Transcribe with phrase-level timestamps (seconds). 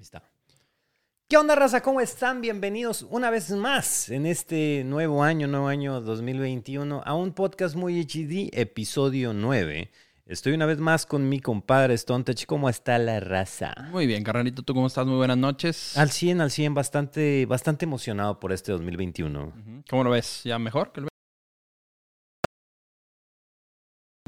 [0.00, 0.22] Está.
[1.28, 1.82] ¿Qué onda, raza?
[1.82, 2.40] ¿Cómo están?
[2.40, 8.00] Bienvenidos una vez más en este nuevo año, nuevo año 2021, a un podcast muy
[8.00, 9.90] HD, episodio 9.
[10.24, 12.46] Estoy una vez más con mi compadre Stontech.
[12.46, 13.74] ¿Cómo está la raza?
[13.90, 15.04] Muy bien, carnalito, ¿tú cómo estás?
[15.04, 15.98] Muy buenas noches.
[15.98, 19.48] Al 100, al 100, bastante, bastante emocionado por este 2021.
[19.48, 19.84] Ujú.
[19.90, 20.40] ¿Cómo lo ves?
[20.44, 21.09] ¿Ya mejor que el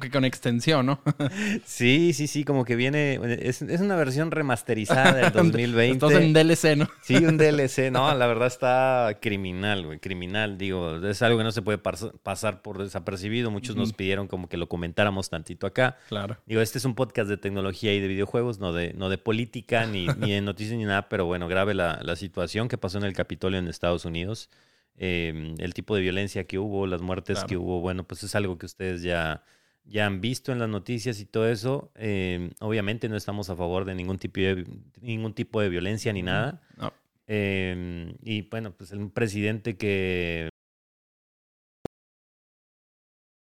[0.03, 1.01] que con extensión, ¿no?
[1.65, 6.07] Sí, sí, sí, como que viene, es, es una versión remasterizada del 2020.
[6.07, 6.89] Estás en DLC, ¿no?
[7.03, 11.53] Sí, un DLC, no, la verdad está criminal, güey, criminal, digo, es algo que no
[11.53, 15.97] se puede pas- pasar por desapercibido, muchos nos pidieron como que lo comentáramos tantito acá.
[16.09, 16.37] Claro.
[16.47, 19.87] Digo, este es un podcast de tecnología y de videojuegos, no de, no de política,
[19.87, 23.05] ni, ni de noticias ni nada, pero bueno, grave la, la situación que pasó en
[23.05, 24.51] el Capitolio en Estados Unidos,
[24.99, 27.49] eh, el tipo de violencia que hubo, las muertes Claro.
[27.49, 29.43] que hubo, bueno, pues es algo que ustedes ya,
[29.85, 31.91] ya han visto en las noticias y todo eso.
[31.97, 34.67] Eh, obviamente no estamos a favor de ningún tipo de,
[35.01, 36.61] ningún tipo de violencia ni nada.
[36.77, 36.93] No.
[37.27, 40.49] Eh, y bueno, pues un presidente que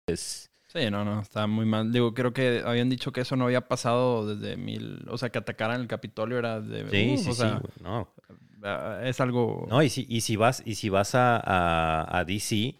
[0.07, 0.49] es...
[0.67, 1.91] Sí, no, no, está muy mal.
[1.91, 5.05] Digo, creo que habían dicho que eso no había pasado desde mil...
[5.07, 6.89] O sea, que atacaran el Capitolio era de...
[6.89, 8.11] Sí, uh, sí, o sí, sea, no.
[8.63, 9.67] ah, Es algo...
[9.69, 12.75] No, y si, y si vas, y si vas a, a, a DC.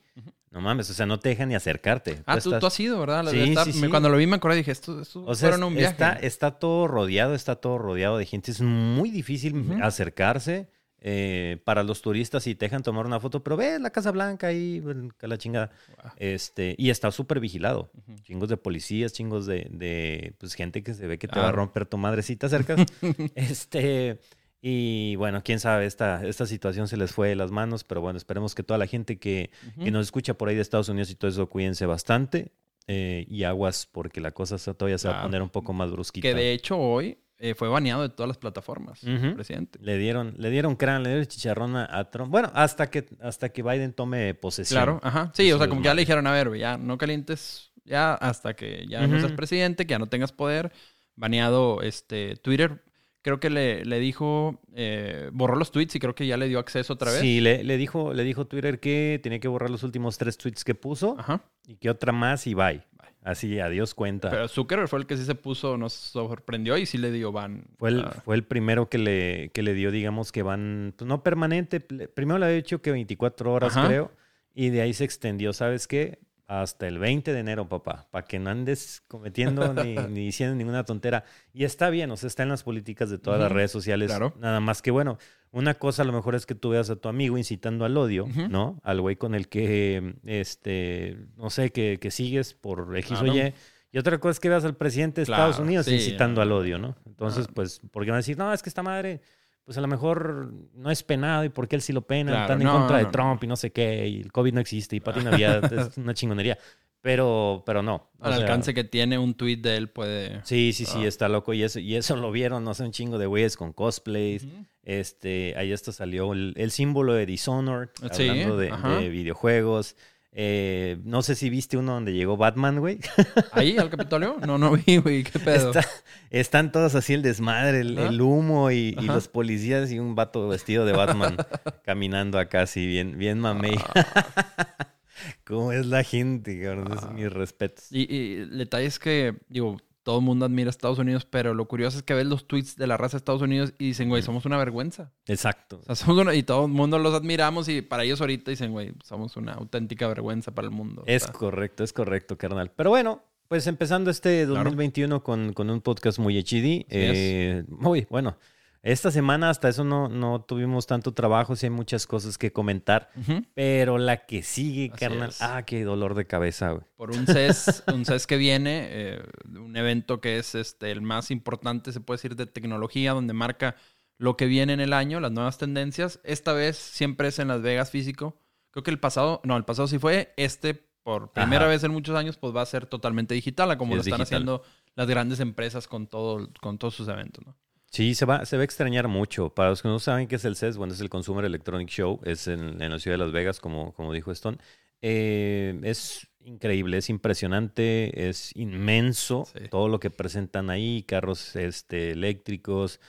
[0.53, 2.21] No mames, o sea, no te dejan ni acercarte.
[2.25, 3.23] Ah, Tú tú, estás- tú has ido, ¿verdad?
[3.25, 3.87] La- Sí, está- sí.
[3.89, 5.91] Cuando lo vi me acordé dije, esto, esto o sea, fueron un viaje.
[5.91, 8.51] está, está todo rodeado, está todo rodeado de gente.
[8.51, 10.69] Es muy difícil acercarse
[11.05, 14.47] eh, para los turistas y te dejan tomar una foto, pero ve la Casa Blanca
[14.47, 14.81] ahí,
[15.19, 15.69] la chingada.
[16.01, 16.11] Wow.
[16.15, 17.91] Este, y está súper vigilado.
[18.21, 21.45] Chingos de policías, chingos de, de pues, gente que se ve que te va a
[21.47, 21.57] Claro.
[21.57, 22.79] romper tu madre si te acercas.
[23.35, 24.21] este,
[24.65, 28.15] y bueno, quién sabe, esta, esta situación se les fue de las manos, pero bueno,
[28.15, 29.83] esperemos que toda la gente que, Ujú.
[29.83, 32.51] que nos escucha por ahí de Estados Unidos y todo eso, cuídense bastante.
[32.87, 35.27] eh, y aguas, porque la cosa todavía se va a Claro.
[35.29, 36.27] poner un poco más brusquita.
[36.27, 39.11] Que de hecho hoy eh, fue baneado de todas las plataformas, Ujú.
[39.27, 39.79] el presidente.
[39.81, 42.29] Le dieron, le dieron crán, le dieron chicharrón a, Trump.
[42.29, 44.77] Bueno, hasta que, hasta que Biden tome posesión.
[44.83, 45.31] Claro, ajá.
[45.33, 48.15] Sí, Eso o sea, como que ya le dijeron, a ver, ya no calientes ya
[48.15, 50.71] hasta que ya no seas presidente, que ya no tengas poder.
[51.15, 52.83] Baneado este Twitter.
[53.23, 56.59] Creo que le, le dijo, eh, borró los tweets y creo que ya le dio
[56.59, 57.21] acceso otra vez.
[57.21, 60.63] Sí, le, le dijo, le dijo Twitter que tenía que borrar los últimos tres tweets
[60.63, 61.41] que puso Ajá.
[61.65, 62.83] y que otra más y bye.
[62.97, 63.09] Bye.
[63.23, 64.29] Así, adiós cuenta.
[64.29, 67.63] Pero Zuckerberg fue el que sí se puso, nos sorprendió y sí le dio ban.
[67.77, 71.07] fue, el, Ah, fue el primero que le, que le dio, digamos, que van, pues
[71.07, 71.79] no permanente.
[71.79, 73.87] Primero le había dicho que 24 horas, Ajá.
[73.87, 74.11] creo,
[74.53, 76.19] y de ahí se extendió, ¿sabes qué?
[76.47, 80.83] Hasta el 20 de enero, papá, para que no andes cometiendo ni, ni diciendo ninguna
[80.83, 81.23] tontera.
[81.53, 84.09] Y está bien, o sea, está en las políticas de todas las redes sociales.
[84.09, 84.33] claro.
[84.39, 85.17] Nada más que, bueno,
[85.51, 88.27] una cosa a lo mejor es que tú veas a tu amigo incitando al odio.
[88.49, 88.79] ¿no?
[88.83, 93.27] Al güey con el que, este, no sé, que, que sigues por X o.
[93.27, 93.53] Y.
[93.93, 96.79] Y otra cosa es que veas al presidente de Estados Unidos sí, incitando al odio,
[96.79, 96.95] ¿no?
[97.05, 99.21] Entonces, pues, porque van a decir, no, es que esta madre,
[99.65, 102.61] pues a lo mejor no es penado y porque él sí lo pena, Claro, están
[102.61, 103.11] en no, contra de no, no.
[103.11, 106.13] Trump y no sé qué, y el COVID no existe y Pati Navidad es una
[106.13, 106.57] chingonería.
[107.01, 107.95] Pero, pero no.
[108.19, 110.39] o al sea, alcance que tiene un tweet de él puede.
[110.45, 111.07] Sí, sí, sí, Ah.
[111.07, 111.53] está loco.
[111.53, 114.45] Y eso, y eso lo vieron, no sé, un chingo de güeyes con cosplays.
[114.45, 114.65] Ujú.
[114.83, 119.97] Este, ahí esto salió el, el símbolo de Dishonored, Sí, hablando de, de videojuegos.
[120.35, 122.99] Eh, no sé si viste uno donde llegó Batman, güey.
[123.51, 124.37] ¿Ahí al Capitolio?
[124.45, 125.69] No, no vi, güey, qué pedo.
[125.69, 125.87] Está-
[126.31, 130.93] están todos así el desmadre, el, humo y, los policías y un vato vestido de
[130.93, 131.37] Batman
[131.85, 133.75] caminando acá así, bien, bien mamey.
[135.45, 136.97] ¿Cómo es la gente, cabrón?
[136.99, 137.11] Ah.
[137.13, 137.91] mis respetos.
[137.91, 141.53] Y, y el detalle es que, digo, todo el mundo admira a Estados Unidos, pero
[141.53, 144.09] lo curioso es que ves los tweets de la raza de Estados Unidos y dicen,
[144.09, 145.11] güey, somos una vergüenza.
[145.27, 145.79] Exacto.
[145.81, 148.71] O sea, somos una- y todo el mundo los admiramos y para ellos ahorita dicen,
[148.73, 151.03] güey, somos una auténtica vergüenza para el mundo.
[151.07, 152.71] Es correcto, es correcto, carnal.
[152.75, 154.63] Pero bueno, pues empezando este Claro.
[154.65, 156.85] 2021 con, con un podcast muy HD.
[156.89, 158.37] eh, muy bueno.
[158.83, 163.09] Esta semana hasta eso no, no tuvimos tanto trabajo, sí hay muchas cosas que comentar.
[163.55, 165.29] Pero la que sigue, Así carnal.
[165.29, 165.41] es.
[165.41, 166.83] Ah, qué dolor de cabeza, güey.
[166.97, 169.23] Por un CES, un CES que viene, eh,
[169.57, 173.75] un evento que es este, el más importante, se puede decir, de tecnología, donde marca
[174.17, 176.19] lo que viene en el año, las nuevas tendencias.
[176.25, 178.37] Esta vez siempre es en Las Vegas físico.
[178.71, 180.33] Creo que el pasado, no, el pasado sí fue.
[180.35, 181.69] Este, por primera Ajá.
[181.71, 184.07] vez en muchos años, pues va a ser totalmente digital, a como Sí, lo es
[184.07, 184.61] están haciendo
[184.95, 187.55] las grandes empresas con, todo, con todos sus eventos, ¿no?
[187.93, 189.49] Sí, se va, se va a extrañar mucho.
[189.51, 192.19] Para los que no saben qué es el CES, bueno, es el Consumer Electronic Show,
[192.25, 194.57] es en, en la ciudad de Las Vegas, como, como dijo Stone.
[195.03, 199.67] Eh, es increíble, es impresionante, es inmenso Sí.
[199.69, 202.99] todo lo que presentan ahí, carros este, eléctricos,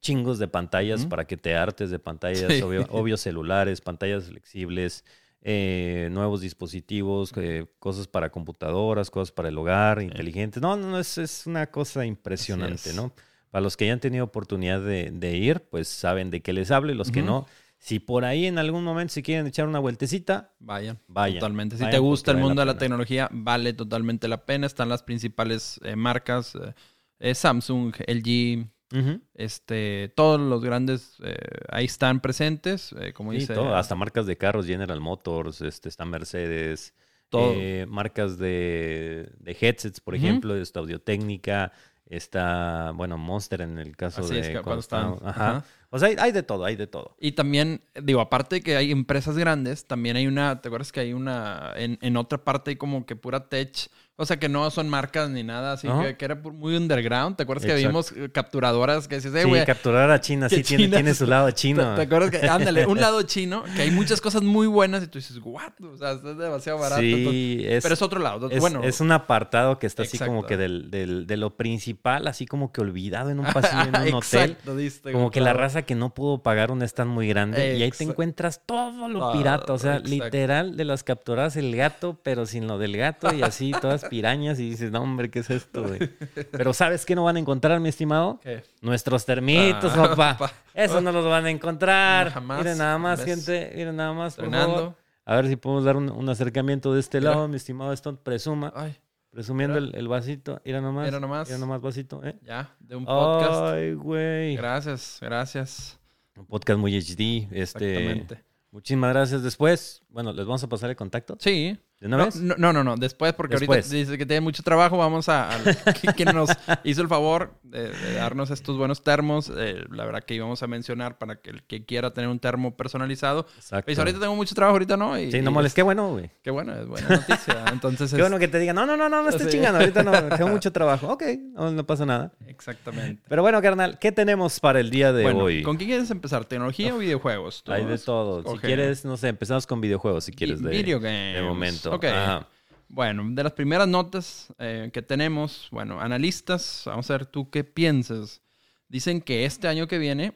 [0.00, 2.62] chingos de pantallas para que te hartes de pantallas, Sí.
[2.62, 5.04] obvio, obvio celulares, pantallas flexibles,
[5.42, 10.60] eh, nuevos dispositivos, eh, cosas para computadoras, cosas para el hogar, inteligentes.
[10.60, 12.96] No, no, no, es, es una cosa impresionante, es.
[12.96, 13.12] ¿no?
[13.52, 16.90] Para los que hayan tenido oportunidad de, de ir, pues saben de qué les hablo
[16.90, 17.46] y los que no,
[17.78, 20.98] si por ahí en algún momento se quieren echar una vueltecita, Vayan.
[21.06, 21.76] Vayan, Totalmente.
[21.76, 24.66] Si vayan te gusta el vale mundo la de la tecnología, vale totalmente la pena.
[24.66, 26.54] Están las principales eh, marcas.
[26.54, 26.72] eh,
[27.18, 28.66] eh, Samsung, LG,
[28.98, 31.36] ujú, este, todos los grandes eh,
[31.68, 32.94] ahí están presentes.
[33.14, 33.52] como sí, dice.
[33.54, 36.94] todo, hasta marcas de carros, General Motors, este, está Mercedes,
[37.28, 37.54] Todo.
[37.86, 41.72] marcas de, de headsets, por ejemplo, está Audio-Técnica,
[42.16, 45.16] está, bueno, Monster en el caso Así de es, que cuando están.
[45.24, 45.64] ajá.
[45.90, 47.16] O sea, hay, hay de todo, hay de todo.
[47.20, 51.00] Y también, digo, aparte de que hay empresas grandes, también hay una, ¿te acuerdas que
[51.00, 53.90] hay una, en, en otra parte hay como que pura tech,
[54.22, 57.42] o sea, que no son marcas ni nada, así que, que era muy underground, ¿te
[57.42, 60.84] acuerdas que vimos eh, capturadoras que decías, eh, sí, güey, capturar a China, sí, tiene,
[60.84, 61.94] China tiene su lado ¿te, chino.
[61.94, 65.18] te acuerdas que, ándale, un lado chino, que hay muchas cosas muy buenas y tú
[65.18, 67.02] dices, what, o sea, es demasiado barato.
[67.02, 68.82] entonces- Sí, es, pero es otro lado, es, bueno.
[68.84, 72.72] es un apartado que está así como que del, del- de lo principal, así como
[72.72, 74.56] que olvidado en un pasillo, en un hotel.
[74.76, 77.90] Diste Como que la raza que no pudo pagar un stand muy grande y ahí
[77.90, 82.66] te encuentras todo lo pirata, o sea, literal de las capturadas el gato, pero sin
[82.66, 85.98] lo del gato y así todas pirañas y dices, no hombre, ¿qué es esto, güey?
[86.52, 88.38] Pero ¿sabes qué no van a encontrar, mi estimado?
[88.42, 88.62] ¿Qué?
[88.82, 90.36] Nuestros termitos, Ah, papá.
[90.38, 92.30] pa- Eso no los van a encontrar.
[92.30, 92.58] Jamás.
[92.58, 93.26] Miren nada más, ¿Ves?
[93.46, 94.94] gente, miren nada más, por favor.
[95.24, 97.30] A ver si podemos dar un, un acercamiento de este Mira.
[97.32, 98.18] lado, mi estimado Stone.
[98.22, 98.96] Presuma, Ay,
[99.30, 100.60] presumiendo el, el vasito.
[100.64, 101.06] Mira nomás.
[101.06, 101.48] Mira nomás.
[101.48, 102.36] Mira nomás vasito, ¿eh?
[102.42, 103.62] ya, de un podcast.
[103.74, 104.56] Ay, güey.
[104.56, 105.98] Gracias, gracias.
[106.36, 107.48] Un podcast muy HD.
[107.52, 108.44] Este, Exactamente.
[108.70, 109.42] muchísimas gracias.
[109.42, 111.36] Después, bueno, ¿les vamos a pasar el contacto?
[111.38, 111.78] Sí.
[112.02, 112.34] ¿De una No, vez?
[112.36, 113.86] no, no, no, después, porque Después.
[113.86, 114.98] ahorita dice que tiene mucho trabajo.
[114.98, 115.54] Vamos a.
[115.54, 115.58] a
[116.16, 116.50] que- nos
[116.82, 119.52] hizo el favor de, de darnos estos buenos termos.
[119.56, 122.76] eh, la verdad que íbamos a mencionar para que el que quiera tener un termo
[122.76, 123.46] personalizado.
[123.56, 123.84] Exacto.
[123.84, 125.16] Pues ahorita tengo mucho trabajo, ahorita no.
[125.16, 125.70] Y, Sí, no molestes.
[125.70, 126.30] es- Qué bueno, güey.
[126.42, 127.64] Qué bueno, es buena noticia.
[127.72, 129.52] Entonces, Qué es- bueno que te digan, no, no, no, no, no estés Sí.
[129.52, 129.78] chingando.
[129.78, 131.06] Ahorita no, tengo mucho trabajo.
[131.06, 131.22] Ok,
[131.54, 132.32] no, no pasa nada.
[132.48, 133.22] Exactamente.
[133.28, 135.62] Pero bueno, carnal, ¿qué tenemos para el día de bueno, hoy?
[135.62, 136.44] ¿con qué quieres empezar?
[136.46, 137.62] ¿Tecnología o videojuegos?
[137.68, 138.42] Hay de todo.
[138.54, 140.60] Si quieres, no sé, empezamos con videojuegos, si quieres.
[140.60, 141.34] De, Video games.
[141.36, 141.91] de momento.
[141.94, 142.04] Ok.
[142.04, 142.48] Ajá.
[142.88, 147.64] Bueno, de las primeras notas eh, que tenemos, bueno, analistas, vamos a ver tú qué
[147.64, 148.42] piensas.
[148.88, 150.34] Dicen que este año que viene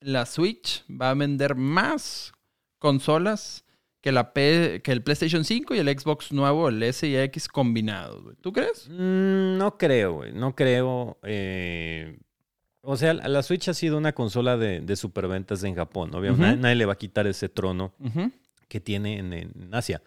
[0.00, 2.32] la Switch va a vender más
[2.78, 3.64] consolas
[4.00, 7.48] que, la P- que el PlayStation 5 y el Xbox nuevo, el S y X
[7.48, 8.22] combinados.
[8.40, 8.88] ¿Tú crees?
[8.88, 10.32] Mm, no creo, güey.
[10.32, 11.18] No creo.
[11.24, 12.18] eh,
[12.80, 16.14] O sea, la Switch ha sido una consola de, de superventas en Japón.
[16.14, 16.50] Obviamente, Ujú.
[16.52, 17.92] nadie, nadie le va a quitar ese trono
[18.68, 20.00] que tiene en, en Asia.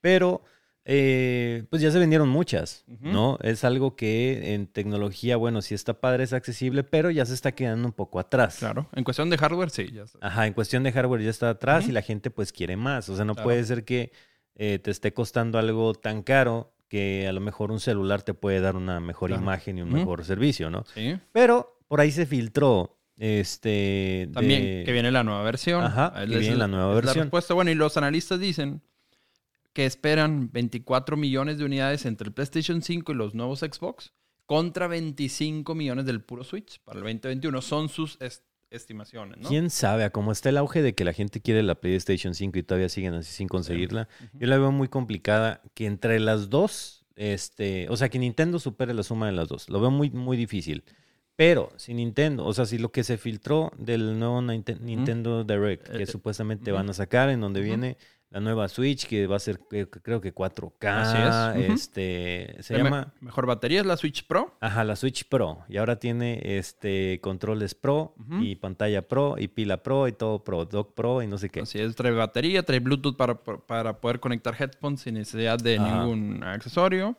[0.00, 0.42] Pero,
[0.84, 2.84] eh, pues ya se vendieron muchas.
[3.00, 3.38] ¿no?
[3.42, 7.52] Es algo que en tecnología, bueno, sí está padre, es accesible, pero ya se está
[7.52, 8.56] quedando un poco atrás.
[8.58, 8.88] Claro.
[8.94, 10.18] En cuestión de hardware, sí, ya sé.
[10.20, 13.08] Ajá, en cuestión de hardware ya está atrás y la gente pues quiere más.
[13.08, 13.46] O sea, no Claro.
[13.46, 14.12] puede ser que
[14.58, 18.60] eh, te esté costando algo tan caro que a lo mejor un celular te puede
[18.60, 19.42] dar una mejor Claro.
[19.42, 20.84] imagen y un mejor servicio, ¿no?
[20.94, 21.18] Sí.
[21.32, 25.82] Pero por ahí se filtró este También de- que viene la nueva versión.
[25.84, 27.24] Ajá, que viene la nueva versión.
[27.24, 27.54] respuesta.
[27.54, 28.82] Bueno, y los analistas dicen
[29.76, 34.14] que esperan 24 millones de unidades entre el PlayStation 5 y los nuevos Xbox
[34.46, 37.60] contra 25 millones del puro Switch para el 2021.
[37.60, 39.46] Son sus est- estimaciones, ¿no?
[39.46, 40.04] ¿Quién sabe?
[40.04, 42.88] A cómo está el auge de que la gente quiere la PlayStation 5 y todavía
[42.88, 44.08] siguen así sin conseguirla.
[44.32, 48.94] Yo la veo muy complicada que entre las dos, este, o sea, que Nintendo supere
[48.94, 49.68] la suma de las dos.
[49.68, 50.84] Lo veo muy, muy difícil.
[51.36, 55.86] Pero si Nintendo, o sea, si lo que se filtró del nuevo Ninte- Nintendo Direct,
[55.90, 57.98] que Eh, supuestamente van a sacar, en donde viene
[58.30, 62.76] la nueva Switch, que va a ser, eh, creo que 4K, Así es, este, se
[62.76, 63.14] La me- llama...
[63.20, 64.54] mejor batería es la Switch Pro.
[64.60, 65.64] Ajá, la Switch Pro.
[65.68, 70.64] Y ahora tiene este controles Pro y pantalla Pro y pila Pro y todo Pro,
[70.64, 71.60] dock Pro y no sé qué.
[71.60, 76.04] Así es, trae batería, trae Bluetooth para, para poder conectar headphones sin necesidad de Ajá.
[76.04, 77.16] ningún accesorio.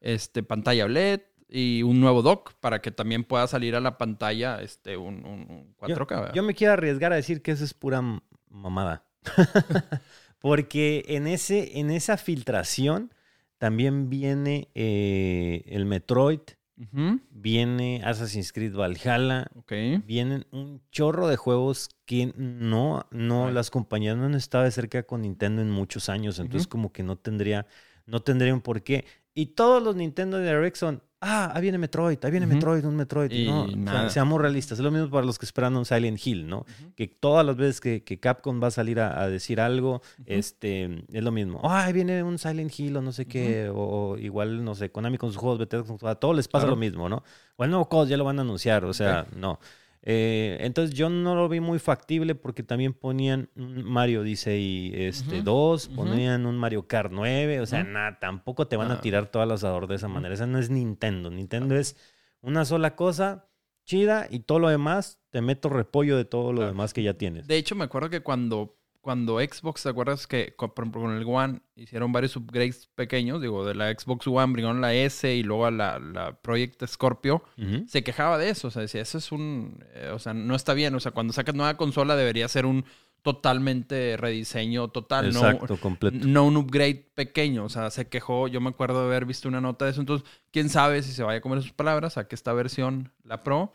[0.00, 4.60] Este, pantalla OLED y un nuevo dock para que también pueda salir a la pantalla
[4.62, 6.28] este, un, un- un 4K.
[6.28, 8.02] Yo, yo me quiero arriesgar a decir que eso es pura
[8.48, 9.04] mamada.
[10.40, 13.12] Porque en, ese, en esa filtración
[13.58, 16.40] también viene eh, el Metroid,
[17.30, 19.72] viene Assassin's Creed Valhalla, Ok.
[20.06, 25.02] vienen un chorro de juegos que no, no, las compañías no han estado de cerca
[25.02, 27.66] con Nintendo en muchos años, entonces como que no tendría,
[28.06, 29.04] no tendría un porqué.
[29.34, 32.54] Y todos los Nintendo Direct son, ah, ahí viene Metroid, ahí viene Ujú.
[32.54, 33.30] Metroid, un Metroid.
[33.30, 36.18] Y no, o sea, seamos realistas, es lo mismo para los que esperan un Silent
[36.24, 36.58] Hill, ¿no?
[36.60, 36.92] Ujú.
[36.96, 41.04] Que todas las veces que, que Capcom va a salir a, a decir algo, este,
[41.12, 41.60] es lo mismo.
[41.64, 43.74] Ah, ahí viene un Silent Hill o no sé qué, o,
[44.12, 46.64] o igual, no sé, Konami con sus juegos, Bethesda con sus- a todos les pasa
[46.64, 46.76] Claro.
[46.76, 47.22] lo mismo, ¿no?
[47.56, 49.58] O el nuevo COD ya lo van a anunciar, o sea, no.
[50.02, 55.36] Eh, entonces yo no lo vi muy factible porque también ponían un Mario Odyssey este,
[55.36, 55.94] Ujú, 2, ujú.
[55.96, 59.62] ponían un Mario Kart 9, o sea, nada, tampoco te van a tirar todas las
[59.62, 60.32] ador de esa manera.
[60.32, 61.30] Esa no es Nintendo.
[61.30, 61.96] Nintendo es
[62.40, 63.46] una sola cosa
[63.84, 67.46] chida y todo lo demás, te meto repollo de todo lo demás que ya tienes.
[67.46, 71.16] De hecho, me acuerdo que cuando, cuando Xbox, ¿te acuerdas que con, por ejemplo, con
[71.16, 73.40] el One hicieron varios upgrades pequeños?
[73.40, 77.42] Digo, de la Xbox One brincaron la S y luego a la, la Project Scorpio.
[77.86, 79.84] Se quejaba de eso, o sea, decía, eso es un...
[79.94, 82.84] eh, o sea, no está bien, o sea, cuando sacas nueva consola debería ser un
[83.22, 86.26] totalmente rediseño total, Exacto, no, completo.
[86.26, 87.64] no un upgrade pequeño.
[87.64, 90.26] O sea, se quejó, yo me acuerdo de haber visto una nota de eso, entonces,
[90.50, 93.74] quién sabe si se vaya a comer sus palabras, a que esta versión, la Pro,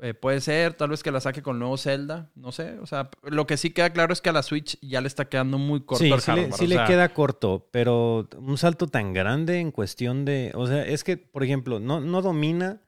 [0.00, 2.78] eh, puede ser, tal vez que la saque con el nuevo Zelda, no sé.
[2.80, 5.26] O sea, lo que sí queda claro es que a la Switch ya le está
[5.28, 9.12] quedando muy corto Sí, sí, le, sí o le queda corto, pero un salto tan
[9.14, 12.80] grande en cuestión de, o sea, es que, por ejemplo, no, no domina,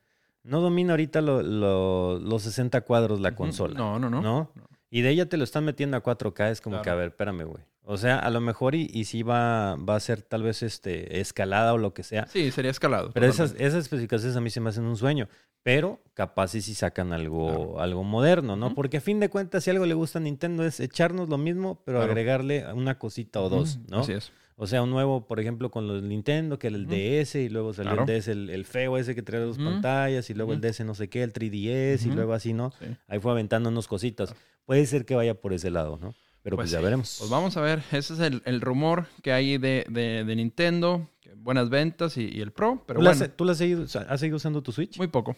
[0.44, 3.74] no domina ahorita lo- lo- los 60 cuadros la consola.
[3.78, 4.20] No, no, no.
[4.22, 4.52] ¿no?
[4.90, 6.84] Y de ella te lo están metiendo a 4K, es como Claro.
[6.84, 7.62] que, a ver, espérame, güey.
[7.90, 11.20] O sea, a lo mejor y, y sí va, va a ser tal vez este,
[11.20, 12.26] escalada o lo que sea.
[12.26, 13.12] Sí, sería escalado.
[13.14, 15.26] Pero esas, esas especificaciones a mí se me hacen un sueño.
[15.62, 18.74] Pero capaz y si sacan algo, algo moderno, ¿no?
[18.74, 21.80] Porque a fin de cuentas, si algo le gusta a Nintendo es echarnos lo mismo,
[21.86, 22.12] pero Claro.
[22.12, 24.00] agregarle una cosita o dos, ¿no?
[24.00, 24.32] Así es.
[24.56, 26.86] O sea, un nuevo, por ejemplo, con los Nintendo, que era el.
[26.88, 28.12] DS, y luego salió Claro.
[28.12, 30.60] el DS, el, el feo ese que trae dos pantallas, y luego el.
[30.60, 32.72] DS no sé qué, el 3DS, y luego así, ¿no?
[32.78, 32.86] Sí.
[33.06, 34.34] Ahí fue aventando unas cositas.
[34.66, 36.12] Puede ser que vaya por ese lado, ¿no?
[36.48, 37.16] Pero pues, Pues ya veremos.
[37.18, 41.06] Pues vamos a ver, ese es el, el rumor que hay de, de- de Nintendo,
[41.36, 44.18] buenas ventas y, y el Pro, pero ¿Tú, bueno, has, tú la has seguido, has
[44.20, 44.96] seguido usando tu Switch?
[44.96, 45.36] muy poco.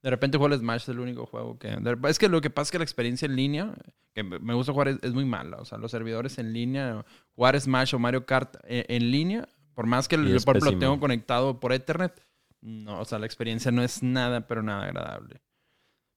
[0.00, 1.76] De repente juego el Smash, es el único juego que...
[2.08, 3.74] Es que lo que pasa es que la experiencia en línea,
[4.12, 5.56] que me gusta jugar, es, es muy mala.
[5.56, 9.86] O sea, los servidores en línea, jugar Smash o Mario Kart en, en línea, por
[9.86, 12.12] más que, es por lo tengo conectado por Ethernet,
[12.60, 15.40] no, o sea, la experiencia no es nada, pero nada agradable.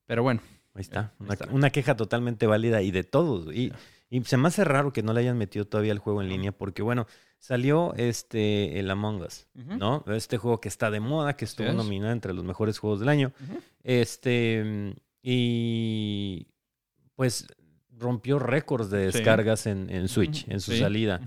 [0.05, 0.41] Pero bueno,
[0.75, 0.99] Ahí está.
[0.99, 1.47] Ahí Una, está.
[1.51, 3.51] una queja totalmente válida y de todos.
[3.51, 3.73] Y,
[4.09, 6.51] y se me hace raro que no le hayan metido todavía el juego en línea
[6.51, 7.07] porque, bueno,
[7.39, 9.47] salió este el Among Us.
[9.53, 10.03] ¿no?
[10.07, 11.75] Este juego que está de moda, que estuvo es.
[11.75, 13.33] nominado entre los mejores juegos del año.
[13.83, 16.47] Este, y
[17.15, 17.47] pues
[17.91, 19.17] rompió récords de Sí.
[19.17, 20.79] descargas en, en Switch, en su Sí.
[20.79, 21.19] salida.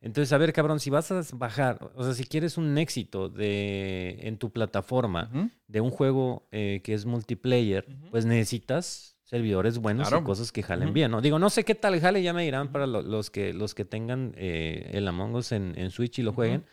[0.00, 4.18] Entonces, a ver, cabrón, si vas a bajar, o sea, si quieres un éxito de,
[4.22, 5.30] en tu plataforma
[5.66, 10.22] de un juego eh, que es multiplayer, pues necesitas servidores buenos Claro.
[10.22, 11.20] y cosas que jalen bien, ¿no?
[11.20, 13.84] Digo, no sé qué tal jale, ya me dirán para lo- los, que, los que
[13.84, 16.64] tengan eh, el Among Us en, en Switch y lo jueguen.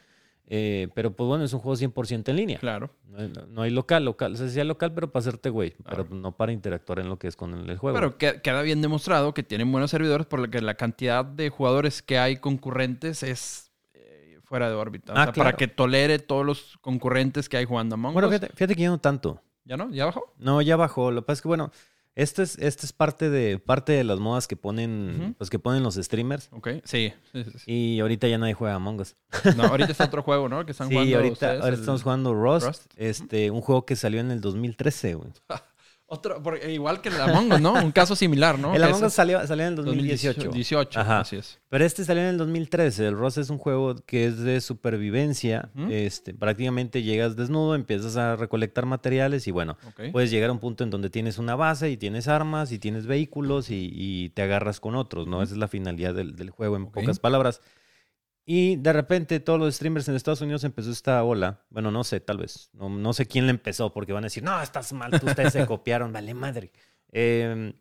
[0.54, 2.60] Eh, pero pues bueno, es un juego 100% en línea.
[2.60, 2.92] Claro.
[3.08, 4.34] No, hay- no hay local, local.
[4.34, 5.72] O sea, sí hay local, pero para hacerte güey.
[5.72, 6.04] Claro.
[6.06, 7.96] Pero no para interactuar en lo que es con el, el juego.
[7.96, 11.50] Pero que- queda bien demostrado que tienen buenos servidores por lo que la cantidad de
[11.50, 15.14] jugadores que hay concurrentes es eh, fuera de órbita.
[15.14, 15.48] O Ah, sea, claro.
[15.48, 18.36] Para que tolere todos los concurrentes que hay jugando Among bueno, Us.
[18.36, 19.42] fíjate, fíjate que ya no tanto.
[19.64, 19.90] ¿Ya no?
[19.92, 20.34] ¿Ya bajó?
[20.38, 21.12] No, ya bajó.
[21.12, 21.72] Lo que pasa es que, bueno,
[22.16, 25.82] esto es, esto es parte de, parte de las modas que ponen, pues que ponen
[25.84, 26.50] los streamers.
[26.52, 26.70] Ok.
[26.84, 27.14] Sí.
[27.32, 27.64] sí, sí, sí.
[27.72, 29.16] Y ahorita ya nadie juega Among Us.
[29.56, 30.66] No, ahorita está otro juego, ¿no?
[30.66, 32.94] Que están Sí, jugando ahorita, ustedes, ahorita el- estamos jugando Rust, Rust.
[32.98, 35.32] este, un juego que salió en el 2013, güey.
[36.14, 37.72] Otro, porque igual que el Among Us, ¿no?
[37.72, 38.76] Un caso similar, ¿no?
[38.76, 40.42] el Among Us salió, salió en el 2018.
[40.42, 41.00] 2018.
[41.00, 41.22] Ajá.
[41.22, 41.58] Así es.
[41.70, 43.08] Pero este salió en el 2013.
[43.08, 45.70] El Rust es un juego que es de supervivencia.
[45.74, 45.88] Ujú.
[45.90, 49.78] este, prácticamente llegas desnudo, empiezas a recolectar materiales y bueno,
[50.12, 53.06] puedes llegar a un punto en donde tienes una base y tienes armas y tienes
[53.06, 55.42] vehículos y, y te agarras con otros, ¿no?
[55.42, 57.62] Esa es la finalidad del, del juego, en pocas palabras.
[58.46, 61.62] Y de repente todos los streamers en Estados Unidos empezó esta ola.
[61.70, 62.70] Bueno, no sé, tal vez.
[62.74, 65.54] No, no sé quién le empezó porque van a decir, no, estás mal, tú, ustedes
[65.54, 66.72] se copiaron, vale madre.
[67.12, 67.74] Eh,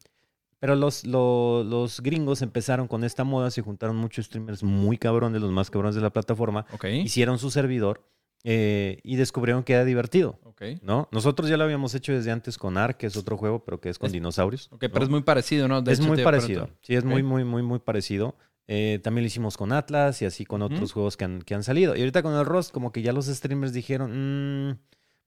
[0.58, 5.40] pero los, lo- los gringos empezaron con esta moda, se juntaron muchos streamers muy cabrones,
[5.40, 6.84] los más cabrones de la plataforma, Ok.
[6.84, 8.06] hicieron su servidor
[8.44, 10.38] eh, y descubrieron que era divertido.
[10.44, 10.62] Ok.
[10.82, 11.08] ¿No?
[11.12, 13.88] Nosotros ya lo habíamos hecho desde antes con Ark, que es otro juego, pero que
[13.88, 14.68] es con Es- dinosaurios.
[14.70, 15.04] Ok, pero ¿no?
[15.04, 15.80] es muy parecido, ¿no?
[15.80, 16.68] De es hecho, muy parecido.
[16.82, 18.36] Sí, es muy, muy, muy, muy parecido.
[18.68, 21.64] Eh, también lo hicimos con Atlas y así con otros juegos que han, que han
[21.64, 21.96] salido.
[21.96, 24.78] Y ahorita con el Rust, como que ya los streamers dijeron, "Mm,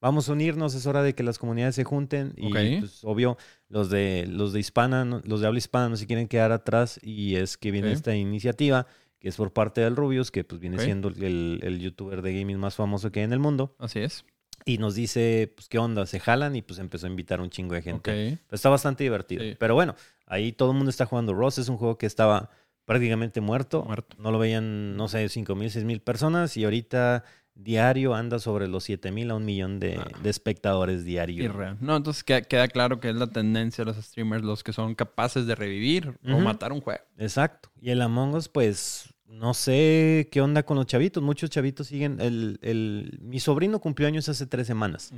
[0.02, 2.34] vamos a unirnos, es hora de que las comunidades se junten.
[2.38, 3.38] Y pues, obvio,
[3.70, 7.00] los de, los de hispana, no- los de habla hispana no se quieren quedar atrás.
[7.04, 8.88] Y es que viene esta iniciativa,
[9.20, 12.58] que es por parte del Rubius, que pues viene siendo el, el youtuber de gaming
[12.60, 13.76] más famoso que hay en el mundo.
[13.80, 14.26] Así es.
[14.66, 16.06] Y nos dice, pues, ¿qué onda?
[16.06, 18.12] Se jalan y pues empezó a invitar a un chingo de gente.
[18.48, 19.44] Pero está bastante divertido.
[19.44, 19.56] Sí.
[19.60, 21.58] Pero bueno, ahí todo el mundo está jugando Ross.
[21.58, 22.50] Es un juego que estaba
[22.86, 23.84] prácticamente muerto.
[23.84, 24.16] Muerto.
[24.20, 26.56] No lo veían, no sé, 5 mil, 6 mil personas.
[26.58, 27.24] Y ahorita
[27.56, 30.08] diario anda sobre los 7 mil a un millón de, Ah.
[30.24, 31.46] de espectadores diarios.
[31.46, 31.78] Irreal.
[31.82, 34.96] No, entonces queda, queda claro que es la tendencia de los streamers los que son
[34.96, 37.02] capaces de revivir o matar un juego.
[37.18, 37.70] Exacto.
[37.80, 41.22] Y el Among Us, pues, no sé qué onda con los chavitos.
[41.22, 42.20] Muchos chavitos siguen.
[42.22, 45.12] El, el- mi sobrino cumplió años hace tres semanas.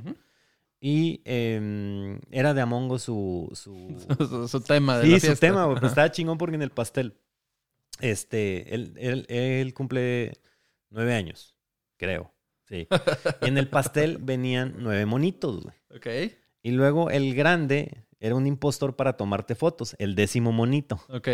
[0.78, 3.96] Y em, era de Among Us su, su,
[4.28, 5.86] su, su tema de Sí, la su tema, pues Ajá.
[5.86, 7.14] estaba chingón porque en el pastel,
[8.00, 10.32] este, él, él, él cumple
[10.90, 11.56] nueve años,
[11.96, 12.32] creo,
[12.68, 12.88] sí.
[13.42, 15.74] Y en el pastel venían nueve monitos, güey.
[15.94, 16.32] Ok.
[16.62, 21.00] Y luego el grande era un impostor para tomarte fotos, el décimo monito.
[21.08, 21.28] Ok.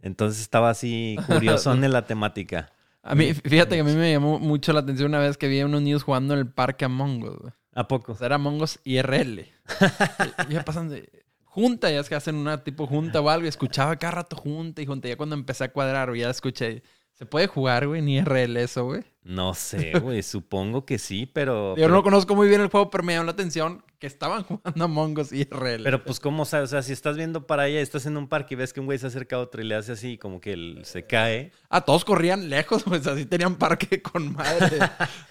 [0.00, 2.72] Entonces estaba así curioso en la temática.
[3.02, 5.60] A mí, fíjate que a mí me llamó mucho la atención una vez que vi
[5.60, 7.38] a unos niños jugando en el parque Among Us.
[7.38, 7.52] güey.
[7.74, 8.12] ¿A poco?
[8.12, 9.40] O sea, era Among Us IRL.
[10.48, 11.08] y ya pasan de
[11.54, 13.46] junta, ya es que hacen una tipo junta o algo.
[13.46, 15.08] Y escuchaba cada rato junta y junta.
[15.08, 16.82] Ya cuando empecé a cuadrar, ya escuché.
[17.14, 19.02] ¿Se puede jugar, güey, en IRL eso, güey?
[19.22, 20.22] No sé, güey.
[20.22, 21.76] supongo que sí, pero...
[21.76, 24.84] Yo no conozco muy bien el juego, pero me llamó la atención que estaban jugando
[24.84, 25.84] Among Us IRL.
[25.84, 26.70] Pero pues, ¿cómo sabes?
[26.70, 28.86] O sea, si estás viendo para allá, estás en un parque y ves que un
[28.86, 31.52] güey se acerca a otro y le hace así, como que él se cae.
[31.70, 34.78] Ah, todos corrían lejos, pues así tenían parque con madre.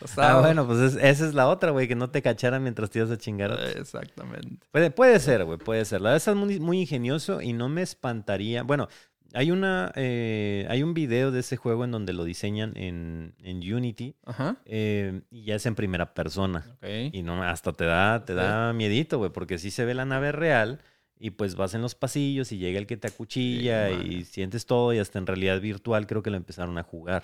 [0.01, 2.63] O sea, Ah, bueno, pues es- esa es la otra, güey, que no te cacharan
[2.63, 3.51] mientras te ibas a chingar.
[3.51, 3.71] a.
[3.71, 4.65] Exactamente.
[4.71, 5.99] Puede, puede ser, güey, puede ser.
[6.01, 8.63] La verdad es muy, muy ingenioso y no me espantaría.
[8.63, 8.87] Bueno,
[9.33, 13.57] hay una, eh, hay un video de ese juego en donde lo diseñan en, en
[13.73, 14.57] Unity Ajá.
[14.65, 16.63] eh, y ya es en primera persona.
[17.11, 18.37] Y no, hasta te da, te Sí.
[18.37, 20.79] da miedito, güey, porque sí se ve la nave real
[21.19, 24.65] y pues vas en los pasillos y llega el que te acuchilla Sí, y sientes
[24.65, 27.23] todo y hasta en realidad virtual creo que lo empezaron a jugar.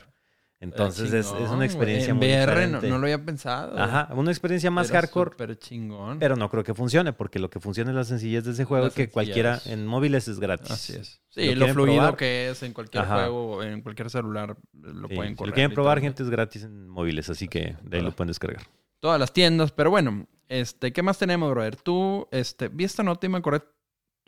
[0.61, 2.27] Entonces es, una experiencia güey.
[2.29, 2.89] muy En VR no, diferente.
[2.89, 3.79] no lo había pensado.
[3.79, 6.19] Ajá, una experiencia más Pero hardcore, Súper chingón.
[6.19, 8.87] pero no creo que funcione, porque lo que funciona es la sencillez de ese juego,
[8.87, 10.69] La que cualquiera en móviles es gratis.
[10.71, 11.21] Así es.
[11.29, 13.15] Si Sí, lo fluido probar- que es en cualquier Ajá.
[13.15, 15.49] juego, en cualquier celular, lo Sí, pueden si correr.
[15.49, 18.63] lo quieren probar, gente, es gratis en móviles, así que de ahí lo pueden descargar.
[18.99, 21.77] Todas las tiendas, pero bueno, este, ¿qué más tenemos, brother?
[21.77, 23.61] Tú, este, vi esta nota y me acordé,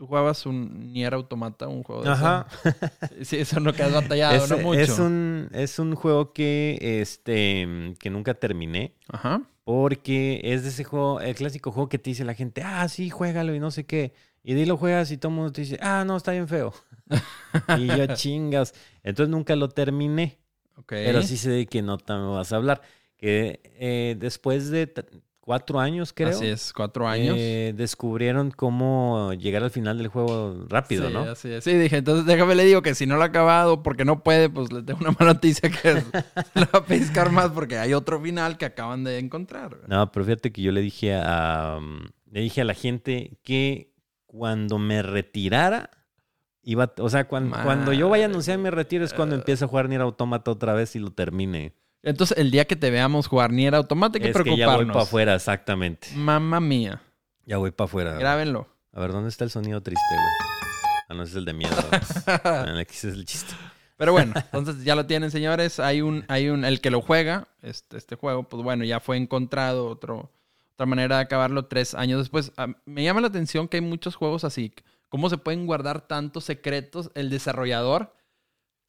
[0.02, 2.48] tú jugabas un Nier Automata, un juego de Ajá.
[2.64, 2.76] eso.
[3.22, 4.80] Sí, eso no que has batallado, Es, no mucho.
[4.80, 8.96] es un, es un juego que, este, que nunca terminé.
[9.10, 9.44] Ajá.
[9.64, 13.12] Porque es de ese juego, el clásico juego que te dice la gente, ah, sí,
[13.12, 14.16] juégalo y no sé qué.
[14.42, 16.48] Y de ahí lo juegas y todo el mundo te dice, ah, no, está bien
[16.48, 16.74] feo.
[17.78, 18.74] y yo chingas.
[19.04, 20.40] Entonces nunca lo terminé.
[20.78, 20.94] Ok.
[20.94, 22.82] Pero sí sé de qué nota me vas a hablar.
[23.18, 24.92] Que eh, después de
[25.42, 26.30] cuatro años, creo.
[26.30, 27.36] Así es, cuatro años.
[27.38, 31.22] eh, descubrieron cómo llegar al final del juego rápido, sí, ¿no?
[31.24, 31.64] así es.
[31.64, 34.50] Sí, dije, entonces déjame le digo que si no lo ha acabado porque no puede,
[34.50, 36.06] pues le tengo una mala noticia que es-
[36.56, 39.78] lo va a pescar más porque hay otro final que acaban de encontrar.
[39.88, 43.92] No, pero fíjate que yo le dije a, um, le dije a la gente que
[44.28, 45.90] cuando me retirara,
[46.64, 49.68] iba, o sea, cuan- cuando yo vaya a anunciar mi retiro es cuando empiece a
[49.68, 51.74] jugar Nier Automata otra vez y lo termine.
[52.04, 54.56] Entonces, el día que te veamos jugar Nier Automata, hay que es que ya voy
[54.56, 54.94] preocuparnos.
[54.94, 56.10] para afuera, exactamente.
[56.16, 57.02] Mamma mía.
[57.46, 58.14] Ya voy para afuera.
[58.14, 58.68] Grábenlo.
[58.94, 60.52] A ver, ¿dónde está el sonido triste, güey?
[61.10, 61.76] Ah, no, es el de miedo.
[62.28, 63.54] Ah, aquí es el chiste.
[63.98, 65.80] Pero bueno, entonces ya lo tienen, señores.
[65.80, 69.18] Hay un, hay un, el que lo juega, este, este juego, pues bueno, ya fue
[69.18, 70.32] encontrado otro,
[70.74, 72.52] otra manera de acabarlo tres años después.
[72.58, 74.74] Ah, me llama la atención que hay muchos juegos así.
[75.10, 78.16] ¿Cómo se pueden guardar tantos secretos el desarrollador?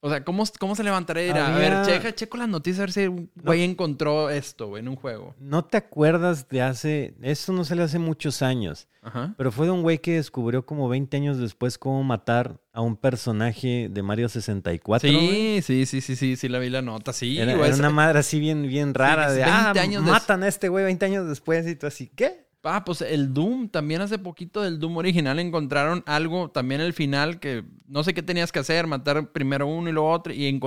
[0.04, 2.82] O sea, ¿cómo, cómo se levantará y dirá, a ver, checa, checo las noticias a
[2.82, 5.36] ver si un güey encontró esto, güey, en un juego?
[5.38, 7.14] ¿No te acuerdas de hace...
[7.22, 8.88] Eso no se le hace muchos años.
[9.00, 9.32] Ajá.
[9.38, 12.96] Pero fue de un güey que descubrió como 20 años después cómo matar a un
[12.96, 15.08] personaje de Mario 64.
[15.08, 15.62] güey.
[15.62, 17.38] Sí, sí, sí, sí, sí, sí, la vi la nota, sí.
[17.38, 19.28] Era, güey, era esa- una madre así bien, bien rara.
[19.30, 21.86] Sí, de, 20 ah, años des- matan a este güey 20 años después y tú
[21.86, 22.44] así, ¿qué?
[22.64, 27.40] Ah, pues el Doom, también hace poquito del Doom original encontraron algo, también el final,
[27.40, 30.60] que no sé qué tenías que hacer, matar primero uno y luego otro, y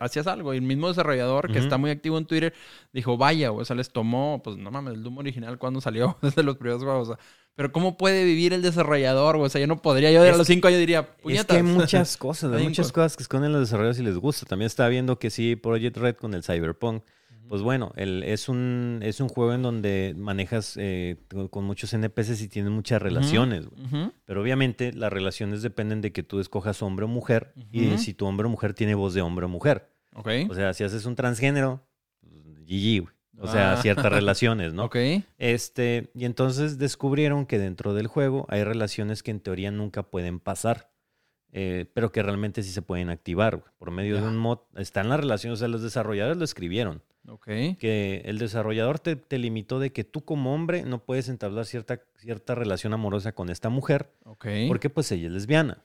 [0.00, 0.52] hacías algo.
[0.52, 2.52] Y el mismo desarrollador, que está muy activo en Twitter,
[2.92, 6.42] dijo, vaya, o sea, les tomó, pues no mames, el Doom original cuando salió, desde
[6.42, 7.08] los primeros juegos.
[7.08, 7.24] o sea,
[7.54, 9.36] pero ¿cómo puede vivir el desarrollador?
[9.36, 11.46] O sea, yo no podría, yo a Es los cinco años diría, Es puñetas.
[11.46, 12.92] que hay muchas cosas, hay muchas cosas.
[12.92, 14.46] cosas que esconden los desarrolladores y les gusta.
[14.46, 17.02] También estaba viendo que sí, Project Red con el Cyberpunk.
[17.48, 21.16] Pues bueno, el- es, un, es un juego en donde manejas eh,
[21.50, 23.66] con- muchos NPCs y tienes muchas relaciones.
[23.66, 24.12] Ujú.
[24.24, 28.14] Pero obviamente las relaciones dependen de que tú escojas hombre o mujer y de si
[28.14, 29.90] tu hombre o mujer tiene voz de hombre o mujer.
[30.14, 30.28] Ok.
[30.48, 31.82] O sea, si haces un transgénero,
[32.20, 33.14] pues, GG, güey.
[33.42, 33.76] O sea, Ah.
[33.78, 34.84] ciertas relaciones, ¿no?
[34.84, 34.96] Ok.
[35.38, 40.40] Este, y entonces descubrieron que dentro del juego hay relaciones que en teoría nunca pueden
[40.40, 40.90] pasar,
[41.52, 44.58] eh, pero que realmente sí se pueden activar por medio de un mod.
[44.76, 47.44] Están las relaciones, o sea, los desarrolladores lo escribieron, Ok.
[47.78, 52.00] que el desarrollador te, te limitó de que tú como hombre no puedes entablar cierta,
[52.16, 54.46] cierta relación amorosa con esta mujer, Ok.
[54.68, 55.84] porque pues ella es lesbiana,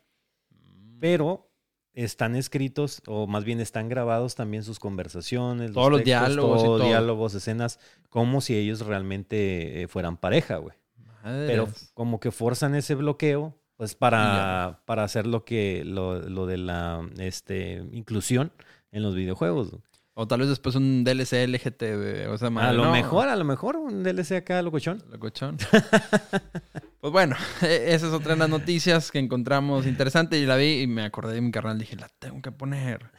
[0.99, 1.49] pero
[1.93, 6.65] están escritos, o más bien están grabados también sus conversaciones, Todos los textos, diálogos y
[6.65, 6.85] todo.
[6.85, 10.75] diálogos, escenas, como si ellos realmente eh, fueran pareja, güey.
[11.23, 16.57] Pero como que forzan ese bloqueo, pues para, para hacer lo que, lo, lo de
[16.57, 18.51] la este, inclusión
[18.91, 19.71] en los videojuegos.
[19.71, 19.81] güey.
[20.17, 21.83] O tal vez después un DLC LGT,
[22.29, 22.91] o sea, a madre, lo no.
[22.93, 25.03] mejor, a lo mejor un DLC acá, locochón.
[25.11, 25.57] Locochón.
[27.01, 30.83] pues bueno, e- esa es otra de las noticias que encontramos interesante y la vi
[30.83, 31.77] y me acordé de mi carnal.
[31.77, 33.11] Dije, la tengo que poner.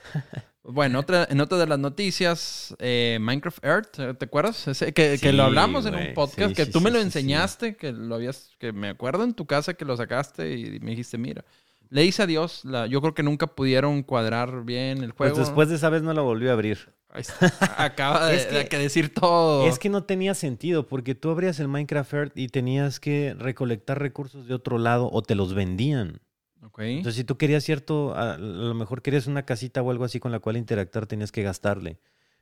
[0.63, 4.67] Bueno, otra, en otra de las noticias, eh, Minecraft Earth, ¿te acuerdas?
[4.67, 7.77] Ese, que, que lo hablamos en un podcast, Sí, que sí, tú me lo enseñaste,
[7.77, 11.19] que lo habías, que me acuerdo en tu casa que lo sacaste y me dijiste,
[11.19, 11.45] mira,
[11.90, 15.38] le hice adiós, la, yo creo que nunca pudieron cuadrar bien el Pues juego.
[15.46, 16.92] después de esa vez no lo volvió a abrir.
[17.79, 19.66] Acaba de, Es que- de que decir todo.
[19.66, 23.99] Es que no tenía sentido, porque tú abrías el Minecraft Earth y tenías que recolectar
[24.01, 26.20] recursos de otro lado o te los vendían.
[26.62, 26.81] Ok.
[26.81, 30.20] Entonces, si tú querías cierto, a a lo mejor querías una casita o algo así
[30.20, 31.99] con la cual interactuar, tenías que gastarle.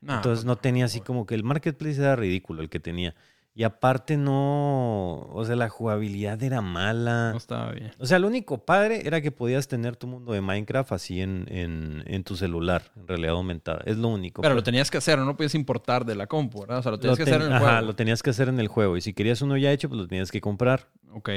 [0.07, 3.14] Entonces no tenía así como que el marketplace era ridículo el que tenía.
[3.57, 7.31] Y aparte no, o sea, la jugabilidad era mala.
[7.31, 7.93] no estaba bien.
[7.99, 11.47] O sea, lo único padre era que podías tener tu mundo de Minecraft así en,
[11.49, 13.83] en, en tu celular, en realidad aumentada.
[13.87, 14.43] Es lo único.
[14.43, 16.79] Pero lo tenías que hacer, no lo podías importar de la compu, ¿verdad?
[16.79, 17.87] O sea, lo tenías Lo que hacer en el ajá, juego.
[17.87, 18.97] lo tenías que hacer en el juego.
[18.97, 20.88] Y si querías uno ya hecho, pues lo tenías que comprar.
[21.12, 21.31] Ok.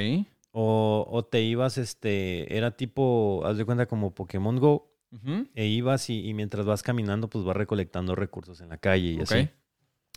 [0.51, 5.47] O, o te ibas, este, era tipo, haz de cuenta como Pokémon Go, Ujú.
[5.53, 9.21] e ibas y, y mientras vas caminando, pues vas recolectando recursos en la calle y
[9.21, 9.49] así.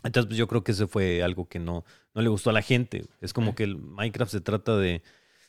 [0.03, 2.61] Entonces, pues yo creo que eso fue algo que no, no le gustó a la
[2.61, 3.05] gente.
[3.21, 5.01] Es como que el Minecraft se trata de,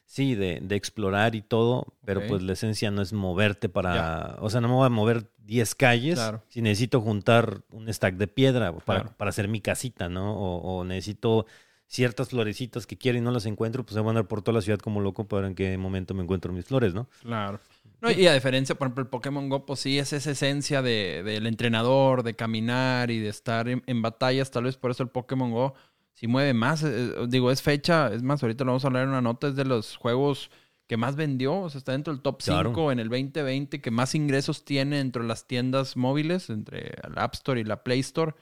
[0.04, 4.50] sí, de, de explorar y todo, pero pues la esencia no es moverte para, o
[4.50, 6.42] sea, no me voy a mover 10 calles Claro.
[6.48, 9.16] si necesito juntar un stack de piedra para, Claro.
[9.16, 10.34] para hacer mi casita, ¿no?
[10.38, 11.46] O, o necesito
[11.86, 14.54] ciertas florecitas que quiero y no las encuentro, pues se van a andar por toda
[14.56, 17.08] la ciudad como loco para ver en qué momento me encuentro mis flores, ¿no?
[17.22, 17.60] Claro.
[18.00, 21.22] No, y a diferencia, por ejemplo, el Pokémon Go, pues sí, es esa esencia de-
[21.24, 24.50] del entrenador, de caminar y de estar en, en batallas.
[24.50, 25.74] Tal vez por eso el Pokémon Go
[26.12, 26.82] sí mueve más.
[26.82, 29.46] Eh, eh, digo, es fecha, es más, ahorita lo vamos a hablar en una nota,
[29.48, 30.50] es de los juegos
[30.88, 31.54] que más vendió.
[31.60, 32.90] O sea, está dentro del top 5 Claro.
[32.92, 37.60] en el 2020, que más ingresos tiene entre las tiendas móviles, entre el App Store
[37.60, 38.34] y la Play Store.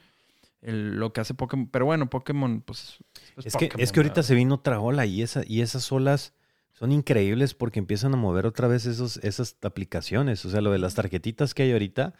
[0.63, 1.67] El- lo que hace Pokémon.
[1.67, 2.97] Pero bueno, Pokémon, pues.
[3.35, 4.27] pues Es que, es que ahorita ¿verdad?
[4.27, 6.33] se vino otra ola y, esa, y esas olas
[6.81, 10.43] son increíbles porque empiezan a mover otra vez esos, esas aplicaciones.
[10.45, 12.15] O sea, lo de las tarjetitas que hay ahorita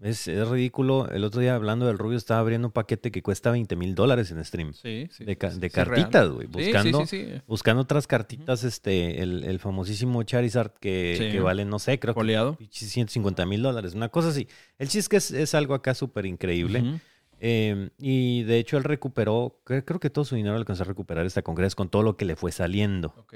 [0.00, 1.08] es, es ridículo.
[1.08, 4.30] El otro día hablando del Rubio estaba abriendo un paquete que cuesta 20 mil dólares
[4.30, 4.74] en stream.
[4.74, 5.24] Sí, sí.
[5.24, 7.40] de de sí, cartitas, güey, buscando- Sí, sí, sí.
[7.46, 12.20] Buscando otras cartitas, este, el, el famosísimo Charizard que, que vale, no sé, creo que
[12.20, 12.58] Foliado.
[12.70, 14.46] 150 mil dólares, una cosa así.
[14.78, 17.00] El chiste es que es, es algo acá súper increíble.
[17.40, 21.26] Eh, y de hecho él recuperó, cre- creo que todo su dinero alcanzó a recuperar
[21.26, 23.14] esta congreso con todo lo que le fue saliendo.
[23.16, 23.34] Ok.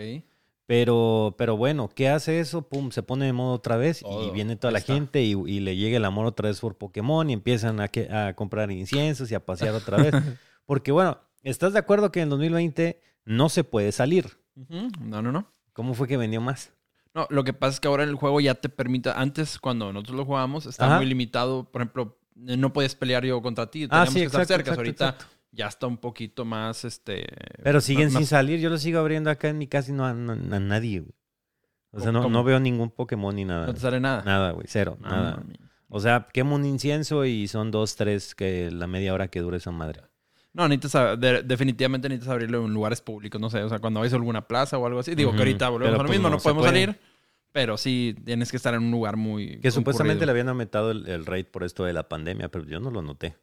[0.67, 2.63] Pero, pero bueno, ¿qué hace eso?
[2.69, 4.95] Pum, se pone de modo otra vez y viene toda Ahí la está.
[4.95, 8.11] gente y, y le llega el amor otra vez por Pokémon y empiezan a, que-
[8.13, 10.13] a comprar inciensos y a pasear otra vez.
[10.67, 14.39] Porque bueno, ¿estás de acuerdo que en el 2020 no se puede salir?
[15.01, 15.47] No, no, no.
[15.73, 16.73] ¿Cómo fue que vendió más?
[17.15, 19.11] No, lo que pasa es que ahora el juego ya te permite.
[19.15, 20.99] Antes, cuando nosotros lo jugábamos, estaba Ajá.
[20.99, 21.65] muy limitado.
[21.71, 23.85] Por ejemplo, eh, no podías pelear yo contra ti.
[23.85, 24.61] Ah, Teníamos sí, que estar cerca.
[24.73, 25.27] exacto, ahorita exacto.
[25.57, 26.85] Ya está un poquito más.
[26.85, 27.27] este
[27.63, 28.61] Pero siguen más- sin salir.
[28.61, 31.13] Yo lo sigo abriendo acá en mi casa y no a, no- a nadie, güey.
[31.93, 33.67] O sea, no, no veo ningún Pokémon ni nada.
[33.67, 34.23] No te sale nada.
[34.23, 35.37] Nada, güey, cero, nada.
[35.39, 35.55] mami.
[35.89, 39.57] O sea, quemo un incienso y son dos, tres que la media hora que dure
[39.57, 40.03] esa madre.
[40.53, 44.13] No, necesitas, de- definitivamente necesitas abrirlo en lugares públicos, no sé, o sea, cuando vayas
[44.13, 45.15] a alguna plaza o algo así.
[45.15, 46.73] Digo que ahorita volvemos pero a lo pues mismo, no podemos puede.
[46.87, 46.99] salir,
[47.53, 49.59] pero sí tienes que estar en un lugar muy.
[49.61, 52.81] Que supuestamente le habían aumentado el, el rate por esto de la pandemia, pero yo
[52.81, 53.37] no lo noté.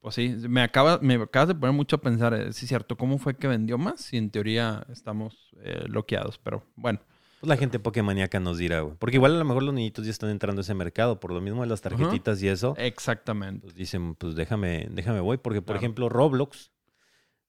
[0.00, 3.18] Pues sí, me, acaba, me acabas de poner mucho a pensar, eh, sí, cierto, ¿cómo
[3.18, 4.00] fue que vendió más?
[4.00, 7.00] Si en teoría estamos eh, bloqueados, pero bueno.
[7.40, 8.96] Pues la gente Pokémoníaca nos dirá, güey.
[8.98, 11.40] Porque igual a lo mejor los niñitos ya están entrando a ese mercado, por lo
[11.40, 12.74] mismo de las tarjetitas y eso.
[12.78, 13.60] Exactamente.
[13.62, 15.36] Pues dicen, pues déjame, déjame voy.
[15.38, 15.78] Porque, por Claro.
[15.78, 16.70] ejemplo, Roblox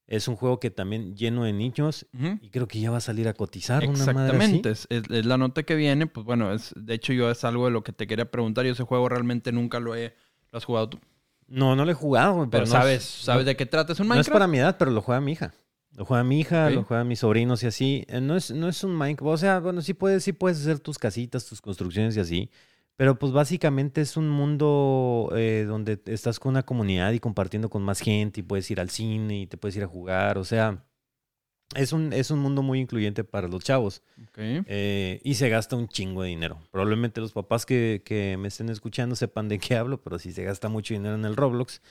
[0.08, 2.06] es un juego que también lleno de niños
[2.42, 4.58] y creo que ya va a salir a cotizar una madre así.
[4.58, 7.44] Exactamente, es, es- es la nota que viene, pues bueno, es, de hecho yo es
[7.46, 10.14] algo de lo que te quería preguntar, yo ese juego realmente nunca lo he,
[10.52, 11.00] lo has jugado tú,
[11.52, 14.00] No, no lo he jugado, güey, pero no sabes, es- sabes de qué trata, es
[14.00, 14.34] un No es Minecraft.
[14.34, 15.54] para mi edad, pero lo juega mi hija.
[15.98, 18.06] Lo juega mi hija, lo juegan mis sobrinos y así.
[18.08, 19.34] Eh, No es, no es un Minecraft.
[19.34, 22.50] O sea, bueno, sí puedes, sí puedes hacer tus casitas, tus construcciones y así.
[22.96, 27.82] Pero pues básicamente es un mundo eh, donde estás con una comunidad y compartiendo con
[27.84, 30.38] más gente y puedes ir al cine y te puedes ir a jugar.
[30.38, 30.84] O sea,
[31.76, 34.02] es un, es un mundo muy incluyente para los chavos.
[34.30, 34.38] Ok.
[34.40, 36.60] Eh, y se gasta un chingo de dinero.
[36.72, 40.44] Probablemente los papás que, que me estén escuchando sepan de qué hablo, pero sí se
[40.44, 41.82] gasta mucho dinero en el Roblox.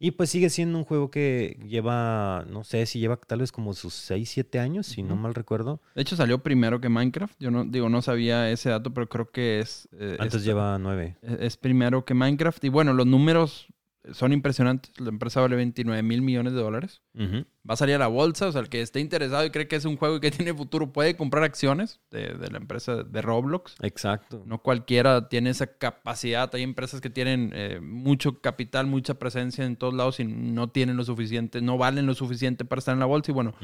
[0.00, 3.74] Y pues sigue siendo un juego que lleva, no sé si lleva tal vez como
[3.74, 5.80] sus 6, 7 años, si no mal recuerdo.
[5.96, 9.30] De hecho salió primero que Minecraft, yo no digo no sabía ese dato, pero creo
[9.32, 11.16] que es eh, Antes es- lleva 9.
[11.22, 13.66] es, es primero que Minecraft y bueno, los números
[14.12, 17.02] son impresionantes, la empresa vale 29 mil millones de dólares.
[17.18, 19.76] Va a salir a la bolsa, o sea, el que esté interesado y cree que
[19.76, 23.22] es un juego y que tiene futuro puede comprar acciones de, de la empresa de
[23.22, 23.76] Roblox.
[23.82, 24.42] Exacto.
[24.46, 26.50] No cualquiera tiene esa capacidad.
[26.54, 30.96] Hay empresas que tienen eh, mucho capital, mucha presencia en todos lados y no tienen
[30.96, 33.32] lo suficiente, no valen lo suficiente para estar en la bolsa.
[33.32, 33.54] Y bueno.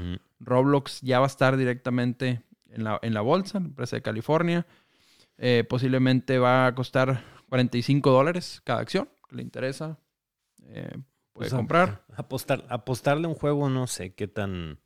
[0.40, 4.66] Roblox ya va a estar directamente en la, en la bolsa, la empresa de California.
[5.38, 9.08] Eh, posiblemente va a costar 45 dólares cada acción.
[9.28, 9.98] Que le interesa,
[10.68, 10.96] eh,
[11.32, 12.04] puede O sea, comprar.
[12.16, 14.78] Apostar, apostarle a un juego, no sé qué tan.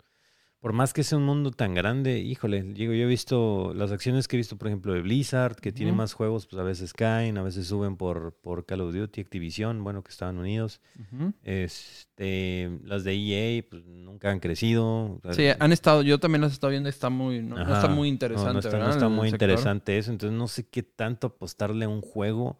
[0.60, 4.26] Por más que sea un mundo tan grande, híjole, digo, yo he visto las acciones
[4.26, 7.38] que he visto, por ejemplo, de Blizzard, que tiene más juegos, pues a veces caen,
[7.38, 10.80] a veces suben por, por Call of Duty, Activision, bueno, que estaban unidos.
[10.98, 11.32] Ujú.
[11.44, 15.20] Este, las de EA, pues nunca han crecido.
[15.30, 17.74] Sí, han estado, yo también las he estado viendo está muy, no, no Ajá.
[17.76, 19.48] está muy interesante, no está, no está muy sector.
[19.50, 20.10] interesante eso.
[20.10, 22.58] Entonces no sé qué tanto apostarle a un juego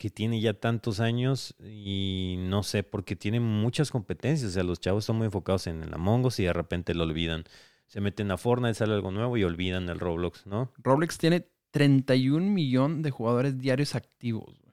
[0.00, 4.50] que tiene ya tantos años y no sé, porque tiene muchas competencias.
[4.52, 7.04] O sea, los chavos están muy enfocados en el Among Us y de repente lo
[7.04, 7.44] olvidan.
[7.86, 10.72] Se meten a Fortnite, sale algo nuevo y olvidan el Roblox, ¿no?
[10.78, 14.46] Roblox tiene 31 millones de jugadores diarios activos.
[14.46, 14.72] güey.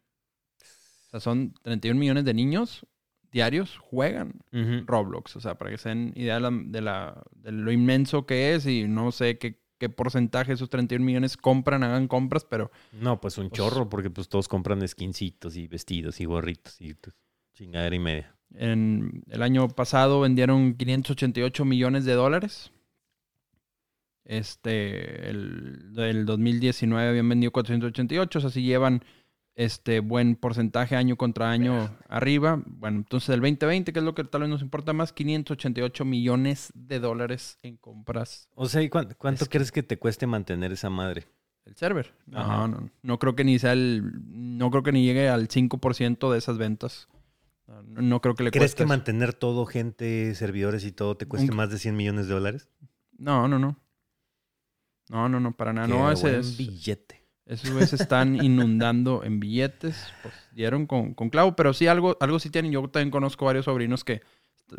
[1.07, 2.85] O sea, son 31 millones de niños
[3.29, 4.39] diarios juegan
[4.87, 5.35] Roblox.
[5.35, 8.55] O sea, para que se den idea de, la- de la- de lo inmenso que
[8.55, 12.71] es y no sé qué, qué porcentaje de esos 31 millones compran, hagan compras, pero
[12.93, 16.93] No, pues un Pues- chorro, porque pues todos compran skincitos y vestidos y gorritos y
[16.95, 17.15] pues,
[17.53, 18.35] chingadera y media.
[18.53, 22.71] en el año pasado vendieron 588 millones de dólares.
[24.25, 29.03] Este, el, del 2019 habían vendido 488, o sea, si llevan
[29.57, 32.61] este buen porcentaje año contra año arriba.
[32.65, 36.71] Bueno, entonces el 2020, que es lo que tal vez nos importa más, 588 millones
[36.75, 40.71] de dólares en compras O sea, ¿y cuán- cuánto Es crees que te cueste mantener
[40.71, 41.27] esa madre?
[41.65, 42.13] el server.
[42.33, 42.55] Ajá.
[42.59, 46.31] No, no, no creo que ni sea el, no creo que ni llegue al 5%
[46.31, 47.09] de esas ventas.
[47.67, 48.87] No, no creo que le ¿Crees cueste que eso.
[48.87, 52.69] mantener todo, gente, servidores y todo, te cueste Un- más de 100 millones de dólares?
[53.17, 53.75] No, no, no.
[55.09, 55.87] No, no, no, para nada.
[55.87, 57.16] Qué No, ese buen es, billete.
[57.47, 60.07] Esos güeyes están inundando en billetes.
[60.21, 62.71] Pues dieron con, con clavo, pero sí, algo, algo sí tienen.
[62.71, 64.21] Yo también conozco varios sobrinos que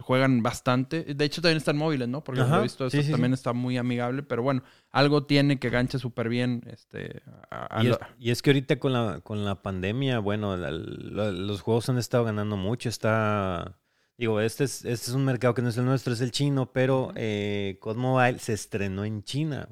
[0.01, 1.03] juegan bastante.
[1.15, 2.23] De hecho, también están móviles, ¿no?
[2.23, 4.23] Porque lo he visto, sí, sí, también está muy amigable.
[4.23, 6.63] Pero bueno, algo tiene que ganche súper bien.
[6.71, 10.19] Este, a- a Y es, lo- y es que ahorita con la, con la pandemia,
[10.19, 12.89] bueno, la- la- los juegos han estado ganando mucho.
[12.89, 13.79] Está.
[14.19, 16.73] Digo, este es, este es un mercado que no es el nuestro, es el chino,
[16.73, 19.69] pero eh, COD Mobile se estrenó en China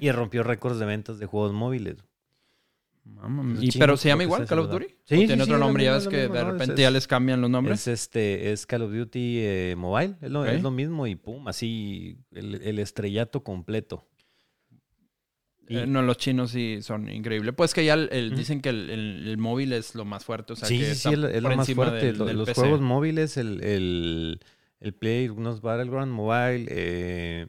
[0.00, 1.96] y rompió récords de ventas de juegos móviles.
[3.08, 3.56] Mamá.
[3.60, 4.70] ¿Y, pero se llama igual Call of.
[4.70, 4.86] Duty?
[5.04, 5.84] Sí, ¿O sí, tiene sí, otro nombre?
[5.84, 7.86] ya ves que mismo, de repente es- ya les cambian los nombres.
[7.86, 10.48] Es este, es Call of Duty eh, Mobile, es lo, Ok.
[10.48, 14.08] es lo mismo y pum, así el, el estrellato completo.
[15.68, 17.54] Y- Eh, no, los chinos sí son increíbles.
[17.56, 20.52] Pues que ya el, dicen que el, el- el móvil es lo más fuerte.
[20.52, 22.06] O sea, sí, que sí, está sí, es, lo- es por lo más fuerte.
[22.06, 22.60] del- Lo- del los PC.
[22.60, 24.40] juegos móviles, el, el,
[24.80, 27.46] el Play, unos Battleground Mobile, eh,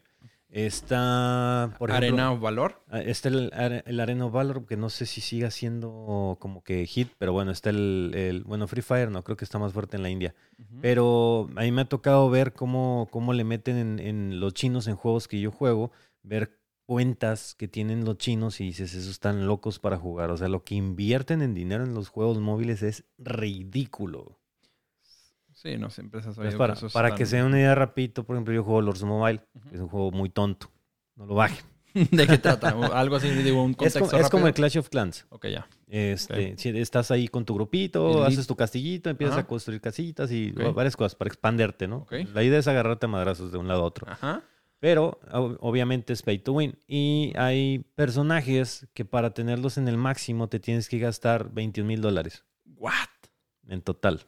[0.50, 2.82] está, por ejemplo, Arena of Valor.
[2.90, 3.52] ah, está el,
[3.86, 7.52] el Arena of Valor, que no sé si siga siendo como que hit, pero bueno,
[7.52, 10.36] está el, el- bueno, Free Fire, no, creo que está más fuerte en la India.
[10.82, 14.88] Pero a mí me ha tocado ver cómo, cómo le meten en, en los chinos
[14.88, 15.92] en juegos que yo juego,
[16.24, 20.32] ver cuentas que tienen los chinos y dices, esos están locos para jugar.
[20.32, 24.40] O sea, lo que invierten en dinero en los juegos móviles es ridículo.
[25.68, 25.90] Sí, no,
[26.58, 29.42] para esos para que se den una idea rapidito, por ejemplo, yo juego Lords Mobile,
[29.54, 29.70] Ujú.
[29.70, 30.72] que es un juego muy tonto.
[31.16, 31.66] No lo bajen.
[32.12, 32.70] ¿De qué trata?
[32.94, 34.54] Algo así, digo, un Es contexto como, es como el.
[34.54, 35.26] Clash of Clans.
[35.30, 35.68] Ok, ya.
[35.88, 39.42] Este, si estás ahí con tu grupito, haces tu castillito, empiezas Ajá.
[39.46, 42.06] a construir casitas y varias cosas para expanderte, ¿no?
[42.34, 44.08] La idea es agarrarte a madrazos de un lado a otro.
[44.10, 44.44] Ajá.
[44.80, 46.78] Pero ob- obviamente es pay to win.
[46.88, 52.02] Y hay personajes que para tenerlos en el máximo te tienes que gastar 21 mil
[52.02, 52.44] dólares
[52.76, 52.92] What?
[53.68, 54.22] en total.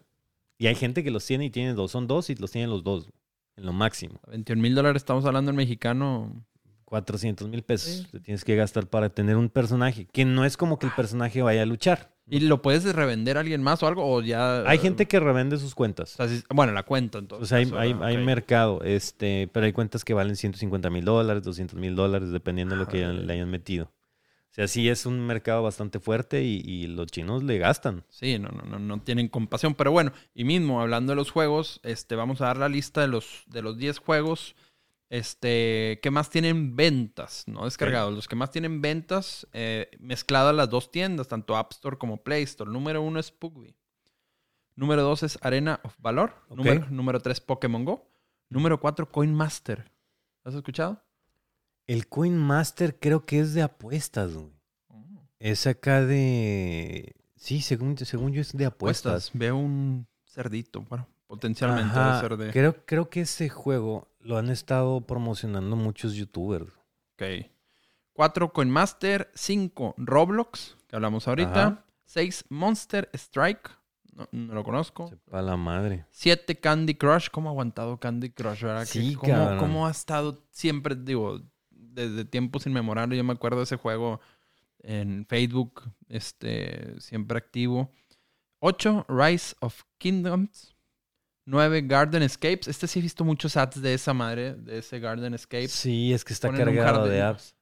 [0.59, 1.89] Y hay gente que los tiene y tiene dos.
[1.91, 3.09] Son dos y los tienen los dos
[3.55, 4.19] en lo máximo.
[4.27, 6.45] 21 mil dólares estamos hablando en mexicano.
[6.85, 10.07] 400 mil pesos te tienes que gastar para tener un personaje.
[10.11, 12.13] Que no es como que el personaje vaya a luchar.
[12.27, 14.05] ¿Y lo puedes revender a alguien más o algo?
[14.11, 14.67] ¿O ya...?
[14.67, 16.13] Hay gente que revende sus cuentas.
[16.13, 17.43] o sea, sí- bueno, la cuenta entonces.
[17.43, 21.05] O sea, hay, hay, ah, hay mercado, este, pero hay cuentas que valen 150 mil
[21.05, 23.91] dólares, 200 mil dólares, dependiendo de lo que le hayan metido.
[24.51, 28.03] O sea, sí es un mercado bastante fuerte y, y los chinos le gastan.
[28.09, 29.75] Sí, no, no, no, no tienen compasión.
[29.75, 33.07] Pero bueno, y mismo, hablando de los juegos, este, vamos a dar la lista de
[33.07, 34.55] los, de los 10 juegos
[35.09, 38.13] este, que más tienen ventas, no descargados.
[38.13, 42.43] Los que más tienen ventas eh, mezcladas las dos tiendas, tanto App Store como Play
[42.43, 42.71] Store.
[42.71, 43.75] Número uno es Pugby.
[44.75, 46.35] Número dos es Arena of Valor.
[46.49, 48.07] Número, número tres, Pokémon Go.
[48.49, 49.91] Número cuatro, Coin Master.
[50.43, 51.03] ¿Has escuchado?
[51.89, 54.51] El Coin Master creo que es de apuestas, güey.
[55.39, 57.15] Es acá de...
[57.35, 59.11] Sí, según, según yo es de apuestas.
[59.11, 59.31] Apuestas.
[59.33, 60.85] Veo un cerdito.
[60.87, 62.51] Bueno, potencialmente Ajá, debe ser de...
[62.51, 66.71] creo, creo que ese juego lo han estado promocionando muchos youtubers.
[67.15, 67.49] Ok.
[68.13, 71.65] 4 Coinmaster, 5 Roblox, que hablamos ahorita.
[71.65, 71.85] Ajá.
[72.05, 73.67] 6 Monster Strike,
[74.13, 75.07] no, no lo conozco.
[75.07, 76.05] Sepa la madre.
[76.11, 78.63] 7 Candy Crush, ¿cómo ha aguantado Candy Crush?
[78.85, 79.57] Sí, ¿cómo, cabrón.
[79.57, 81.41] cómo ha estado siempre, digo,
[81.93, 83.17] desde tiempos inmemorables?
[83.17, 84.19] Yo me acuerdo de ese juego
[84.81, 87.91] En Facebook, este, siempre activo.
[88.59, 90.75] 8, Rise of Kingdoms.
[91.45, 92.67] 9, Garden Escapes.
[92.67, 95.71] Este sí he visto muchos ads de esa madre, de ese Garden Escapes.
[95.71, 97.11] Sí, es que está Ponen cargado jardín.
[97.11, 97.55] de apps.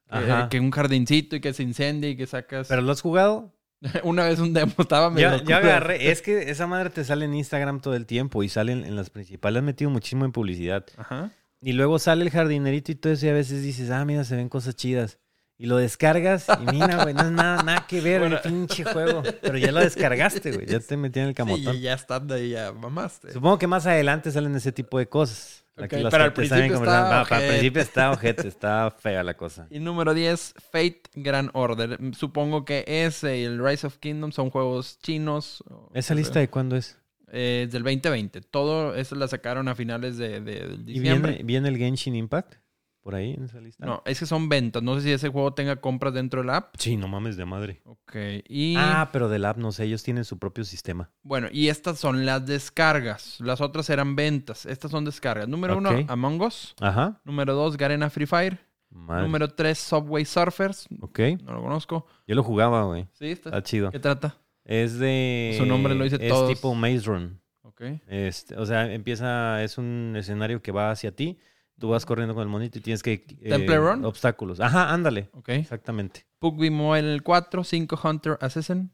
[0.50, 2.68] Que, un jardincito y que se incendia y que sacas.
[2.68, 3.52] ¿Pero lo has jugado?
[4.02, 5.34] Una vez un demo estaba medio.
[5.34, 5.56] Oscuro.
[5.56, 6.10] agarré.
[6.10, 9.10] Es que esa madre te sale en Instagram todo el tiempo y salen en las
[9.10, 9.58] principales.
[9.58, 10.84] Han metido muchísimo en publicidad.
[10.96, 11.30] Ajá.
[11.60, 14.36] Y luego sale el jardinerito y todo eso y a veces dices, ah, mira, se
[14.36, 15.18] ven cosas chidas.
[15.60, 18.36] Y lo descargas y mira, güey, no es nada, nada que ver Bueno.
[18.36, 19.24] el pinche juego.
[19.42, 20.66] Pero ya lo descargaste, güey.
[20.66, 21.74] Ya te metí en el Sí, camotón.
[21.74, 23.32] ya, ya estando ahí, ya mamaste.
[23.32, 25.64] Supongo que más adelante salen ese tipo de cosas.
[25.76, 28.10] Aquí Ok, las pero que al te saben principio está No, para el principio está
[28.12, 29.66] ojete, está fea la cosa.
[29.70, 31.98] Y número 10, Fate Grand Order.
[32.16, 35.64] Supongo que ese y el Rise of Kingdom son juegos chinos.
[35.92, 36.98] ¿Esa lista de cuándo es?
[37.32, 38.40] Eh, es del 2020.
[38.42, 41.32] Todo eso la sacaron a finales de, de- del ¿Y diciembre.
[41.32, 42.54] viene, viene el Genshin Impact?
[43.00, 43.86] ¿Por ahí en esa lista?
[43.86, 44.82] No, es que son ventas.
[44.82, 46.74] No sé si ese juego tenga compras dentro del app.
[46.78, 47.80] Sí, no mames de madre.
[47.84, 48.14] Ok.
[48.48, 51.10] Y Ah, pero del app no sé, ellos tienen su propio sistema.
[51.22, 53.40] bueno, y estas son las descargas.
[53.40, 54.66] Las otras eran ventas.
[54.66, 55.48] Estas son descargas.
[55.48, 56.74] Número uno, Among Us.
[56.80, 57.20] Ajá.
[57.24, 58.58] Número dos, Garena Free Fire.
[58.90, 59.22] Madre.
[59.22, 60.86] Número tres, Subway Surfers.
[61.00, 61.20] Ok.
[61.42, 62.06] No lo conozco.
[62.26, 63.06] Yo lo jugaba, güey.
[63.12, 63.50] Sí, está.
[63.50, 63.90] Está chido.
[63.90, 64.36] ¿Qué trata?
[64.68, 65.54] Es de.
[65.56, 66.50] Su nombre lo dice es todos.
[66.50, 67.40] tipo Maze Run.
[67.62, 67.80] Ok.
[68.06, 69.64] Este, o sea, empieza.
[69.64, 71.38] Es un escenario que va hacia ti.
[71.78, 73.12] Tú vas corriendo con el monito y tienes que.
[73.14, 74.04] eh, ¿Temple Run?
[74.04, 74.60] Obstáculos.
[74.60, 75.30] Ajá, ándale.
[75.32, 75.48] Ok.
[75.48, 76.26] Exactamente.
[76.38, 78.90] PUBG Mobile 4, 5 Hunter Assassin,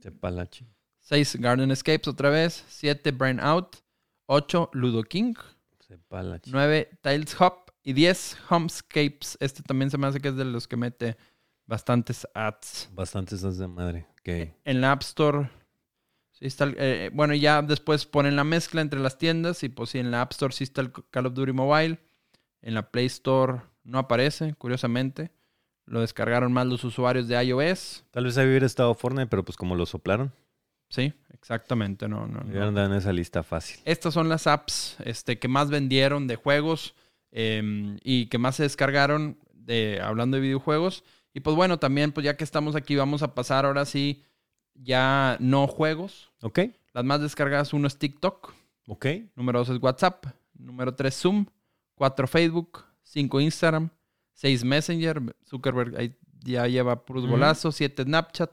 [0.00, 0.66] Sepalachi.
[1.00, 3.76] 6 Garden Escapes otra vez, 7 Brain Out,
[4.26, 5.34] 8 Ludo King,
[5.80, 6.50] Sepalachi.
[6.50, 9.36] 9 Tiles Hop y 10 Homescapes.
[9.40, 11.16] Este también se me hace que es de los que mete
[11.66, 12.88] bastantes ads.
[12.94, 14.06] Bastantes dos de madre.
[14.64, 15.50] En la App Store,
[16.32, 19.68] sí está el- eh, bueno, y ya después ponen la mezcla entre las tiendas y
[19.68, 21.98] pues sí, en la App Store sí está el Call of Duty Mobile.
[22.60, 25.30] En la Play Store no aparece, curiosamente.
[25.86, 28.04] Lo descargaron más los usuarios de iOS.
[28.10, 30.32] Tal vez ahí hubiera estado Fortnite, pero pues como lo soplaron,
[30.90, 32.08] Sí, exactamente.
[32.08, 32.72] No, no, no.
[32.72, 33.78] dado en esa lista fácil.
[33.84, 36.94] Estas son las apps este, que más vendieron de juegos
[37.30, 41.04] eh, y que más se descargaron de, hablando de videojuegos.
[41.38, 44.24] Y pues bueno, también, pues ya que estamos aquí, vamos a pasar ahora sí
[44.74, 46.32] ya no juegos.
[46.42, 46.58] Ok.
[46.92, 48.52] Las más descargadas, uno es TikTok,
[48.88, 49.06] Ok.
[49.36, 51.46] número dos es WhatsApp, número tres Zoom,
[51.94, 53.88] cuatro Facebook, cinco Instagram,
[54.32, 57.34] seis Messenger, Zuckerberg ahí ya lleva puros Ujú.
[57.34, 58.50] golazos, siete Snapchat,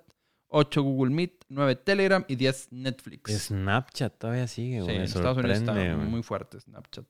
[0.47, 3.31] ocho Google Meet, nueve Telegram y diez Netflix.
[3.47, 7.05] Snapchat todavía sigue, Sí, en Estados Unidos está muy fuerte Snapchat.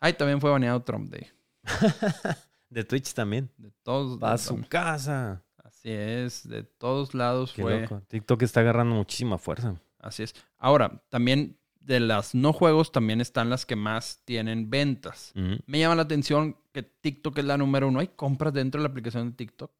[0.00, 1.30] Ahí también fue baneado Trump de,
[2.72, 3.50] De Twitch también.
[3.58, 4.18] de todos.
[4.22, 5.42] Va a su casa.
[5.62, 7.80] así es, de todos lados Qué fue.
[7.82, 8.02] loco.
[8.08, 9.74] TikTok está agarrando muchísima fuerza.
[9.98, 10.34] Así es.
[10.58, 15.32] Ahora, también de las no juegos, también están las que más tienen ventas.
[15.66, 18.00] Me llama la atención que TikTok es la número uno.
[18.00, 19.70] ¿Hay compras dentro de la aplicación de TikTok?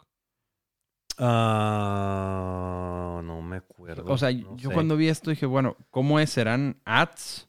[1.64, 4.10] Ah, no me acuerdo.
[4.12, 4.74] O sea, No yo sé.
[4.74, 6.30] cuando vi esto dije, bueno, ¿cómo es?
[6.30, 7.48] ¿Serán ads?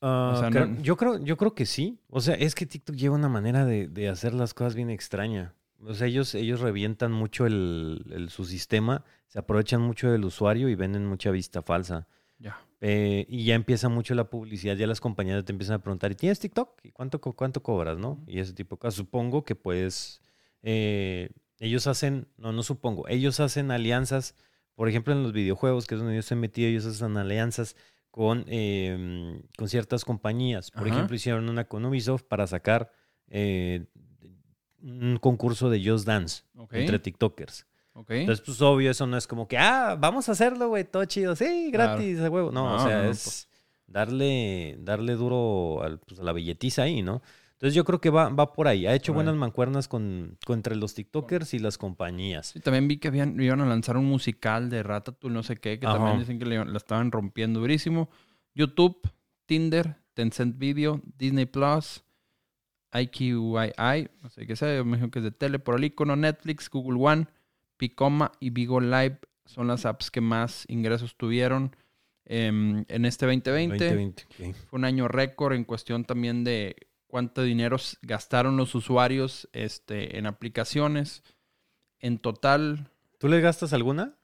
[0.00, 1.98] Ah, o sea, creo- no- yo, creo, yo creo que sí.
[2.08, 5.54] O sea, es que TikTok lleva una manera de, de hacer las cosas bien extraña.
[5.82, 10.68] O sea, ellos, ellos revientan mucho el, el- su sistema, se aprovechan mucho del usuario
[10.68, 12.06] y venden mucha vista falsa.
[12.38, 12.58] Ya.
[12.82, 16.14] Eh, y ya empieza mucho la publicidad, ya las compañías te empiezan a preguntar, ¿y
[16.14, 16.80] tienes TikTok?
[16.82, 18.18] ¿Y cuánto, cuánto cobras, no?
[18.26, 18.94] Y ese tipo de cosas.
[18.94, 20.22] Supongo que pues
[20.62, 24.34] eh, ellos hacen, no, no supongo, ellos hacen alianzas,
[24.74, 27.76] por ejemplo en los videojuegos, que es donde yo estoy metido, ellos hacen alianzas
[28.10, 30.70] con, eh, con ciertas compañías.
[30.70, 30.96] Por Ajá.
[30.96, 32.90] ejemplo, hicieron una con Ubisoft para sacar
[33.28, 33.86] eh,
[34.82, 36.42] un concurso de Just Dance
[36.72, 37.66] entre TikTokers.
[37.92, 38.10] ok.
[38.12, 41.36] Entonces, pues obvio, eso no es como que, ah, vamos a hacerlo, güey, todo chido,
[41.36, 41.92] sí, Claro.
[41.96, 42.50] gratis, a huevo.
[42.50, 43.48] No, o sea, no, es
[43.86, 47.22] darle, darle duro al- pues, a la billetiza ahí, ¿no?
[47.60, 48.86] Entonces yo creo que va, va por ahí.
[48.86, 52.46] Ha hecho buenas mancuernas con, con entre los TikTokers y las compañías.
[52.48, 55.78] Sí, también vi que habían, iban a lanzar un musical de Ratatouille, no sé qué,
[55.78, 55.96] que Ajá.
[55.98, 58.08] también dicen que le- la estaban rompiendo durísimo.
[58.54, 58.98] YouTube,
[59.44, 62.02] Tinder, Tencent Video, Disney Plus,
[62.94, 66.68] IQII, no sé qué sea, me imagino que es de tele, por el icono, Netflix,
[66.70, 67.26] Google One,
[67.76, 71.74] Picoma y Vigo Live son las apps que más ingresos tuvieron
[72.24, 73.76] em, en este 2020.
[73.84, 74.22] 2020.
[74.50, 74.56] ok.
[74.68, 76.76] Fue un año récord en cuestión también de
[77.10, 81.22] cuánto dinero gastaron los usuarios este, en aplicaciones.
[81.98, 82.88] En total,
[83.18, 84.14] ¿Tú le gastas alguna?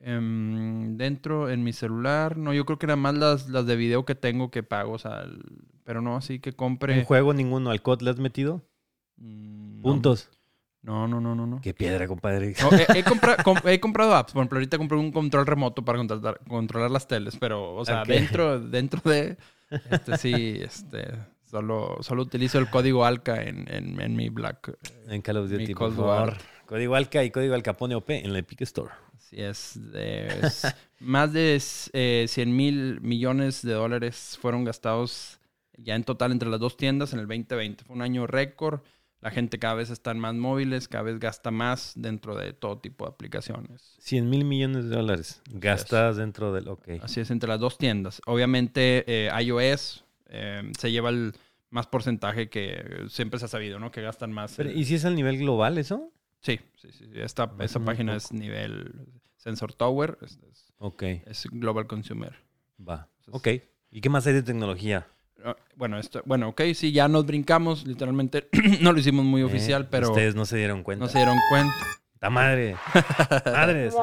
[0.00, 4.04] em, dentro en mi celular, no, yo creo que nada más las, las de video
[4.04, 5.42] que tengo que pago, o sea, el-
[5.84, 6.98] pero no así que compre.
[6.98, 7.70] ¿En juego ninguno?
[7.70, 8.62] ¿Al COD le has metido?
[9.18, 9.82] Mm, no.
[9.82, 10.28] Puntos.
[10.82, 11.46] No, no, no, no.
[11.46, 11.60] no.
[11.60, 12.54] Qué piedra, compadre.
[12.60, 14.32] No, he, he compra- com- he comprado apps.
[14.32, 18.02] Por ejemplo, ahorita compré un control remoto para controlar, controlar las teles, pero, o sea,
[18.02, 18.08] Ok.
[18.08, 19.36] dentro, dentro de,
[19.90, 21.14] este, sí, este,
[21.52, 24.74] Solo, solo utilizo el código ALCA en, en, en mi Black.
[25.06, 26.38] En Call of Duty, por favor.
[26.64, 28.90] Código Alca y código Alcapone OP en la Epic Store.
[29.14, 29.78] Así es.
[31.00, 31.60] más de
[31.92, 35.40] eh, 100 mil millones de dólares fueron gastados
[35.76, 37.84] ya en total entre las dos tiendas en el 2020.
[37.84, 38.80] Fue un año récord.
[39.20, 43.04] La gente cada vez está más móviles, cada vez gasta más dentro de todo tipo
[43.04, 43.94] de aplicaciones.
[43.98, 46.68] 100 mil millones de dólares gastadas dentro del...
[46.68, 46.88] Ok.
[47.02, 48.22] Así es, entre las dos tiendas.
[48.24, 50.01] Obviamente, eh, iOS
[50.32, 51.32] eh, se lleva el
[51.70, 53.90] más porcentaje que siempre se ha sabido, ¿no?
[53.90, 54.54] Que gastan más.
[54.56, 56.10] Pero, eh, ¿Y si es al nivel global eso?
[56.40, 57.04] Sí, sí, sí.
[57.14, 58.92] Esta, Bajó esa página es nivel
[59.36, 62.34] Sensor Tower, es, es- Ok, es Global Consumer.
[62.80, 63.08] va.
[63.26, 63.62] Entonces- Ok.
[63.92, 65.06] ¿Y qué más hay de tecnología?
[65.44, 68.48] Ah, Bueno, esto, bueno, ok, sí, ya nos brincamos, literalmente
[68.80, 71.04] no lo hicimos muy oficial, Eh, pero Ustedes no se dieron cuenta.
[71.04, 71.74] no se dieron cuenta.
[72.18, 72.76] ¡Ta madre!
[73.46, 73.94] ¡Madres!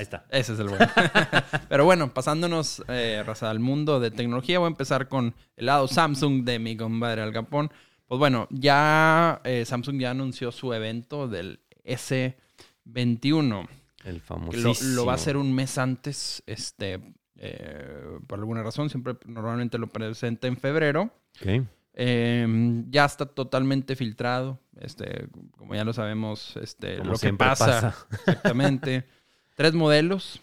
[0.00, 0.24] Ahí está.
[0.30, 0.86] Ese es el bueno.
[1.68, 5.88] pero bueno, pasándonos, eh, raza, al mundo de tecnología, voy a empezar con el lado
[5.88, 7.70] Samsung de mi compadre Al Capón.
[8.06, 13.68] Pues bueno, ya eh, Samsung ya anunció su evento del S21.
[14.06, 14.74] El famosísimo.
[14.92, 16.98] lo, lo va a hacer un mes antes, este,
[17.36, 21.12] eh, por alguna razón, siempre normalmente lo presenta en febrero.
[21.42, 21.66] Ok.
[21.92, 24.58] Eh, ya está totalmente filtrado.
[24.80, 25.28] Este,
[25.58, 27.94] como ya lo sabemos, este, Como lo que pasa,
[28.26, 29.06] exactamente.
[29.60, 30.40] Tres modelos.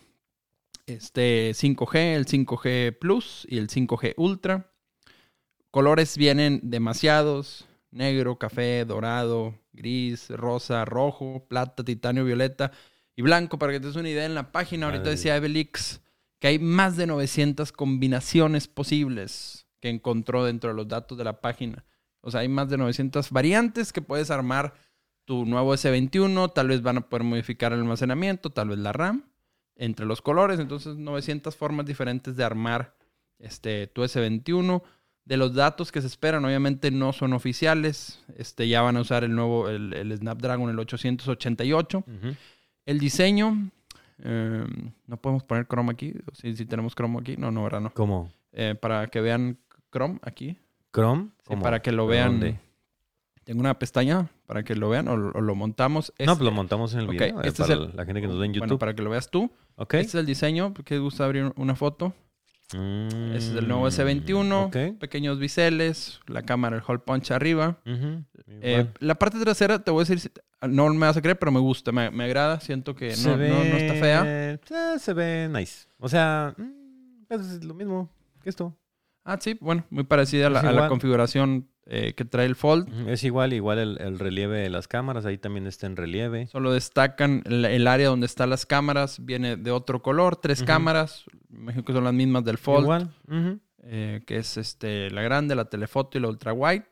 [0.85, 4.71] Este 5G, el 5G Plus y el 5G Ultra.
[5.71, 7.65] Colores vienen demasiados.
[7.89, 12.71] Negro, café, dorado, gris, rosa, rojo, plata, titanio, violeta
[13.15, 13.57] y blanco.
[13.57, 15.99] Para que te des una idea, en la página ahorita decía Evelix
[16.37, 21.41] que hay más de 900 combinaciones posibles que encontró dentro de los datos de la
[21.41, 21.85] página.
[22.21, 24.75] O sea, hay más de 900 variantes que puedes armar
[25.27, 26.53] tu nuevo S21.
[26.53, 29.25] Tal vez van a poder modificar el almacenamiento, tal vez la RAM,
[29.75, 30.59] entre los colores.
[30.59, 32.95] Entonces, 900 formas diferentes de armar
[33.37, 34.81] este, tu S21.
[35.25, 38.23] De los datos que se esperan, obviamente no son oficiales.
[38.37, 41.97] Este, ya van a usar el nuevo, el, el Snapdragon, el 888.
[41.97, 42.35] Ujú.
[42.85, 43.69] El diseño,
[44.23, 44.65] eh,
[45.07, 46.13] no podemos poner Chrome aquí.
[46.31, 47.81] Si si tenemos Chrome aquí, no, no, ¿verdad?
[47.81, 47.93] No.
[47.93, 48.31] ¿Cómo?
[48.53, 49.57] Eh, para que vean
[49.91, 50.57] Chrome aquí.
[50.93, 51.25] ¿Chrome?
[51.39, 51.61] Sí, ¿Cómo?
[51.63, 52.31] para que lo ¿De vean.
[52.39, 52.59] dónde?
[53.47, 56.13] Tengo una pestaña para que lo vean o, o lo montamos.
[56.19, 57.41] No, Es- pues lo montamos en el video.
[57.41, 58.79] eh, este es para el- la gente que nos ve en Bueno, YouTube.
[58.79, 59.49] para que lo veas tú.
[59.77, 59.93] Ok.
[59.95, 60.73] Este es el diseño.
[60.85, 62.13] ¿Qué gusta abrir una foto?
[62.65, 64.65] Este es el nuevo Mm, S21.
[64.65, 64.99] Ok.
[64.99, 66.19] Pequeños biseles.
[66.27, 67.77] La cámara, el hole punch arriba.
[67.85, 68.93] Eh, Igual.
[68.99, 70.31] la parte trasera, te voy a decir,
[70.67, 72.59] no me vas a creer, pero me gusta, me, me agrada.
[72.59, 74.23] Siento que no, no, no está fea.
[74.25, 74.59] eh,
[74.99, 75.87] se ve nice.
[75.99, 78.09] O sea, mm, pues es lo mismo
[78.43, 78.75] que esto.
[79.23, 80.89] Ah, sí, bueno, muy parecida a la, Es a la igual.
[80.89, 83.09] configuración eh, que trae el Fold.
[83.09, 85.25] Es igual, igual el, el relieve de las cámaras.
[85.25, 86.47] Ahí también está en relieve.
[86.47, 91.23] Solo destacan el, el área donde están las cámaras, viene de otro color, tres cámaras,
[91.49, 93.09] me imagino que son las mismas del Fold, Igual.
[93.83, 96.85] eh, que es este, la grande, la telefoto y la ultra wide.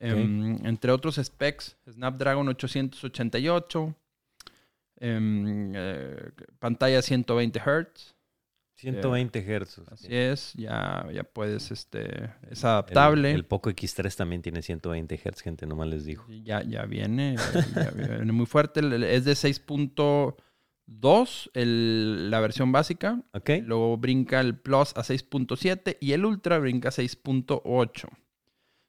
[0.00, 3.94] Em, entre otros specs, Snapdragon 888,
[5.00, 8.14] em, eh, pantalla 120 Hz,
[8.76, 9.78] 120 Hz.
[9.90, 13.32] así es, ya, ya puedes, este, es adaptable.
[13.32, 16.26] el Poco X3 también tiene 120 Hz, gente, nomás les digo.
[16.44, 17.36] Ya, ya viene,
[17.74, 18.80] ya viene muy fuerte.
[19.14, 23.22] Es de 6.2 el- la versión básica.
[23.32, 23.50] ¿Ok?
[23.64, 28.08] Luego brinca el Plus a 6.7 y el Ultra brinca a 6.8.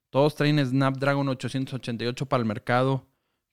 [0.09, 3.07] Todos traen Snapdragon 888 para el mercado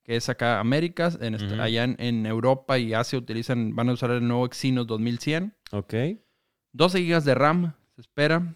[0.05, 1.18] que es acá Américas.
[1.22, 1.61] En Ujú.
[1.62, 5.55] Allá en, en Europa y Asia utilizan, van a usar el nuevo Exynos 2100.
[5.72, 5.95] Ok.
[6.75, 8.55] 12 GB de RAM se espera.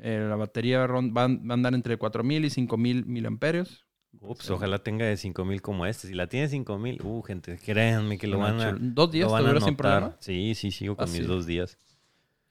[0.00, 3.84] Eh, la batería va, va a andar entre 4000 y 5000 miliamperios.
[4.20, 6.06] Ups, ojalá tenga de 5000 como este.
[6.08, 8.76] Si la tiene 5000, uh, gente, créanme que lo van a.
[8.78, 10.16] Dos días lo van a sin problema.
[10.20, 11.26] Sí, sí, sigo con Ah, mis sí.
[11.26, 11.76] dos días.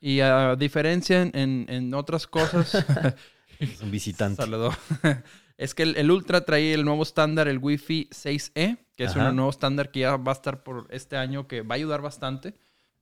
[0.02, 2.74] Y a diferencia en, en- otras cosas,
[3.60, 4.42] Es un visitante.
[4.42, 4.72] Saludó.
[5.58, 9.30] es que el, el Ultra trae el nuevo estándar, el Wi-Fi 6E, que es Ajá.
[9.30, 12.02] un nuevo estándar que ya va a estar por este año, que va a ayudar
[12.02, 12.56] bastante.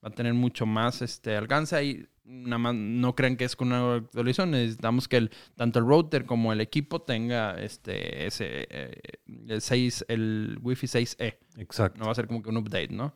[0.04, 1.76] Va a tener mucho más este, alcance.
[1.76, 4.52] Ahí nada más no crean que es con una actualización.
[4.52, 9.02] Necesitamos que el, tanto el router como el equipo tenga este, ese, eh,
[9.48, 11.38] el, 6, el Wi-Fi 6E.
[11.58, 12.00] Exacto.
[12.00, 13.16] No va a ser como que un update, ¿no?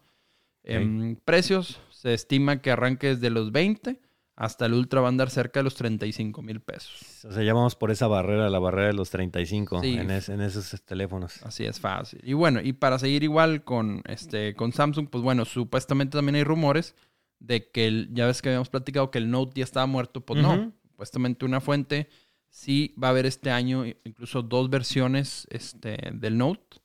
[0.63, 3.99] Em, precios, se estima que arranque desde los 20
[4.37, 7.23] hasta el Ultra va a andar cerca de los 35 mil pesos.
[7.25, 9.93] O sea, ya vamos por esa barrera, la barrera de los 35 Sí.
[9.93, 11.41] en, es- en esos teléfonos.
[11.43, 12.19] Así es fácil.
[12.23, 16.43] Y bueno, y para seguir igual con, este, con Samsung, pues bueno, supuestamente también hay
[16.43, 16.95] rumores
[17.39, 20.41] de que el, ya ves que habíamos platicado que el Note ya estaba muerto, pues
[20.41, 20.73] no.
[20.89, 22.09] Supuestamente una fuente
[22.49, 26.77] sí va a haber este año incluso dos versiones este, del Note.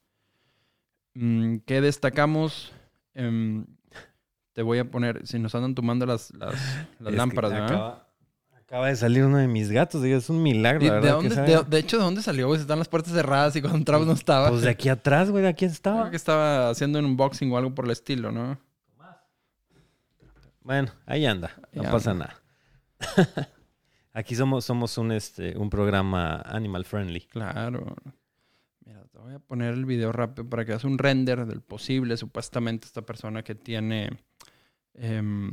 [1.14, 2.72] Mm, ¿Qué destacamos?
[3.14, 3.66] Em,
[4.52, 6.54] te voy a poner, si nos andan tomando las, las,
[6.98, 7.66] lámparas, ¿verdad?
[7.66, 8.06] acaba,
[8.58, 10.80] Acaba de salir uno de mis gatos, es un milagro.
[10.80, 12.46] ¿De, la de verdad, dónde- de- hecho, ¿de dónde salió?
[12.46, 12.60] güey?
[12.60, 14.48] Están las puertas cerradas y cuando entramos no estaba.
[14.48, 16.10] Pues de aquí atrás, güey, de aquí Creo estaba.
[16.10, 18.58] que estaba haciendo un unboxing o algo por el estilo, ¿no?
[20.62, 22.40] Bueno, ahí anda, no pasa nada.
[24.12, 27.20] Aquí somos, somos un, este, un programa animal friendly.
[27.22, 27.96] Claro.
[28.84, 32.16] Mira, te voy a poner el video rápido para que hagas un render del posible,
[32.16, 34.10] supuestamente, esta persona que tiene
[34.94, 35.50] em,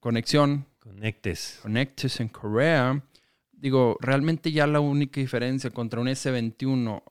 [0.00, 1.58] conexión, Conectes.
[1.62, 3.02] Connectus en Corea.
[3.52, 7.02] Digo, realmente ya la única diferencia contra un S21,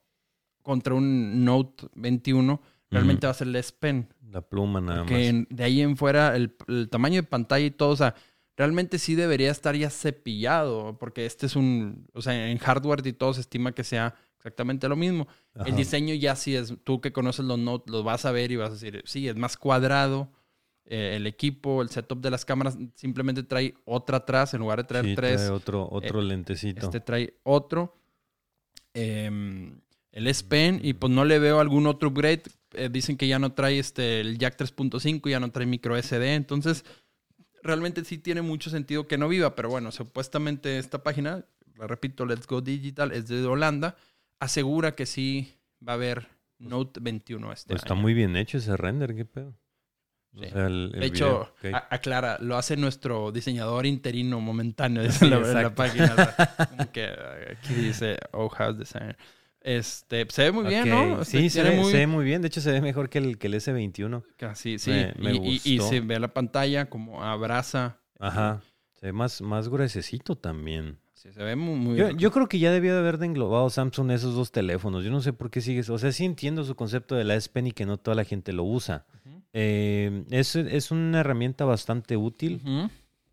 [0.63, 2.59] contra un Note 21,
[2.89, 4.07] realmente va a ser el S Pen.
[4.31, 5.21] La pluma nada Que más.
[5.23, 8.15] en- de ahí en fuera, el, el tamaño de pantalla y todo, o sea,
[8.57, 13.13] realmente sí debería estar ya cepillado, porque este es un, o sea, en hardware y
[13.13, 15.27] todo se estima que sea exactamente lo mismo.
[15.53, 15.69] Ajá.
[15.69, 18.55] El diseño ya sí es, tú que conoces los Note, los vas a ver y
[18.55, 20.31] vas a decir, sí, es más cuadrado.
[20.91, 24.83] Eh, el equipo, el setup de las cámaras simplemente trae otra atrás en lugar de
[24.85, 25.37] traer Sí, tres.
[25.37, 26.85] trae otro, otro lentecito.
[26.87, 27.95] Este trae otro.
[28.93, 29.79] em,
[30.11, 32.43] el S Pen y pues no le veo algún otro upgrade.
[32.73, 36.33] Eh, dicen que ya no trae este el jack 3.5, ya no trae micro SD.
[36.33, 36.83] Entonces,
[37.63, 39.55] realmente sí tiene mucho sentido que no viva.
[39.55, 41.45] Pero bueno, supuestamente esta página,
[41.77, 43.95] la repito, Let's Go Digital, es de Holanda,
[44.39, 45.53] asegura que sí
[45.87, 46.27] va a haber
[46.57, 48.01] Note 21 este Pues está año.
[48.01, 49.55] muy bien hecho ese render, qué pedo.
[50.35, 50.49] O Sí.
[50.51, 51.51] sea, el- el De hecho,
[51.89, 56.15] aclara, lo hace nuestro diseñador interino momentáneo dice la, en la página.
[56.69, 59.17] como que eh, aquí dice Oh House Designer.
[59.61, 61.21] Este, se ve muy bien, ¿no?
[61.21, 62.41] Este, Sí, se ve, muy- se ve muy bien.
[62.41, 64.23] De hecho, se ve mejor que el, que el S21.
[64.37, 64.91] Casi, sí.
[64.91, 65.89] me- me y, y- y gustó.
[65.91, 67.97] se ve la pantalla como abraza.
[68.19, 68.61] Ajá.
[68.99, 70.97] Se ve más, más gruesecito también.
[71.13, 72.17] Sí, se ve muy, muy Yo, bien.
[72.17, 75.03] yo creo que ya debió de haber de englobado Samsung esos dos teléfonos.
[75.03, 75.89] Yo no sé por qué sigues.
[75.89, 78.23] O sea, sí entiendo su concepto de la S Pen y que no toda la
[78.23, 79.05] gente lo usa.
[79.25, 79.38] Ujú.
[79.53, 82.61] Eh, es, es una herramienta bastante útil.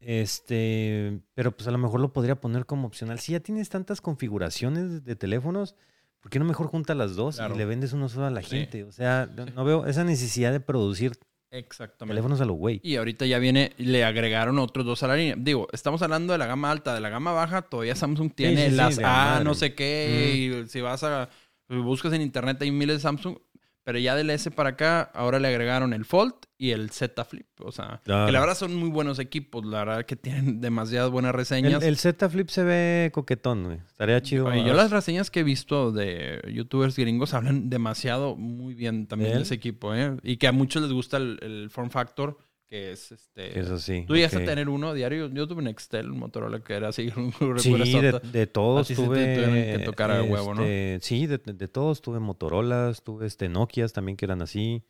[0.00, 3.18] Este, pero pues a lo mejor lo podría poner como opcional.
[3.18, 5.74] Si ya tienes tantas configuraciones de, teléfonos,
[6.20, 7.54] ¿por qué no mejor junta las dos Claro.
[7.54, 8.50] y le vendes uno solo a la Sí.
[8.50, 8.84] gente?
[8.84, 11.12] O sea, no- no veo esa necesidad de producir
[11.50, 12.12] Exactamente.
[12.12, 12.80] teléfonos a lo güey.
[12.84, 15.34] Y ahorita ya viene, le agregaron otros dos a la línea.
[15.38, 18.70] Digo, estamos hablando de la gama alta, de la gama baja, todavía Samsung tiene sí,
[18.70, 19.44] sí, las A, madre.
[19.44, 21.28] no sé qué, y si vas a,
[21.68, 23.38] buscas en internet hay miles de Samsung,
[23.86, 27.46] pero ya del S para acá, ahora le agregaron el Fold y el Z Flip.
[27.60, 31.32] O sea, que la verdad son muy buenos equipos, la verdad que tienen demasiadas buenas
[31.32, 31.84] reseñas.
[31.84, 33.78] el Z Flip se ve coquetón, güey.
[33.86, 34.46] Estaría chido.
[34.46, 39.34] Oye, yo las reseñas que he visto de youtubers gringos hablan demasiado muy bien también
[39.34, 40.16] ¿De ese equipo, ¿eh?
[40.24, 42.38] Y que a muchos les gusta el, el form factor,
[42.68, 43.50] que es este...
[43.50, 44.04] Que Eso sí.
[44.06, 44.42] Tú llegaste ok.
[44.42, 45.28] a tener uno diario.
[45.28, 47.12] Yo tuve un Excel, un Motorola que era así.
[47.16, 49.76] Un Sí, de, todos te tuve.
[49.78, 50.62] que tocar a huevo, ¿no?
[50.62, 54.82] este, Sí, de, de todos tuve Motorolas, tuve este Nokias también que eran así.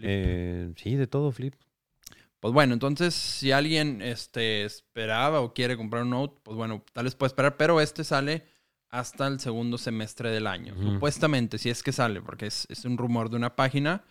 [0.00, 1.54] Eh, sí, de todo flip.
[2.40, 7.04] Pues bueno, entonces si alguien este, esperaba o quiere comprar un Note, pues bueno, tal
[7.04, 8.44] vez puede esperar, pero este sale
[8.90, 10.74] hasta el segundo semestre del año.
[10.80, 14.04] Supuestamente, si es que sale, porque es, es un rumor de una página.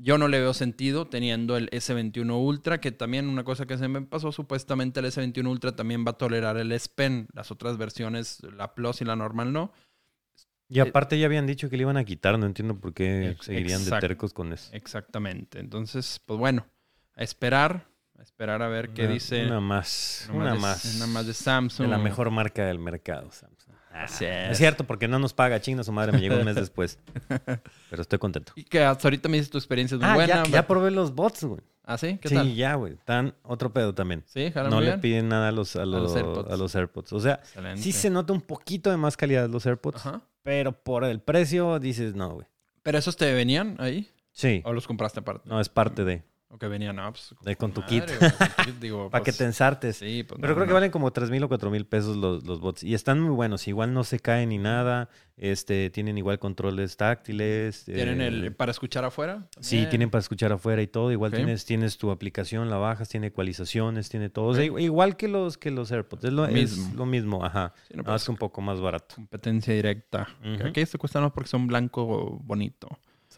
[0.00, 3.88] Yo no le veo sentido teniendo el S21 Ultra, que también una cosa que se
[3.88, 7.26] me pasó, supuestamente el S21 Ultra también va a tolerar el S Pen.
[7.34, 9.72] Las otras versiones, la Plus y la normal no.
[10.68, 13.84] Y aparte ya habían dicho que le iban a quitar, no entiendo por qué seguirían
[13.84, 14.70] de tercos con eso.
[14.72, 15.58] Exactamente.
[15.58, 16.66] Entonces, pues bueno,
[17.16, 17.88] a esperar,
[18.18, 19.46] a esperar a ver qué Una- dice.
[19.46, 20.94] Una más, Una una de- más.
[20.96, 21.86] Una más de Samsung.
[21.86, 23.57] De la mejor marca del mercado, Samsung.
[23.90, 24.58] Ah, Así Es es.
[24.58, 26.98] cierto, porque no nos paga chinga su madre, me llegó un mes después.
[27.90, 28.52] Pero estoy contento.
[28.56, 30.34] Y que hasta ahorita me dices tu experiencia es muy Ah, buena.
[30.36, 31.60] ya, pero- ya probé los bots, güey.
[31.84, 32.18] ¿Ah, sí?
[32.20, 32.54] ¿Qué Sí, tal?
[32.54, 32.92] ya, güey.
[32.92, 34.22] Están otro pedo también.
[34.26, 35.00] Sí, jalan No muy le bien.
[35.00, 36.52] piden nada a los, a los, los AirPods.
[36.52, 37.12] a los AirPods.
[37.14, 37.82] O sea, Excelente.
[37.82, 40.20] sí se nota un poquito de más calidad los AirPods, Ajá.
[40.42, 42.46] pero por el precio dices no, güey.
[42.82, 44.06] ¿Pero esos te venían ahí?
[44.32, 45.48] Sí, ¿O los compraste aparte?
[45.48, 48.18] no es parte de, ¿O que venían, no, pues, de con tu madre, kit.
[48.18, 49.96] güey, con tu kit, digo, Para que pues, te ensartes.
[49.98, 50.74] Sí, pues, Pero no, creo que no.
[50.76, 52.82] valen como 3 mil o 4 mil pesos los, los bots.
[52.82, 53.68] Y están muy buenos.
[53.68, 55.10] Igual no se caen ni nada.
[55.36, 57.84] Este, tienen igual controles táctiles.
[57.84, 59.46] ¿Tienen eh, el para escuchar afuera?
[59.60, 61.12] Sí, tienen para escuchar afuera y todo.
[61.12, 64.46] Igual tienes, tienes tu aplicación, la bajas, tiene ecualizaciones, tiene todo.
[64.46, 64.80] O sea, Ok.
[64.80, 66.24] igual que los, que los AirPods.
[66.24, 66.94] Es lo, Lo es mismo.
[66.96, 67.74] lo mismo, ajá.
[67.88, 69.16] Sí, no, más pues, un poco más barato.
[69.16, 70.26] competencia directa.
[70.40, 70.66] Ujú.
[70.68, 72.88] Aquí te cuestan más porque son blanco bonito.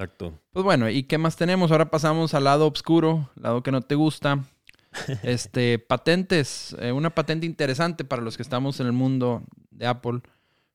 [0.01, 0.33] Exacto.
[0.53, 1.71] Pues bueno, ¿y qué más tenemos?
[1.71, 4.45] Ahora pasamos al lado oscuro, lado que no te gusta.
[5.23, 6.75] Este, patentes.
[6.81, 10.23] Eh, una patente interesante para los que estamos en el mundo de Apple.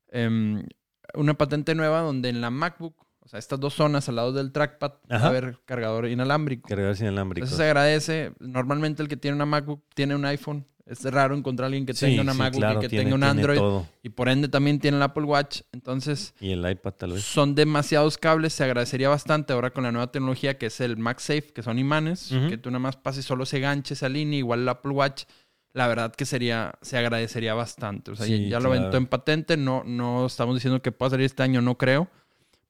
[0.08, 0.64] Em,
[1.12, 4.52] una patente nueva donde en la MacBook, o sea, estas dos zonas al lado del
[4.52, 6.68] trackpad, va a haber cargador inalámbrico.
[6.68, 7.46] Cargar sin alámbrico.
[7.46, 8.32] Eso se agradece.
[8.38, 10.64] Normalmente el que tiene una MacBook tiene un iPhone.
[10.86, 13.04] Es raro encontrar a alguien que Sí, tenga una sí, MacBook claro, y que tiene-
[13.06, 13.60] tenga un Android.
[14.04, 15.62] Y por ende también tiene el Apple Watch.
[15.72, 17.24] Entonces, Y el iPad tal vez.
[17.24, 21.52] son demasiados cables, se agradecería bastante ahora con la nueva tecnología que es el MagSafe,
[21.52, 22.48] que son imanes, Ujú.
[22.50, 25.24] que tú nada más pases solo se ganche esa línea, igual el Apple Watch.
[25.72, 28.10] la verdad que sería, se agradecería bastante.
[28.12, 28.78] O sea, Sí, ya lo claro.
[28.80, 32.08] aventó en patente, no, no estamos diciendo que pueda salir este año, no creo,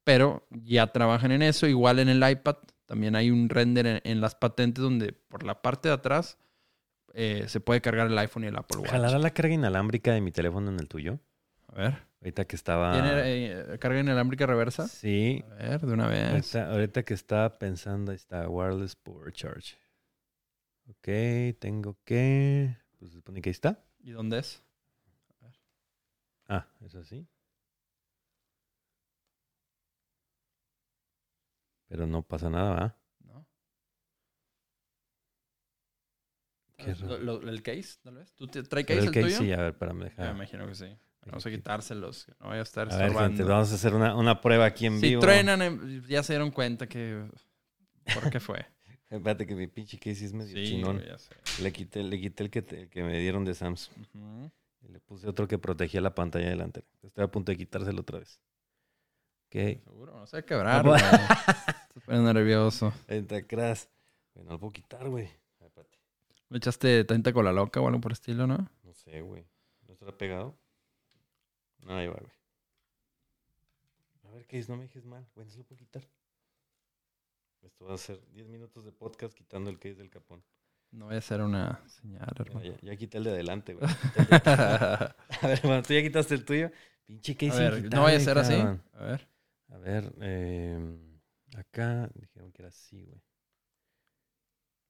[0.03, 1.69] pero ya trabajan en eso.
[1.69, 5.63] Igual en el iPad, también hay un render en, en las patentes donde por la
[5.63, 6.37] parte de atrás
[7.15, 8.91] eh, se puede cargar el iPhone y el Apple Watch.
[8.91, 11.19] ¿Jalará la carga inalámbrica de mi teléfono en el tuyo?
[11.69, 12.93] A ver, Ahorita que estaba...
[12.93, 14.89] ¿tiene eh, carga inalámbrica reversa?
[14.89, 15.45] Sí.
[15.53, 16.31] A ver, de una vez.
[16.55, 19.77] Ahorita, ahorita que estaba pensando, ahí está, wireless power charge.
[20.89, 22.77] Ok, tengo que...
[22.99, 23.85] Pues se supone que ahí está.
[24.01, 24.63] ¿Y dónde es?
[26.49, 27.27] Ah, es así.
[31.89, 32.97] Pero no pasa nada, ¿verdad?
[33.25, 33.47] ¿No?
[36.65, 37.19] Qué Lo- raro.
[37.19, 37.99] lo- ¿El case?
[38.03, 38.33] ¿Tal vez?
[38.35, 39.39] ¿Tú te- trae case el el, case, tuyo?
[39.39, 40.23] sí, a ver, espérame, Ya deja.
[40.25, 40.87] me imagino que sí.
[41.27, 43.37] Vamos a quitárselos, no vaya a estar A ver, estorbando.
[43.37, 45.21] gente, vamos a hacer una, una prueba aquí en si vivo.
[45.23, 47.29] truenan, eh, ya se dieron cuenta que...
[48.15, 48.65] ¿Por qué fue?
[49.11, 51.35] Espérate que mi pinche case es medio sí, ya sé.
[51.63, 53.95] Le quité, le quité el que, te- el que me dieron de Samsung.
[54.83, 56.87] Y le puse otro que protegía la pantalla delantera.
[57.03, 58.41] Estoy a punto de quitárselo otra vez.
[59.47, 59.83] Ok.
[59.85, 60.85] Seguro, no se va a quebrar,
[62.05, 62.93] poniendo nervioso.
[63.09, 63.85] Entra crash.
[64.35, 65.29] Güey, no lo puedo quitar, güey.
[66.49, 68.69] ¿Le echaste tinta con la loca o algo por el estilo, no?
[68.85, 69.47] No sé, güey.
[69.87, 70.57] ¿No estará pegado?
[71.79, 72.33] No, ahí va, güey.
[74.25, 75.27] A ver, Case, no me dejes mal.
[75.35, 76.03] Güey, no se lo puedo quitar.
[77.63, 80.45] Esto va a ser 10 minutos de podcast quitando el case del capón.
[80.93, 82.65] No voy a hacer una señal, hermano.
[82.65, 83.87] ya, ya quité el de adelante, güey.
[84.15, 86.71] De a ver, bueno, tú ya quitaste el tuyo.
[87.05, 88.55] Pinche case a ver, no vaya a ser así.
[88.55, 89.29] A ver.
[89.69, 90.79] A ver, eh,
[91.57, 93.21] acá dijeron que era así, güey.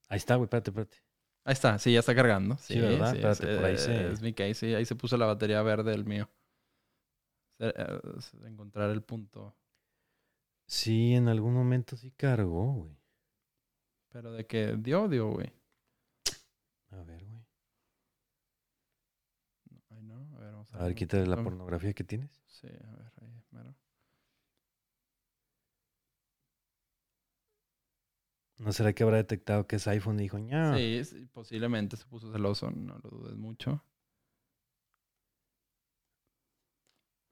[0.09, 0.97] Ahí está, güey, espérate, espérate.
[1.47, 2.57] Ahí está, sí, ya está cargando.
[2.57, 3.15] Sí, ¿verdad?
[3.15, 4.75] es, Espérate, por ahí se- Es mi case, sí.
[4.75, 6.29] Ahí se puso la batería verde del mío.
[7.59, 7.73] Eh,
[8.43, 9.55] Encontrar el punto.
[10.67, 12.97] Sí, en algún momento sí cargó, güey.
[14.09, 15.53] Pero de que dio, dio, güey.
[16.91, 17.41] A ver, güey.
[19.89, 20.15] Ay, no.
[20.35, 20.95] A ver, vamos a A ver, ver.
[20.95, 22.41] quítale la pornografía que tienes.
[22.47, 23.73] Sí, a ver, ahí, mero.
[28.59, 30.75] ¿No será que habrá detectado que es iPhone y dijo, ña?
[30.75, 33.83] Sí, sí, posiblemente se puso celoso, no lo dudes mucho.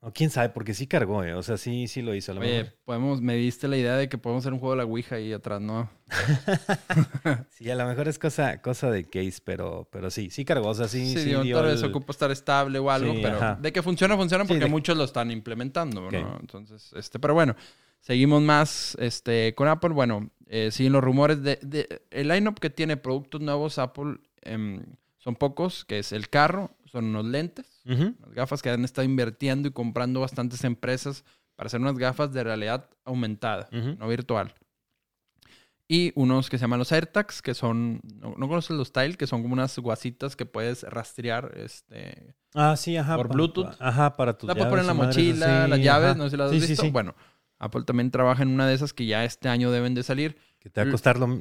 [0.01, 1.33] O quién sabe, porque sí cargó, eh.
[1.33, 2.31] O sea, sí, sí lo hizo.
[2.31, 4.73] A lo Oye, mejor- podemos, me diste la idea de que podemos hacer un juego
[4.73, 5.89] de la Ouija ahí atrás, ¿no?
[7.49, 10.67] sí, a lo mejor es cosa, cosa de case, pero, pero sí, sí cargó.
[10.69, 13.13] O sea, sí, Sí, sí, digo, dio tal vez el- ocupa estar estable o algo,
[13.13, 13.57] Sí, pero ajá.
[13.59, 16.11] de que funciona, funciona Sí, porque de- muchos lo están implementando.
[16.11, 16.37] ¿no?
[16.39, 17.55] Entonces, este, pero bueno,
[18.05, 19.89] seguimos más este, con Apple.
[19.89, 24.83] Bueno, eh, siguen los rumores de, de- el lineup que tiene productos nuevos Apple em,
[25.17, 29.67] son pocos, que es el carro, son unos lentes, unas gafas que han estado invirtiendo
[29.67, 31.23] y comprando bastantes empresas
[31.55, 34.53] para hacer unas gafas de realidad aumentada, no virtual.
[35.87, 39.15] Y unos que se llaman los AirTags, que son, no, ¿no conoces los Tile?
[39.17, 42.35] Que son como unas guasitas que puedes rastrear, este...
[42.55, 43.15] Ah, sí, ajá.
[43.17, 43.75] Por Bluetooth.
[43.79, 46.17] Ajá, para tus La puedes poner en la mochila, las llaves, ajá.
[46.17, 46.83] no sé si las has Sí, sí, visto.
[46.85, 46.89] sí.
[46.89, 47.13] Bueno,
[47.65, 50.37] Apple también trabaja en una de esas que ya este año deben de salir.
[50.59, 51.39] Que te va a costar lo,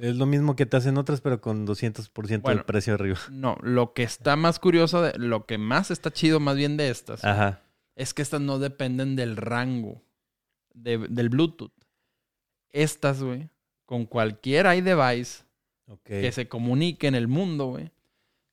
[0.00, 2.56] es lo mismo que te hacen otras, pero con 200% Bueno.
[2.58, 3.18] del precio arriba.
[3.30, 6.90] No, lo que está más curioso, de, lo que más está chido más bien de
[6.90, 7.60] estas, Ajá.
[7.94, 10.02] es que estas no dependen del rango
[10.74, 11.70] de- del Bluetooth.
[12.72, 13.48] Estas, güey,
[13.86, 15.44] con cualquier iDevice
[15.86, 16.02] Ok.
[16.04, 17.92] que se comunique en el mundo, güey,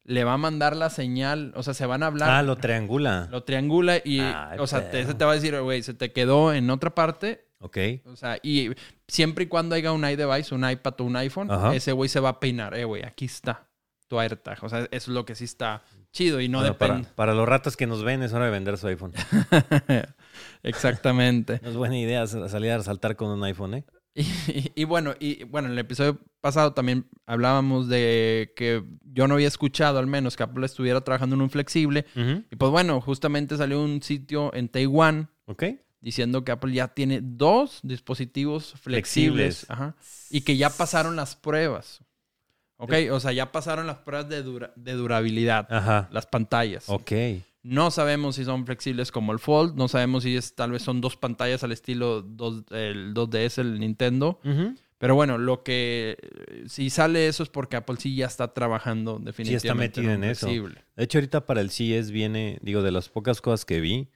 [0.04, 2.30] le va a mandar la señal, o sea, se van a hablar.
[2.30, 3.28] Ah, lo triangula.
[3.32, 6.12] Lo triangula y, Ay, o sea, te, ese te va a decir, güey, se te
[6.12, 7.46] quedó en otra parte.
[7.60, 7.78] Ok.
[8.08, 8.72] O sea, y
[9.08, 11.76] siempre y cuando haya un iDevice, un iPad o un iPhone, Ajá.
[11.76, 12.76] ese güey se va a peinar.
[12.76, 13.68] Eh, güey, aquí está
[14.08, 14.64] tu AirTag.
[14.64, 17.04] O sea, eso es lo que sí está chido y no Bueno, depende.
[17.04, 19.14] para, para los ratos que nos ven es hora de vender su iPhone.
[20.64, 21.60] Exactamente.
[21.64, 23.86] No es buena idea sa- salir a saltar con un iPhone, ¿eh?
[24.14, 29.28] Y, y- y bueno, y bueno, en el episodio pasado también hablábamos de que yo
[29.28, 32.06] no había escuchado al menos que Apple estuviera trabajando en un flexible.
[32.50, 35.30] Y pues bueno, justamente salió un sitio en Taiwán
[36.02, 39.70] diciendo que Apple ya tiene dos dispositivos flexibles, Flexibles.
[39.70, 39.96] ajá,
[40.32, 42.00] y que ya pasaron las pruebas.
[42.78, 46.10] Ok, o sea, ya pasaron las pruebas de, dura- de durabilidad, Ajá.
[46.12, 46.86] las pantallas.
[46.88, 47.12] Ok.
[47.64, 51.00] No sabemos si son flexibles como el Fold, no sabemos si es, tal vez son
[51.00, 54.40] dos pantallas al estilo 2, el 2DS, el Nintendo.
[54.98, 56.16] Pero bueno, lo que
[56.68, 60.46] si sale eso es porque Apple sí ya está trabajando definitivamente metido un en eso.
[60.46, 60.84] flexible.
[60.96, 64.10] De hecho, ahorita para el CES viene, digo, de las pocas cosas que vi,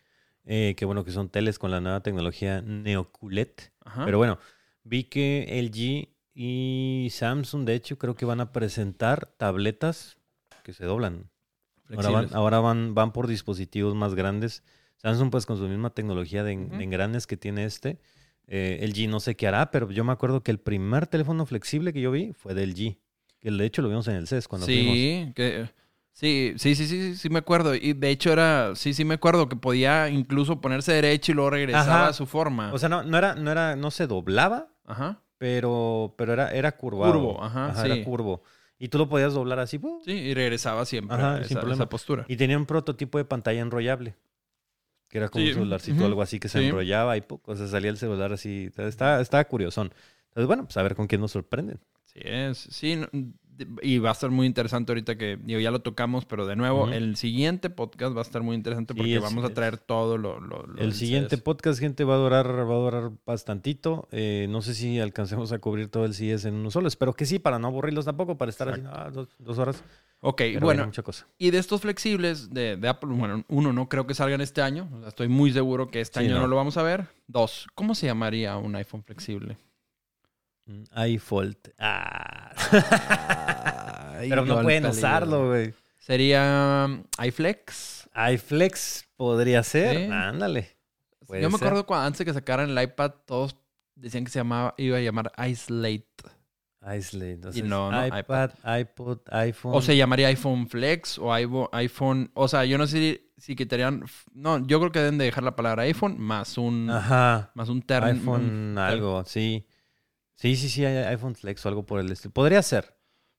[0.45, 3.49] eh, que bueno, que son teles con la nueva tecnología NeoQLED.
[3.83, 4.05] Ajá.
[4.05, 4.37] Pero bueno,
[4.83, 10.17] vi que LG y Samsung, de hecho, creo que van a presentar tabletas
[10.63, 11.31] que se doblan.
[11.95, 14.63] Ahora, van, ahora van, van por dispositivos más grandes.
[14.97, 17.99] Samsung, pues con su misma tecnología de, en- de engranes que tiene este.
[18.47, 21.93] Eh, LG no sé qué hará, pero yo me acuerdo que el primer teléfono flexible
[21.93, 22.97] que yo vi fue del LG.
[23.41, 24.93] Que de hecho lo vimos en el CES cuando fuimos.
[24.95, 25.69] sí, que
[26.13, 27.75] Sí, sí, sí, sí, sí me acuerdo.
[27.75, 31.49] Y de hecho era, sí, sí me acuerdo que podía incluso ponerse derecho y luego
[31.49, 32.07] regresaba Ajá.
[32.07, 32.71] a su forma.
[32.73, 35.21] O sea, no, no era, no era, no se doblaba, Ajá.
[35.37, 37.11] pero, pero era, era curvado.
[37.13, 37.91] Curvo, ajá, sí.
[37.91, 38.41] era curvo.
[38.77, 40.01] Y tú lo podías doblar así, ¡pum!
[40.03, 41.83] Sí, y regresaba siempre Ajá, a sin esa, problema.
[41.83, 42.25] esa postura.
[42.27, 44.15] Y tenía un prototipo de pantalla enrollable.
[45.07, 46.65] Que era como Sí, un celularcito, algo así que se sí.
[46.65, 48.69] enrollaba y poco, o sea, salía el celular así.
[48.77, 49.93] Estaba, estaba curiosón.
[50.29, 51.79] Entonces, bueno, pues a ver con quién nos sorprenden.
[52.03, 53.07] Sí, es, sí, no,
[53.81, 56.89] y va a estar muy interesante ahorita que digo, ya lo tocamos, pero de nuevo,
[56.89, 60.17] el siguiente podcast va a estar muy interesante Sí, porque es- vamos a traer todo
[60.17, 60.39] lo...
[60.39, 64.07] lo- lo El siguiente podcast, gente, va a durar, va a durar bastantito.
[64.11, 66.87] Eh, no sé si alcancemos a cubrir todo el CES en uno solo.
[66.87, 69.83] Espero que sí, para no aburrirlos tampoco, para estar así, ah, dos, dos horas.
[70.21, 71.27] Ok, Pero bueno, mucha cosa.
[71.37, 74.89] y de estos flexibles de, de Apple, bueno, uno, no creo que salgan este año.
[74.95, 76.41] O sea, estoy muy seguro que este Sí, año no.
[76.41, 76.47] no.
[76.47, 77.07] lo vamos a ver.
[77.27, 79.57] Dos, ¿cómo se llamaría un iPhone flexible?
[81.07, 81.57] IFold.
[81.79, 82.51] Ah.
[84.19, 85.73] Ay, Pero no pueden usarlo, güey.
[85.99, 88.07] Sería um, iFlex.
[88.33, 89.97] iFlex podría ser.
[89.97, 90.11] Sí.
[90.11, 90.75] Ándale.
[91.25, 91.67] Puede Yo me ser.
[91.67, 93.57] acuerdo cuando antes de que sacaran el iPad, todos
[93.95, 96.05] decían que se llamaba, iba a llamar Islate.
[96.95, 97.31] Islate.
[97.31, 99.73] Entonces, no, no, iPad, iPod, iPhone.
[99.75, 102.29] O se llamaría iPhone Flex o iPhone- iPhone.
[102.35, 104.05] O sea, yo no sé si, si quitarían.
[104.33, 106.87] No, yo creo que deben de dejar la palabra iPhone más un.
[106.91, 107.49] Ajá.
[107.55, 108.13] Más un término.
[108.13, 109.65] iPhone algo, sí.
[110.35, 112.33] Sí, sí, sí, hay iPhone Flex o algo por el estilo.
[112.33, 112.95] Podría ser.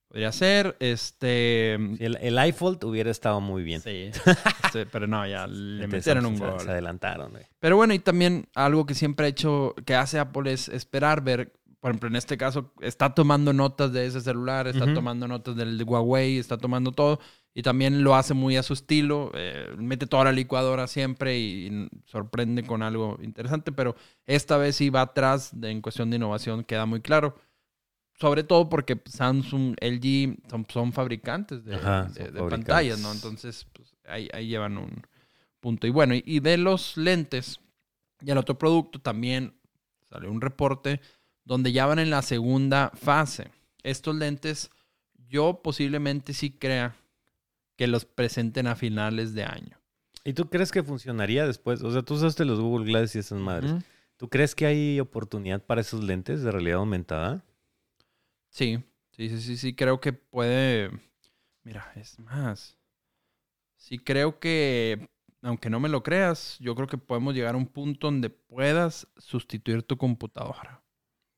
[0.09, 0.77] Podría ser.
[0.81, 1.75] Este.
[1.75, 3.81] El, el iFold hubiera estado muy bien.
[3.81, 4.11] Sí.
[4.73, 6.61] Sí, pero no, ya le metieron un gol.
[6.61, 7.45] Se adelantaron, güey.
[7.59, 11.53] Pero bueno, y también algo que siempre ha hecho, que hace Apple es esperar, ver,
[11.81, 15.77] por ejemplo, en este caso, está tomando notas de ese celular, está tomando notas del
[15.77, 17.21] de Huawei, está tomando todo,
[17.59, 21.69] y también lo hace muy a su estilo, eh, mete toda la licuadora siempre y,
[21.69, 23.97] y sorprende con algo interesante, pero
[24.27, 27.35] esta vez sí va atrás de, en cuestión de innovación, queda muy claro.
[28.19, 32.49] Sobre todo porque Samsung, LG son, son fabricantes de, Ajá, de- son de fabricantes.
[32.51, 33.11] pantallas, ¿no?
[33.13, 35.03] Entonces, pues, ahí, ahí llevan un
[35.61, 35.87] punto.
[35.87, 37.59] Y bueno, y, y de los lentes
[38.21, 39.55] y el otro producto también
[40.11, 41.01] salió un reporte
[41.45, 43.49] donde ya van en la segunda fase.
[43.83, 44.71] Estos lentes,
[45.29, 46.95] yo posiblemente sí crea
[47.77, 49.79] que los presenten a finales de año.
[50.25, 51.83] ¿Y tú crees que funcionaría después?
[51.83, 53.73] O sea, tú usaste los Google Glass y esas madres.
[54.17, 57.45] ¿Tú crees que hay oportunidad para esos lentes de realidad aumentada?
[58.49, 60.91] Sí, sí, sí, sí, sí, creo que puede.
[61.63, 62.77] Mira, es más.
[63.77, 65.09] Sí, creo que,
[65.43, 69.07] aunque no me lo creas, yo creo que podemos llegar a un punto donde puedas
[69.19, 70.83] sustituir tu computadora.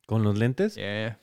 [0.07, 0.77] ¿Con los lentes?
[0.77, 1.21] Yeah.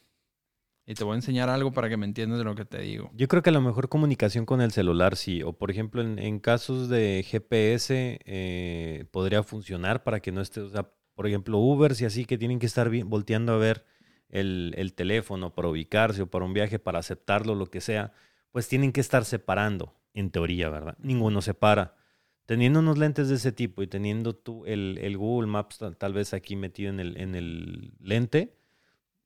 [0.87, 3.09] Y te voy a enseñar algo para que me entiendas de lo que te digo.
[3.15, 5.41] Yo creo que a lo mejor comunicación con el celular sí.
[5.41, 10.69] O por ejemplo, en, casos de GPS eh, podría funcionar para que no esté, o
[10.69, 13.85] sea, por ejemplo, Ubers y así que tienen que estar volteando a ver
[14.29, 18.13] el, el teléfono para ubicarse o para un viaje, para aceptarlo, lo que sea,
[18.51, 20.97] pues tienen que estar separando, en teoría, ¿verdad?
[20.99, 21.95] Ninguno separa.
[22.45, 26.55] Teniendo unos lentes de ese tipo y teniendo tú el, Google Maps tal, vez aquí
[26.55, 28.53] metido en el lente,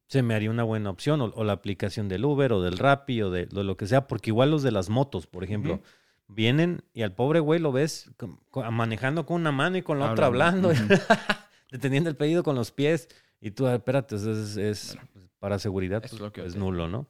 [0.10, 1.22] se me haría una buena opción.
[1.22, 4.06] O, o la aplicación del Uber o del Rappi o de, de lo que sea,
[4.08, 5.80] porque igual los de las motos, por ejemplo,
[6.28, 9.98] vienen y al pobre güey lo ves con- con- manejando con una mano y con
[10.00, 10.72] la otra Hablando.
[11.72, 13.08] deteniendo el pedido con los pies.
[13.42, 16.54] Y tú, ah, espérate, es, es- es- Bueno, para seguridad, es pues, lo que es
[16.54, 17.08] te- nulo, ¿no?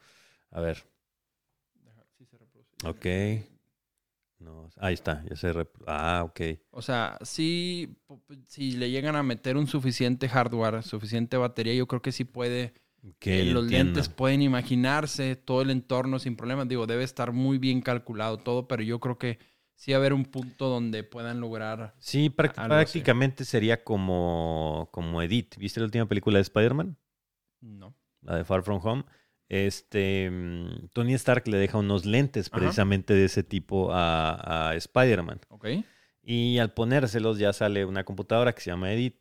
[0.52, 0.86] A ver,
[2.84, 3.06] ok.
[4.40, 5.52] No, ahí está, ya se...
[5.86, 6.40] Ah, ok.
[6.72, 7.98] O sea, sí,
[8.48, 12.74] si le llegan a meter un suficiente hardware, suficiente batería, yo creo que sí puede.
[13.20, 13.94] Que eh, los entiendo.
[13.94, 16.68] lentes pueden imaginarse todo el entorno sin problemas.
[16.68, 19.40] Digo, debe estar muy bien calculado todo, pero yo creo que
[19.76, 21.96] sí haber un punto donde puedan lograr.
[22.00, 22.30] Sí, así.
[22.30, 25.56] prácticamente sería como, como Edith.
[25.58, 26.98] ¿Viste la última película de Spider-Man?
[27.62, 27.96] No.
[28.22, 29.06] La de Far From Home.
[29.48, 32.60] Este, mm, Tony Stark le deja unos lentes Ajá.
[32.60, 35.40] precisamente de ese tipo a, a Spider-Man.
[35.50, 35.68] Ok.
[36.22, 39.16] Y al ponérselos ya sale una computadora que se llama Edith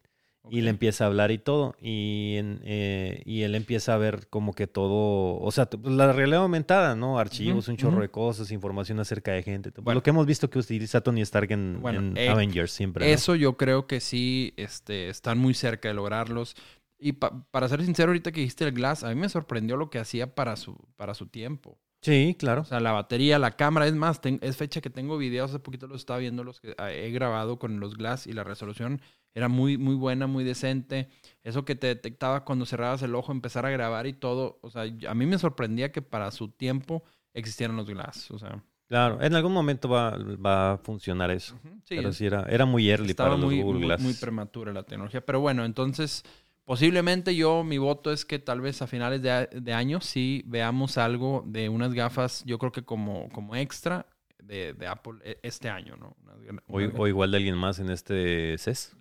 [0.50, 1.74] y le empieza a hablar y todo.
[1.80, 6.12] Y, en- eh, y él empieza a ver como que todo, o sea, pues, la
[6.12, 7.18] realidad aumentada, ¿no?
[7.18, 9.70] Archivos, un chorro de cosas, información acerca de gente.
[9.80, 9.98] Bueno.
[9.98, 13.06] lo que hemos visto que utiliza Tony Stark en, Bueno, en eh, Avengers siempre.
[13.06, 13.12] ¿no?
[13.12, 16.54] Eso yo creo que sí este, están muy cerca de lograrlos.
[16.98, 19.88] Y pa- para ser sincero, ahorita que dijiste el Glass, a mí me sorprendió lo
[19.90, 21.78] que hacía para su, para su tiempo.
[22.00, 22.62] Sí, claro.
[22.62, 25.88] O sea, la batería, la cámara, es más, es fecha que tengo videos, hace poquito
[25.88, 29.00] los estaba viendo, los que ah, he grabado con los Glass y la resolución
[29.38, 31.08] era muy, muy buena, muy decente.
[31.42, 34.58] Eso que te detectaba cuando cerrabas el ojo, empezar a grabar y todo.
[34.62, 38.30] O sea, a mí me sorprendía que para su tiempo existieran los Glass.
[38.30, 41.58] O sea, Claro, en algún momento va, va a funcionar eso.
[41.84, 44.00] sí, Pero sí era, era muy early estaba para los muy, Google muy, Glass.
[44.00, 45.20] muy prematura la tecnología.
[45.24, 46.24] Pero bueno, entonces,
[46.64, 50.96] posiblemente yo, mi voto es que tal vez a finales de, de año sí veamos
[50.98, 54.06] algo de unas gafas, yo creo que como, como extra,
[54.42, 56.16] de, de Apple e- este año, ¿no?
[56.22, 58.96] Una- una- O, o igual de alguien más en este CES.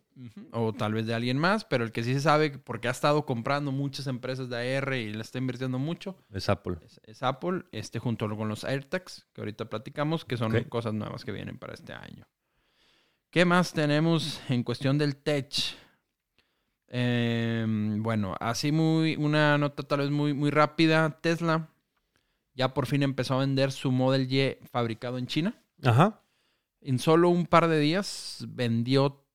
[0.52, 2.92] O tal vez de alguien más, pero el que sí se sabe, que porque ha
[2.92, 6.78] estado comprando muchas empresas de AR y le está invirtiendo mucho, Es Apple.
[6.84, 11.24] es, es Apple, este, junto con los AirTags, que ahorita platicamos, que son cosas nuevas
[11.24, 12.28] que vienen para este año.
[13.30, 15.54] ¿Qué más tenemos en cuestión del tech?
[16.88, 21.20] Em, bueno, así muy, una nota tal vez muy, muy rápida.
[21.22, 21.70] Tesla
[22.56, 25.62] ya por fin empezó a vender su Model Y fabricado en China.
[25.84, 26.22] Ajá.
[26.82, 29.27] En solo un par de días vendió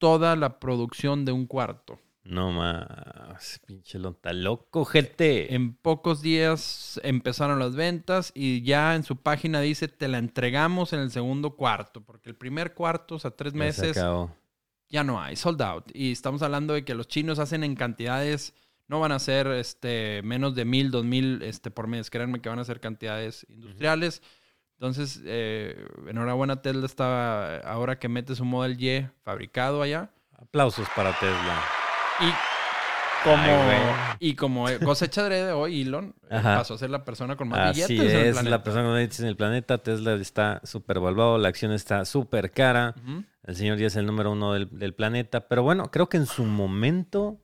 [0.00, 2.00] toda la producción de un cuarto.
[2.24, 5.54] No más, pinche lonta loco, gente.
[5.54, 10.92] En pocos días empezaron las ventas y ya en su página dice te la entregamos
[10.92, 14.00] en el segundo cuarto, porque el primer cuarto, o sea, tres se meses,
[14.88, 15.84] ya no hay, sold out.
[15.94, 18.54] Y estamos hablando de que los chinos hacen en cantidades,
[18.86, 22.48] no van a ser este, menos de mil, dos mil este, por mes, créanme que
[22.48, 24.22] van a ser cantidades industriales.
[24.80, 25.76] Entonces, eh,
[26.08, 30.08] enhorabuena Tesla está ahora que mete su Model Y fabricado allá.
[30.38, 31.60] Aplausos para Tesla.
[32.20, 32.32] Y
[33.22, 36.56] como, Ay, y como cosecha de hoy, Elon eh, Ajá.
[36.56, 38.50] pasó a ser la persona con más Así billetes en el es, planeta.
[38.56, 39.78] la persona con más billetes en el planeta.
[39.82, 42.94] Tesla está súper valuado, la acción está súper cara.
[43.44, 45.40] El señor ya es el número uno del, del planeta.
[45.46, 47.38] Pero bueno, creo que en su momento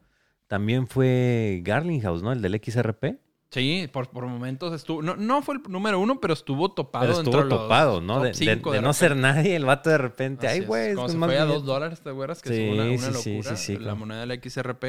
[0.47, 2.32] también fue Garlinghouse, ¿no?
[2.32, 3.18] El del XRP.
[3.57, 5.01] Sí, por, por momentos estuvo.
[5.03, 7.07] No, no fue el número uno, pero estuvo topado.
[7.07, 8.21] Pero estuvo de los topado, ¿no?
[8.21, 10.47] De, de- de de no ser nadie, el vato de repente.
[10.47, 10.67] Así Ay, es.
[10.69, 12.43] güey, es con se fue a dos dólares, ¿te acuerdas?
[12.43, 13.57] Que Sí, fue una, una sí, locura.
[13.57, 13.97] sí, sí, la claro.
[13.97, 14.85] moneda del XRP.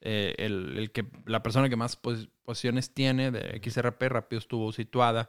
[0.00, 4.70] eh, el, el que, la persona que más pos- posiciones tiene de XRP rápido estuvo
[4.70, 5.28] situada.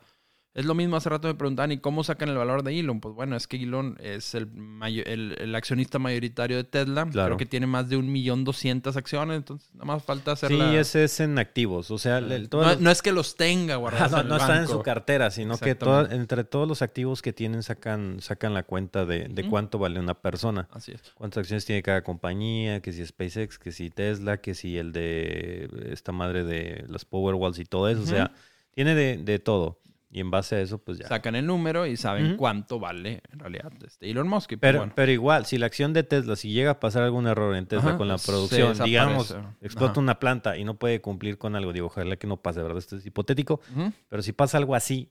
[0.56, 3.00] Es lo mismo, hace rato me preguntaban, ¿y cómo sacan el valor de Elon?
[3.00, 7.06] Pues bueno, es que Elon es el, mayo- el, el accionista mayoritario de Tesla.
[7.06, 7.28] Claro.
[7.28, 10.58] Creo que tiene más de un millón doscientas acciones, entonces nada más falta hacer Sí,
[10.58, 10.78] la...
[10.80, 11.91] ese es en activos.
[11.91, 14.28] O sea, el- todos no, los- no es que los tenga Ah, guardados no, en
[14.28, 15.78] no el está en su cartera, sino que
[16.10, 20.16] entre todos los activos que tienen sacan, sacan la cuenta de, de cuánto vale una
[20.16, 20.68] persona.
[20.72, 21.02] Así es.
[21.14, 25.70] Cuántas acciones tiene cada compañía, que si SpaceX, que si Tesla, que si el de
[25.91, 28.02] esta madre de las Powerwalls y todo eso.
[28.02, 28.32] O sea,
[28.74, 29.78] tiene de, de todo.
[30.12, 31.07] Y en base a eso, pues ya.
[31.07, 32.38] Sacan el número y saben Ujú.
[32.38, 34.49] cuánto vale en realidad este Elon Musk.
[34.49, 34.93] Pues, Pero, bueno.
[34.95, 37.89] pero igual, si la acción de Tesla, si llega a pasar algún error en Tesla
[37.89, 39.55] Ajá, con la producción, digamos, Ajá.
[39.62, 42.80] explota una planta y no puede cumplir con algo, digo, ojalá que no pase, ¿verdad?
[42.80, 43.93] Esto es hipotético, Ujú.
[44.07, 45.10] pero si pasa algo así,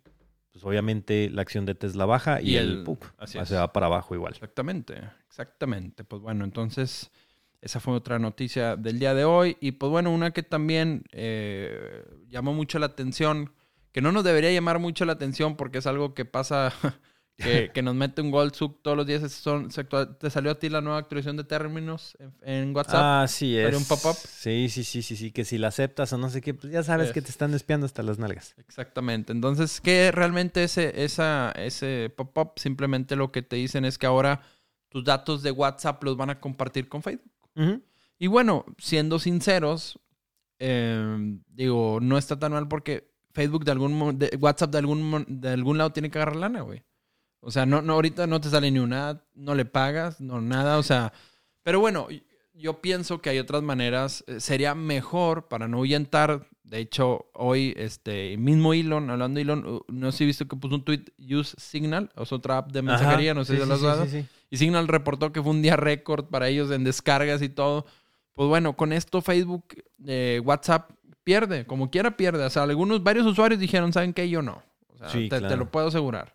[0.50, 2.84] pues obviamente la acción de Tesla baja y, Y el,
[3.18, 4.32] así se va para abajo igual.
[4.32, 4.94] Exactamente,
[5.28, 6.02] exactamente.
[6.02, 7.12] Pues bueno, entonces
[7.60, 9.56] esa fue otra noticia del día de hoy.
[9.60, 13.52] Y pues bueno, una que también eh, llamó mucho la atención,
[13.92, 16.72] que no nos debería llamar mucho la atención porque es algo que pasa,
[17.36, 19.30] que, que nos mete un gol sub todos los días.
[19.32, 23.00] Son, se actua- ¿Te salió a ti la nueva actualización de términos en, en WhatsApp?
[23.02, 23.64] Ah, sí es.
[23.64, 24.14] ¿Salió un pop-up?
[24.16, 26.82] Sí, sí, sí, sí, sí, que si la aceptas o no sé qué, pues ya
[26.82, 27.12] sabes Es.
[27.14, 28.54] que te están espiando hasta las nalgas.
[28.58, 29.32] Exactamente.
[29.32, 34.42] Entonces, que realmente ese, esa, ese pop-up simplemente lo que te dicen es que ahora
[34.90, 37.30] tus datos de WhatsApp los van a compartir con Facebook.
[37.56, 37.82] Ujú.
[38.18, 39.98] Y bueno, siendo sinceros,
[40.58, 45.48] eh, digo, no está tan mal porque Facebook de algún de- WhatsApp de algún de
[45.50, 46.82] algún lado tiene que agarrar lana, güey.
[47.40, 50.76] O sea, no, no ahorita no te sale ni una, no le pagas, no nada,
[50.78, 51.12] o sea,
[51.62, 52.08] pero bueno,
[52.52, 56.48] yo pienso que hay otras maneras, eh, sería mejor para no ahuyentar.
[56.64, 60.56] De hecho, hoy este mismo Elon, hablando de Elon, uh, no sé si viste que
[60.56, 63.68] puso un tweet Use Signal, es otra app de mensajería, Ajá, no sé sí, si
[63.70, 64.06] sí, sí, dado.
[64.06, 64.26] sí.
[64.50, 67.86] Y Signal reportó que fue un día récord para ellos en descargas y todo.
[68.34, 69.64] Pues bueno, con esto Facebook,
[70.06, 70.90] eh, WhatsApp
[71.28, 72.42] pierde, como quiera pierde.
[72.44, 74.30] O sea, algunos, varios usuarios dijeron, ¿saben qué?
[74.30, 74.62] Yo no.
[74.88, 76.34] O sea, Sí, te, lo puedo asegurar.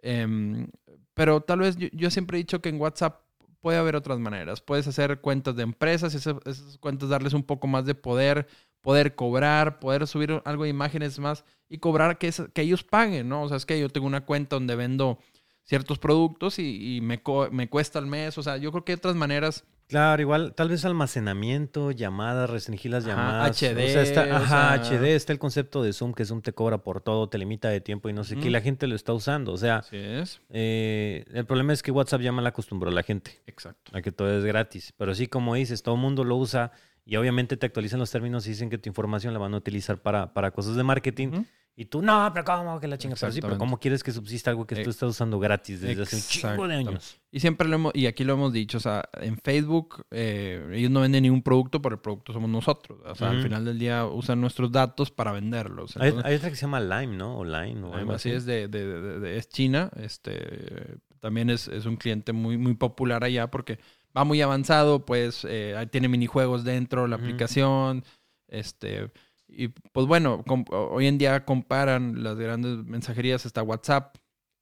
[0.00, 0.68] Em,
[1.14, 3.20] pero tal vez yo, yo siempre he dicho que en WhatsApp
[3.60, 4.60] puede haber otras maneras.
[4.60, 8.46] Puedes hacer cuentas de empresas y esas, esas cuentas darles un poco más de poder,
[8.80, 13.28] poder cobrar, poder subir algo de imágenes más y cobrar que, es- que ellos paguen,
[13.28, 13.42] ¿no?
[13.42, 15.18] O sea, es que yo tengo una cuenta donde vendo
[15.64, 18.38] ciertos productos y, y me, co- me cuesta al mes.
[18.38, 19.64] O sea, yo creo que hay otras maneras.
[19.92, 23.62] Claro, igual, tal vez almacenamiento, llamadas, restringir las Ajá, llamadas.
[23.62, 26.40] HD, O sea, está, o ajá, sea- HD, está el concepto de Zoom, que Zoom
[26.40, 28.86] te cobra por todo, te limita de tiempo y no sé qué, y la gente
[28.86, 29.52] lo está usando.
[29.52, 30.40] O sea, Así es.
[30.48, 33.92] eh, el problema es que WhatsApp ya mal acostumbró a la gente Exacto.
[33.94, 34.94] a que todo es gratis.
[34.96, 36.72] Pero sí, como dices, todo el mundo lo usa
[37.04, 40.00] y obviamente te actualizan los términos y dicen que tu información la van a utilizar
[40.00, 41.44] para, para cosas de marketing.
[41.74, 43.16] Y tú, no, pero ¿cómo que la chinga?
[43.18, 43.56] Pero sí, pero.
[43.56, 46.68] ¿cómo quieres que subsista algo que tú Ex- estás usando gratis desde hace un chingo
[46.68, 47.18] de años?
[47.30, 50.90] Y siempre lo hemos, y aquí lo hemos dicho, o sea, en Facebook eh, ellos
[50.90, 52.98] no venden ningún producto, pero el producto somos nosotros.
[53.06, 55.96] O sea, al final del día usan nuestros datos para venderlos.
[55.96, 57.38] Hay, Entonces, hay otra que se llama Lime, ¿no?
[57.38, 58.36] O Line o algo así así.
[58.36, 62.74] es de, de- de- de- es China, este también es, es un cliente muy, muy
[62.74, 63.78] popular allá porque
[64.16, 68.04] va muy avanzado, pues eh, tiene minijuegos dentro, la aplicación,
[68.48, 69.10] este
[69.48, 74.16] y pues bueno, hoy en día comparan las grandes mensajerías hasta WhatsApp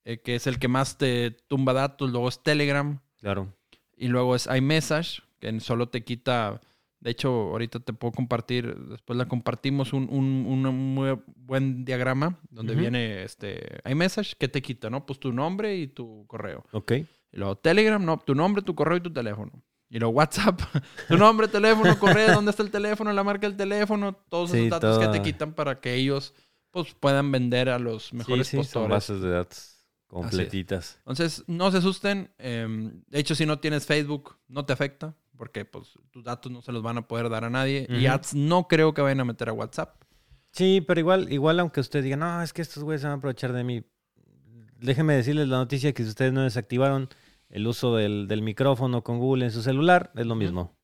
[0.05, 2.11] eh, que es el que más te tumba datos.
[2.11, 3.01] Luego es Telegram.
[3.18, 3.55] Claro.
[3.96, 6.61] Y luego es iMessage, que solo te quita.
[7.01, 12.38] De hecho, ahorita te puedo compartir, después la compartimos un, un, un muy buen diagrama
[12.51, 15.07] donde viene este iMessage, que te quita, ¿no?
[15.07, 16.66] Pues tu nombre y tu correo.
[16.72, 16.92] Ok.
[17.32, 19.52] Y luego Telegram, no, tu nombre, tu correo y tu teléfono.
[19.88, 20.60] Y luego WhatsApp,
[21.08, 24.70] tu nombre, teléfono, correo, dónde está el teléfono, la marca del teléfono, todos Sí, esos
[24.70, 26.34] datos que te quitan para que ellos
[26.70, 28.90] pues puedan vender a los mejores sí, sí, son postores.
[28.90, 30.96] bases de datos completitas.
[30.98, 32.32] Entonces, no se asusten.
[32.38, 36.62] eh, de hecho, si no tienes Facebook, no te afecta, porque pues tus datos no
[36.62, 37.86] se los van a poder dar a nadie.
[37.88, 40.00] Y ads no creo que vayan a meter a WhatsApp.
[40.52, 43.18] Sí, pero igual, igual aunque usted diga, no, es que estos güeyes se van a
[43.18, 43.82] aprovechar de mí.
[44.80, 47.08] Déjenme decirles la noticia que si ustedes no desactivaron
[47.48, 50.76] el uso del, del micrófono con Google en su celular, es lo mismo.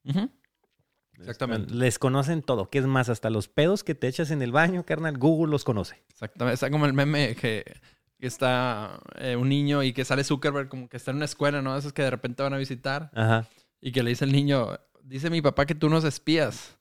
[1.18, 1.74] Exactamente.
[1.74, 2.68] Les conocen todo.
[2.68, 5.64] Que es más, hasta los pedos que te echas en el baño, carnal, Google los
[5.64, 6.02] conoce.
[6.10, 6.54] Exactamente.
[6.54, 7.64] Está como el meme que,
[8.18, 11.62] que está eh, un niño y que sale Zuckerberg como que está en una escuela,
[11.62, 11.76] ¿no?
[11.76, 13.48] Esos que de repente van a visitar Ajá.
[13.80, 14.68] y que le dice el niño,
[15.02, 16.75] dice mi papá que tú nos espías.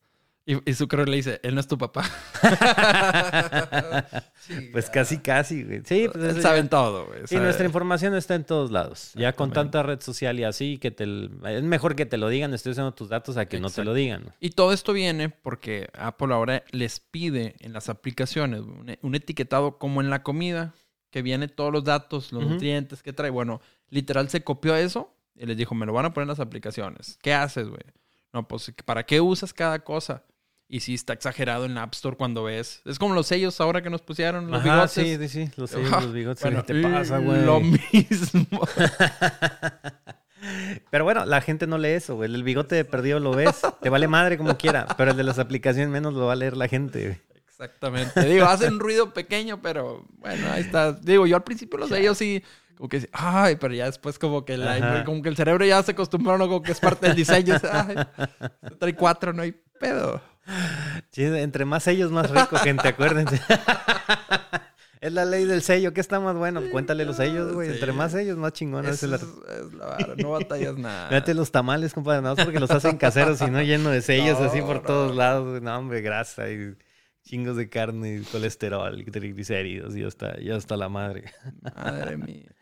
[0.48, 2.04] Y, y Zuckerberg le dice, él no es tu papá.
[4.38, 5.82] Sí, Pues casi, casi, güey.
[5.84, 7.26] Sí, pues eso Saben ya- todo, güey.
[7.26, 9.10] Sabe- nuestra información está en todos lados.
[9.14, 12.54] Ya con tanta red social y así, que te, es mejor que te lo digan,
[12.54, 14.32] estoy usando tus datos a que no te lo digan.
[14.38, 19.78] Y todo esto viene porque Apple ahora les pide en las aplicaciones un, un etiquetado
[19.78, 20.74] como en la comida,
[21.10, 23.30] que viene todos los datos, los nutrientes que trae.
[23.30, 26.40] Bueno, literal se copió eso y les dijo, me lo van a poner en las
[26.40, 27.18] aplicaciones.
[27.20, 27.80] ¿Qué haces, güey?
[28.32, 30.22] No, pues, ¿para qué usas cada cosa?
[30.68, 32.82] Y sí, está exagerado en la App Store cuando ves.
[32.84, 34.90] Es como los sellos ahora que nos pusieron, los Ajá, bigotes.
[34.92, 36.42] sí, sí, sí, los, sellos, los bigotes.
[36.42, 37.44] Bueno, ¿Qué te pasa, güey?
[37.44, 38.46] Lo mismo.
[40.90, 42.32] Pero bueno, la gente no lee eso, güey.
[42.32, 45.38] El bigote de perdido lo ves, te vale madre como quiera, pero el de las
[45.38, 47.20] aplicaciones menos lo va a leer la gente, güey.
[47.48, 48.20] Exactamente.
[48.28, 50.92] Digo, hacen ruido pequeño, pero bueno, ahí está.
[50.92, 52.42] Digo, yo al principio los sellos sí,
[52.76, 55.92] como que, ay, pero ya después como que, la- como que el cerebro ya se
[55.92, 56.46] acostumbró, ¿no?
[56.48, 57.56] Como que es parte del diseño.
[57.72, 57.96] Ay,
[58.78, 60.20] trae cuatro, no hay pedo.
[61.10, 63.40] Sí, entre más sellos, más rico, gente, acuérdense.
[65.00, 66.62] es la ley del sello, ¿qué está más bueno?
[66.70, 67.70] Cuéntale los sellos, güey.
[67.70, 68.86] Entre más sellos, más chingón.
[68.86, 69.16] Es la...
[69.16, 71.08] es, es la vara, no batallas nada.
[71.08, 74.38] Fíjate los tamales, compadre, nada más porque los hacen caseros y no lleno de sellos
[74.40, 74.82] No, así por no.
[74.82, 75.60] todos lados.
[75.62, 76.74] No, hombre, grasa y
[77.24, 81.24] chingos de carne y colesterol y triglicéridos y ya está, ya está la madre.
[81.74, 82.52] Madre mía.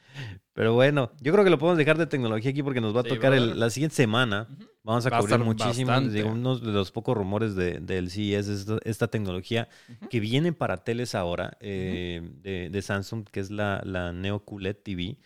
[0.55, 3.03] Pero bueno, yo creo que lo podemos dejar de tecnología aquí porque nos va a
[3.03, 4.49] Sí, tocar el- la siguiente semana.
[4.85, 5.87] Vamos a Va cubrir muchísimo.
[5.91, 6.15] bastante.
[6.15, 9.67] digo, uno de los pocos rumores de- del CES es esta, esta tecnología
[10.11, 14.77] que viene para teles ahora eh, de, de Samsung, que es la, la Neo QLED
[14.77, 15.17] TV.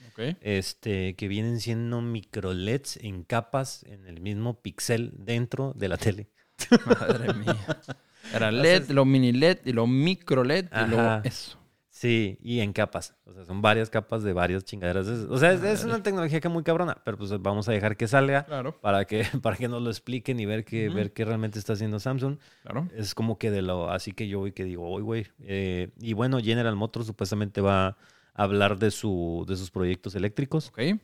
[0.40, 5.96] Este, que vienen siendo micro LEDs en capas en el mismo pixel dentro de la
[5.96, 6.28] tele.
[6.86, 7.56] Madre mía.
[8.32, 11.58] Era LED, lo mini LED y lo micro LED y luego eso.
[11.98, 13.16] Sí, y en capas.
[13.24, 15.08] O sea, son varias capas de varias chingaderas.
[15.08, 18.06] O sea, es, una tecnología que es muy cabrona, pero pues vamos a dejar que
[18.06, 18.44] salga.
[18.44, 20.96] Claro, para que, para que nos lo expliquen y ver qué, Ujú.
[20.96, 22.38] ver qué realmente está haciendo Samsung.
[22.62, 22.88] claro.
[22.94, 25.26] Es como que de lo así que yo voy que digo, hoy güey.
[25.40, 27.96] Eh, y bueno, General Motors supuestamente va a
[28.32, 31.00] hablar de, su, de sus proyectos eléctricos Ok.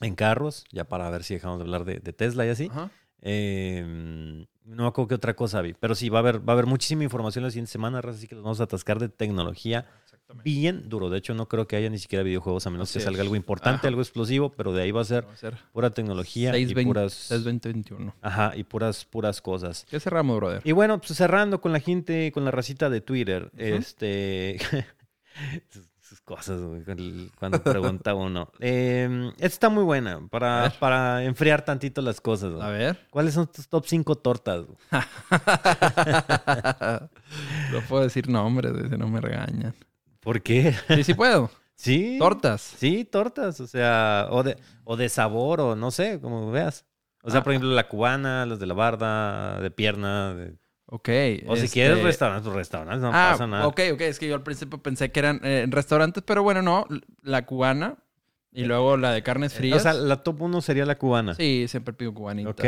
[0.00, 2.68] en carros, ya para ver si dejamos de hablar de, de Tesla y así.
[2.70, 2.88] Ajá.
[3.20, 6.54] Eh, no me acuerdo qué otra cosa vi, pero sí, va a haber, va a
[6.54, 9.86] haber muchísima información la siguiente semana, así que nos vamos a atascar de tecnología.
[10.42, 11.08] Bien duro.
[11.10, 13.22] De hecho, no creo que haya ni siquiera videojuegos a menos Así que salga es.
[13.22, 13.88] algo importante, Ajá.
[13.88, 16.74] algo explosivo, pero de ahí va a ser Va a ser pura tecnología 6, y
[16.74, 17.12] 20, puras...
[17.12, 18.14] 6, 20, 21.
[18.22, 19.86] Ajá, y puras, puras cosas.
[19.88, 20.60] ¿Qué cerramos, brother?
[20.64, 23.62] Y bueno, pues cerrando con la gente, con la racita de Twitter, Ujú.
[23.62, 24.58] este.
[25.70, 26.60] sus, cosas,
[27.38, 28.50] cuando pregunta uno.
[28.60, 32.52] Eh, esta está muy buena para, para enfriar tantito las cosas.
[32.52, 32.64] güey.
[32.64, 33.06] A ver.
[33.10, 34.64] ¿Cuáles son tus top 5 tortas?
[37.72, 39.74] no puedo decir nombres, no me regañan.
[40.26, 40.74] ¿Por qué?
[40.88, 41.48] Sí, sí puedo.
[41.78, 42.16] Sí.
[42.18, 42.62] Tortas.
[42.62, 46.86] Sí, tortas, o sea, o de, o de sabor, o no sé, como veas.
[47.22, 47.44] O sea, Ah.
[47.44, 50.34] por ejemplo, la cubana, las de la barda, de pierna.
[50.34, 50.56] de-
[50.86, 51.08] Ok.
[51.46, 53.66] O si este- quieres restaurantes, pues restaurantes, no ah, pasa nada.
[53.66, 54.00] ok, ok.
[54.00, 56.86] Es que yo al principio pensé que eran eh, restaurantes, pero bueno, no.
[57.22, 57.98] La cubana
[58.52, 59.76] y luego la de carnes Eh, frías.
[59.76, 61.34] O sea, la top 1 sería la cubana.
[61.34, 62.48] sí, siempre pido cubanita.
[62.50, 62.64] Ok.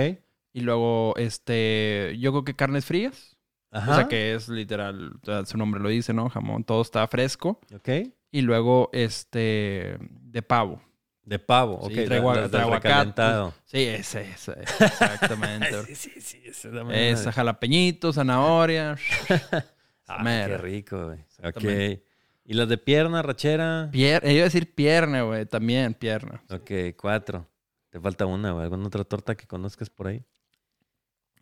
[0.53, 3.38] Y luego, este, yo creo que carnes frías.
[3.71, 3.93] Ajá.
[3.93, 5.13] O sea, que es literal,
[5.45, 6.29] su nombre lo dice, ¿no?
[6.31, 7.61] Jamón, todo está fresco.
[7.75, 7.89] Ok.
[8.31, 10.81] Y luego, este, de pavo.
[11.23, 11.91] De pavo, ok.
[11.93, 12.89] Sí, trae gua- la- la- aguacate.
[12.89, 13.55] recalentado.
[13.67, 14.53] Sí, ese, ese.
[14.63, 15.85] Exactamente.
[15.95, 16.41] sí, sí, sí.
[16.47, 18.97] Esa, Esa jalapeñito, zanahoria.
[20.11, 21.19] Ah, qué rico, güey.
[21.45, 22.01] Ok.
[22.47, 23.91] ¿Y las de pierna, rachera?
[23.93, 25.45] Pier eh, iba a decir pierna, güey.
[25.45, 26.43] También pierna.
[26.49, 27.47] Ok, cuatro.
[27.91, 28.65] Te falta una, güey.
[28.65, 30.25] ¿Alguna otra torta que conozcas por ahí?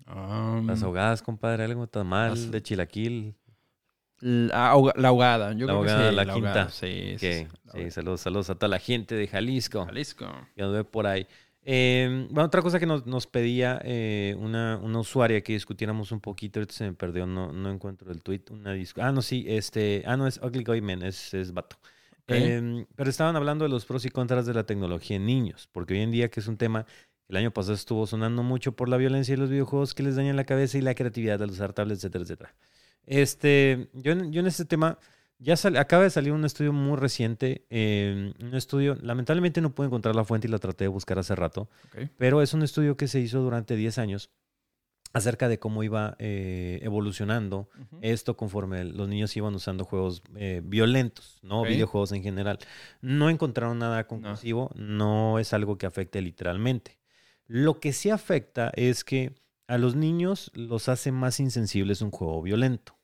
[0.09, 1.65] Um, Las ahogadas, compadre.
[1.65, 3.35] Algo tamal Las- de chilaquil.
[4.21, 5.53] La, ahoga- la ahogada.
[5.53, 6.35] Yo La creo que ahogada, sí, la ahogada.
[6.67, 6.69] quinta.
[6.71, 9.85] Sí, sí, Que- sí, la sí, saludos, saludos a toda la gente de Jalisco.
[9.85, 10.27] Jalisco.
[10.55, 11.27] que nos ve por ahí.
[11.69, 16.21] Eh, bueno, otra cosa que nos, nos pedía eh, una, una usuaria que discutiéramos un
[16.21, 18.43] poquito, se me perdió, no, no encuentro el tweet.
[18.53, 21.77] Una ah, no, sí, este, ah, no, es Ugly Guy Man, es, es vato.
[22.29, 25.95] Eh, pero estaban hablando de los pros y contras de la tecnología en niños, porque
[25.95, 26.85] hoy en día que es un tema,
[27.29, 30.37] el año pasado estuvo sonando mucho por la violencia y los videojuegos que les dañan
[30.37, 32.55] la cabeza y la creatividad al usar tablets, etcétera, etcétera.
[33.07, 34.99] Este, yo, en- yo en este tema,
[35.39, 39.87] ya sal- acaba de salir un estudio muy reciente, eh, un estudio, lamentablemente no pude
[39.87, 41.69] encontrar la fuente y la traté de buscar hace rato,
[42.17, 44.31] pero es un estudio que se hizo durante 10 años
[45.13, 47.69] acerca de cómo iba eh, evolucionando
[48.03, 51.63] esto conforme los niños iban usando juegos eh, violentos, ¿no?
[51.71, 52.59] Videojuegos en general.
[53.01, 55.39] No encontraron nada conclusivo, no.
[55.39, 56.99] es algo que afecte literalmente.
[57.49, 59.33] Lo que sí afecta es que
[59.69, 62.97] a los niños los hace más insensibles un juego violento.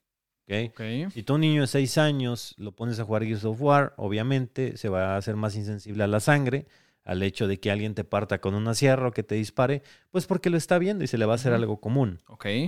[1.13, 4.77] Si tú un niño de 6 años lo pones a jugar Gears of War, obviamente
[4.77, 6.67] se va a hacer más insensible a la sangre,
[7.05, 10.27] al hecho de que alguien te parta con una sierra o que te dispare, pues
[10.27, 12.21] porque lo está viendo y se le va a hacer algo común.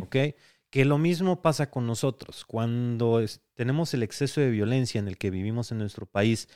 [0.02, 0.16] Ok.
[0.70, 2.44] Que lo mismo pasa con nosotros.
[2.44, 6.48] Cuando es- tenemos el exceso de violencia en el que vivimos en nuestro país,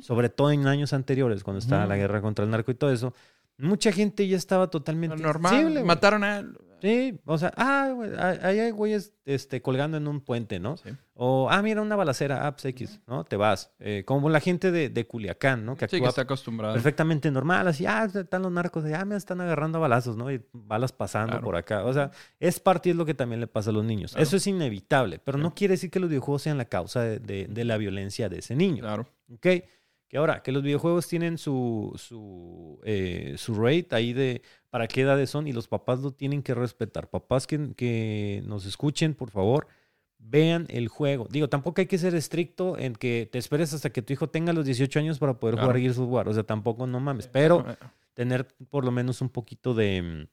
[0.00, 3.12] sobre todo en años anteriores, cuando estaba la guerra contra el narco y todo eso,
[3.58, 5.84] mucha gente ya estaba totalmente Normal.
[5.84, 6.56] Mataron a él.
[6.82, 10.76] Sí, o sea, ah, güey, ah, ahí hay güeyes este, colgando en un puente, ¿no?
[10.76, 10.90] Sí.
[11.14, 13.24] O, ah, mira, una balacera, ah, pues X, ¿no?
[13.24, 13.72] Te vas.
[13.80, 15.74] Eh, como la gente de, de Culiacán, ¿no?
[15.74, 16.74] Que Sí, que está acostumbrado.
[16.74, 20.30] perfectamente normal, así, ah, están los narcos, ah, me están agarrando a balazos, ¿no?
[20.30, 21.44] Y balas pasando Claro.
[21.44, 21.82] por acá.
[21.86, 24.10] O sea, es parte y es lo que también le pasa a los niños.
[24.12, 24.22] Claro.
[24.22, 27.46] Eso es inevitable, pero no quiere decir que los videojuegos sean la causa de, de-
[27.48, 28.82] de la violencia de ese niño.
[28.82, 29.06] Claro.
[29.32, 29.46] ¿Ok?
[30.08, 35.00] Que ahora, que los videojuegos tienen su, su, eh, su rate ahí de para qué
[35.02, 37.10] edades son y los papás lo tienen que respetar.
[37.10, 39.66] Papás que, que nos escuchen, por favor,
[40.18, 41.26] vean el juego.
[41.30, 44.52] Digo, tampoco hay que ser estricto en que te esperes hasta que tu hijo tenga
[44.52, 45.68] los 18 años para poder Claro.
[45.68, 46.28] jugar Gears of War.
[46.28, 47.26] O sea, tampoco no mames.
[47.26, 47.64] Pero
[48.14, 50.26] tener por lo menos un poquito de, mm,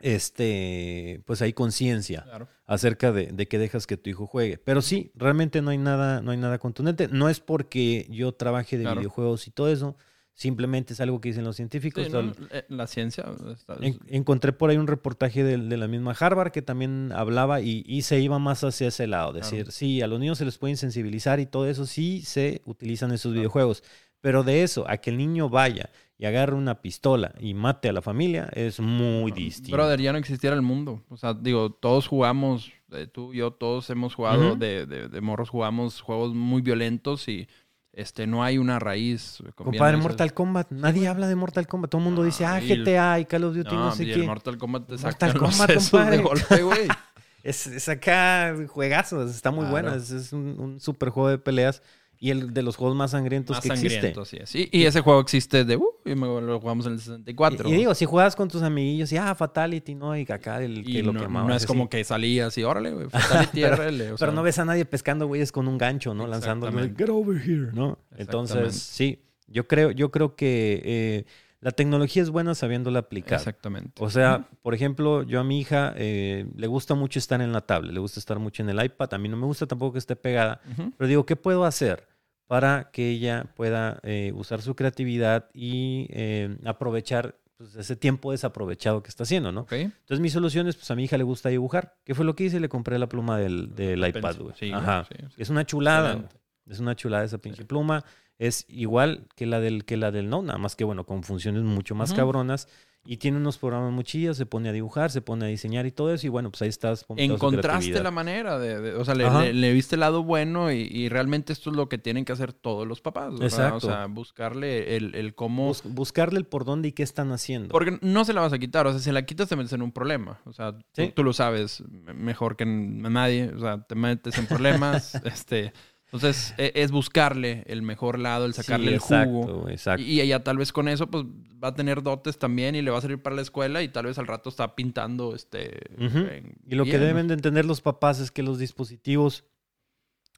[0.00, 2.48] este, pues ahí conciencia Claro.
[2.66, 4.58] acerca de, de que dejas que tu hijo juegue.
[4.58, 7.08] Pero sí, realmente no hay nada, no hay nada contundente.
[7.08, 9.00] No es porque yo trabaje de Claro.
[9.00, 9.96] videojuegos y todo eso.
[10.36, 12.06] Simplemente es algo que dicen los científicos.
[12.06, 13.24] Sí, no, Al- eh, la ciencia.
[13.52, 17.60] está- en- encontré por ahí un reportaje de, de la misma Harvard que también hablaba
[17.60, 19.32] y, y se iba más hacia ese lado.
[19.32, 23.12] Decir, sí, a los niños se les puede insensibilizar y todo eso, sí se utilizan
[23.12, 23.84] esos videojuegos.
[24.20, 27.92] Pero de eso, a que el niño vaya y agarre una pistola y mate a
[27.92, 29.76] la familia, es muy distinto.
[29.76, 31.02] Brother, ya no existiera el mundo.
[31.08, 35.20] O sea, digo, todos jugamos, eh, tú y yo, todos hemos jugado, de, de, de
[35.20, 37.48] morros jugamos juegos muy violentos y
[37.92, 39.42] este no hay una raíz.
[39.54, 39.96] Compadre.
[39.98, 40.70] Mortal Kombat.
[40.72, 41.90] Nadie habla de Mortal Kombat.
[41.90, 44.14] Todo el mundo dice, ah, GTA y Call of Duty, no, No, sé y qué.
[44.14, 46.16] el Mortal Kombat te saca Kombat, compadre.
[46.16, 46.88] de golpe, güey.
[47.44, 49.72] Es, es acá juegazos, está muy Claro.
[49.72, 49.94] bueno.
[49.94, 51.82] Es, es un, un super juego de peleas
[52.26, 53.90] y el de los juegos más sangrientos Más que existe.
[53.90, 54.68] sangriento, sí, sí.
[54.72, 55.76] Y ese juego existe de...
[55.76, 57.68] Uh, y me- lo jugamos en el 64.
[57.68, 60.16] Y, y digo, si juegas con tus amiguillos y ah, Fatality, ¿no?
[60.16, 61.46] Y acá el que lo quemaba.
[61.48, 64.64] no es como que salías y órale, güey, fatality, Pero- o Pero no ves a
[64.64, 66.26] nadie pescando güeyes con un gancho, ¿no?
[66.34, 66.94] Exactamente.
[66.96, 67.98] get over here, ¿no?
[68.16, 71.24] Entonces, sí, yo creo, yo creo que eh,
[71.60, 73.38] la tecnología es buena sabiéndola aplicar.
[73.38, 73.92] Exactamente.
[74.04, 77.62] O sea, por ejemplo, yo a mi hija eh, le gusta mucho estar en la
[77.62, 79.14] tablet, le gusta estar mucho en el iPad.
[79.14, 80.60] A mí no me gusta tampoco que esté pegada.
[80.98, 82.06] Pero digo, ¿qué puedo hacer
[82.46, 89.02] para que ella pueda eh, usar su creatividad y eh, aprovechar pues, ese tiempo desaprovechado
[89.02, 89.66] que está haciendo, ¿no?
[89.70, 91.96] Entonces, mis soluciones, pues a mi hija le gusta dibujar.
[92.04, 92.60] ¿Qué fue lo que hice?
[92.60, 94.54] Le compré la pluma del, del La iPad, güey.
[94.58, 95.06] sí, Ajá.
[95.08, 95.42] sí, sí.
[95.42, 96.10] Es una chulada.
[96.12, 96.36] Excelente.
[96.66, 98.04] Es una chulada esa pinche pluma.
[98.38, 101.62] Es igual que la del que la del no, nada más que bueno, con funciones
[101.62, 102.68] mucho más cabronas.
[103.06, 105.92] Y tiene unos programas muy chidos, se pone a dibujar, se pone a diseñar y
[105.92, 106.26] todo eso.
[106.26, 107.04] Y bueno, pues ahí estás.
[107.16, 109.42] Encontraste la manera de, de- o sea, le, Ajá.
[109.42, 112.32] le- le viste el lado bueno y, y realmente esto es lo que tienen que
[112.32, 113.32] hacer todos los papás.
[113.32, 113.44] ¿verdad?
[113.46, 113.76] Exacto.
[113.76, 115.66] O sea, buscarle el, el cómo...
[115.68, 117.68] Bus- buscarle el por dónde y qué están haciendo.
[117.68, 119.82] Porque no se la vas a quitar, o sea, si la quitas te metes en
[119.82, 120.40] un problema.
[120.44, 121.12] O sea, tú, Sí.
[121.14, 125.72] tú lo sabes me- mejor que nadie, o sea, te metes en problemas, este...
[126.14, 129.68] Entonces, e- es buscarle el mejor lado, el sacarle Sí, el jugo.
[129.68, 130.02] Exacto.
[130.02, 131.24] Y, ella tal vez con eso, pues,
[131.62, 134.06] va a tener dotes también y le va a servir para la escuela y tal
[134.06, 135.80] vez al rato está pintando, este...
[136.00, 139.44] En- Y lo que deben de entender los papás es que los dispositivos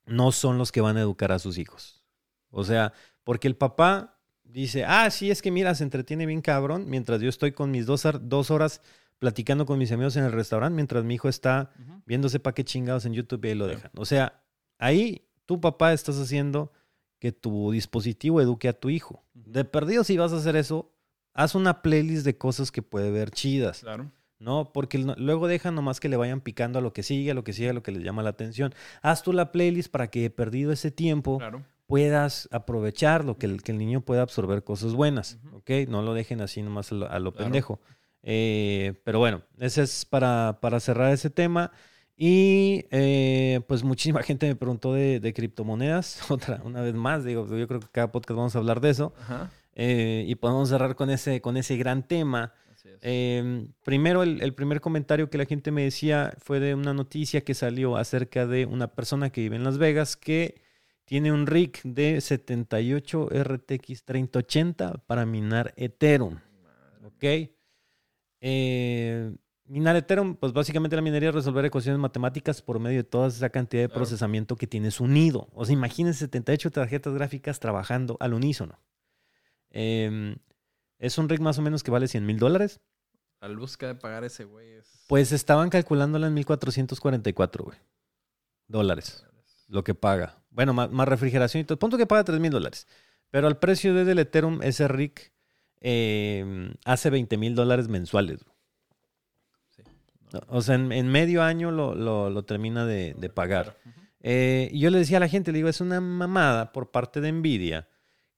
[0.06, 2.04] no son los que van a educar a sus hijos.
[2.50, 2.92] O sea,
[3.24, 7.28] porque el papá dice, ah, sí, es que mira, se entretiene bien cabrón, mientras yo
[7.28, 8.80] estoy con mis dos, dos horas
[9.18, 12.02] platicando con mis amigos en el restaurante, mientras mi hijo está Ujú.
[12.06, 13.90] viéndose pa' qué chingados en YouTube y ahí lo dejan.
[13.96, 14.40] O sea,
[14.78, 16.72] ahí tu papá estás haciendo
[17.18, 19.24] que tu dispositivo eduque a tu hijo.
[19.32, 20.92] De perdido, si vas a hacer eso,
[21.32, 23.80] haz una playlist de cosas que puede ver chidas.
[23.80, 24.10] Claro.
[24.38, 24.70] ¿no?
[24.74, 27.54] Porque luego dejan nomás que le vayan picando a lo que sigue, a lo que
[27.54, 28.74] sigue, a lo que les llama la atención.
[29.00, 31.64] Haz tú la playlist para que perdido ese tiempo Claro.
[31.86, 35.70] puedas aprovecharlo, que el, que el niño pueda absorber cosas buenas, ¿ok?
[35.88, 37.44] No lo dejen así nomás a lo, a lo Claro.
[37.46, 37.80] pendejo.
[38.22, 41.72] Eh, pero bueno, ese es para, para cerrar ese tema.
[42.16, 47.46] Y eh, pues muchísima gente me preguntó de, de criptomonedas, otra, una vez más, digo,
[47.46, 49.12] yo creo que cada podcast vamos a hablar de eso.
[49.20, 49.50] Ajá.
[49.74, 52.54] Eh, y podemos cerrar con ese, con ese gran tema.
[53.02, 57.42] Eh, primero, el, el primer comentario que la gente me decía fue de una noticia
[57.42, 60.62] que salió acerca de una persona que vive en Las Vegas que
[61.04, 66.38] tiene un rig de 78 RTX 3080 para minar Ethereum.
[67.04, 67.50] ¿Ok?
[68.40, 69.34] Eh,
[69.68, 73.50] minar Ethereum, pues básicamente la minería es resolver ecuaciones matemáticas por medio de toda esa
[73.50, 74.00] cantidad de Claro.
[74.00, 75.48] procesamiento que tienes unido.
[75.52, 78.78] O sea, imagínense 78 tarjetas gráficas trabajando al unísono.
[79.70, 80.36] Eh,
[80.98, 82.80] es un rig más o menos que vale 100 mil dólares.
[83.40, 85.04] La busca de pagar ese güey es...
[85.08, 87.78] Pues estaban calculándola en 1444, güey.
[88.66, 89.26] Dólares.
[89.68, 90.42] Lo que paga.
[90.50, 91.78] Bueno, más, más refrigeración y todo.
[91.78, 92.86] Punto que paga 3 mil dólares.
[93.30, 95.12] Pero al precio de del Ethereum, ese rig
[95.80, 98.42] eh, hace 20 mil dólares mensuales.
[98.42, 98.55] güey.
[100.48, 103.76] O sea, en, en medio año lo, lo- lo termina de, de pagar.
[104.20, 107.20] Eh, y yo le decía a la gente, le digo, es una mamada por parte
[107.20, 107.88] de Nvidia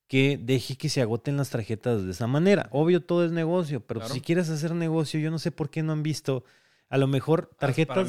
[0.06, 2.68] que deje que se agoten las tarjetas de esa manera.
[2.72, 4.14] Obvio, todo es negocio, pero Claro.
[4.14, 6.44] si quieres hacer negocio, yo no sé por qué no han visto
[6.90, 8.08] a lo mejor tarjetas,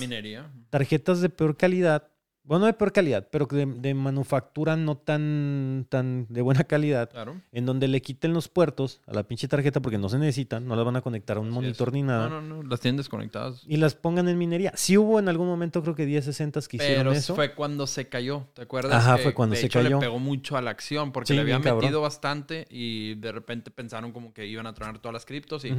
[0.70, 2.08] tarjetas de peor calidad.
[2.50, 7.10] Bueno, no de peor calidad, pero de, de manufactura no tan, tan de buena calidad,
[7.12, 7.40] Claro.
[7.52, 10.76] en donde le quiten los puertos a la pinche tarjeta porque no se necesitan, no
[10.76, 11.94] las van a conectar a un Así monitor es.
[11.94, 12.28] ni nada.
[12.28, 12.64] No, no, no.
[12.68, 13.62] Las tienen desconectadas.
[13.68, 14.72] Y las pongan en minería.
[14.76, 17.36] Sí hubo en algún momento, creo que 1060 que hicieron Pero eso.
[17.36, 18.94] fue cuando se cayó, ¿te acuerdas?
[18.96, 19.98] Ajá, Que, fue cuando de se hecho, cayó.
[19.98, 21.84] le pegó mucho a la acción porque Sí, le había bien cabrón.
[21.86, 25.70] metido bastante y de repente pensaron como que iban a tronar todas las criptos y.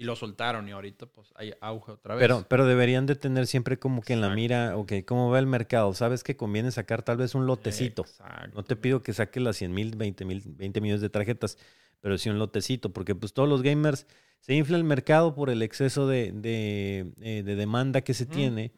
[0.00, 2.22] y lo soltaron y ahorita pues hay auge otra vez.
[2.24, 5.46] Pero, pero deberían de tener siempre como que en la mira, ok, cómo va el
[5.46, 5.92] mercado.
[5.92, 8.02] Sabes que conviene sacar tal vez un lotecito.
[8.02, 8.50] Exacto.
[8.54, 11.58] No te pido que saques las 100 mil, 20 mil, 20 millones de tarjetas,
[12.00, 14.06] pero sí un lotecito, porque pues todos los gamers
[14.40, 18.72] se infla el mercado por el exceso de, de, eh, de demanda que se tiene.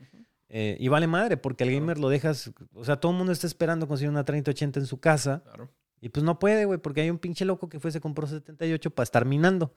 [0.48, 1.80] eh, y vale madre, porque al Claro.
[1.82, 4.98] gamer lo dejas, o sea, todo el mundo está esperando conseguir una 3080 en su
[4.98, 5.70] casa, Claro.
[6.00, 8.90] y pues no puede, güey, porque hay un pinche loco que fue, se compró 78
[8.90, 9.72] para estar minando.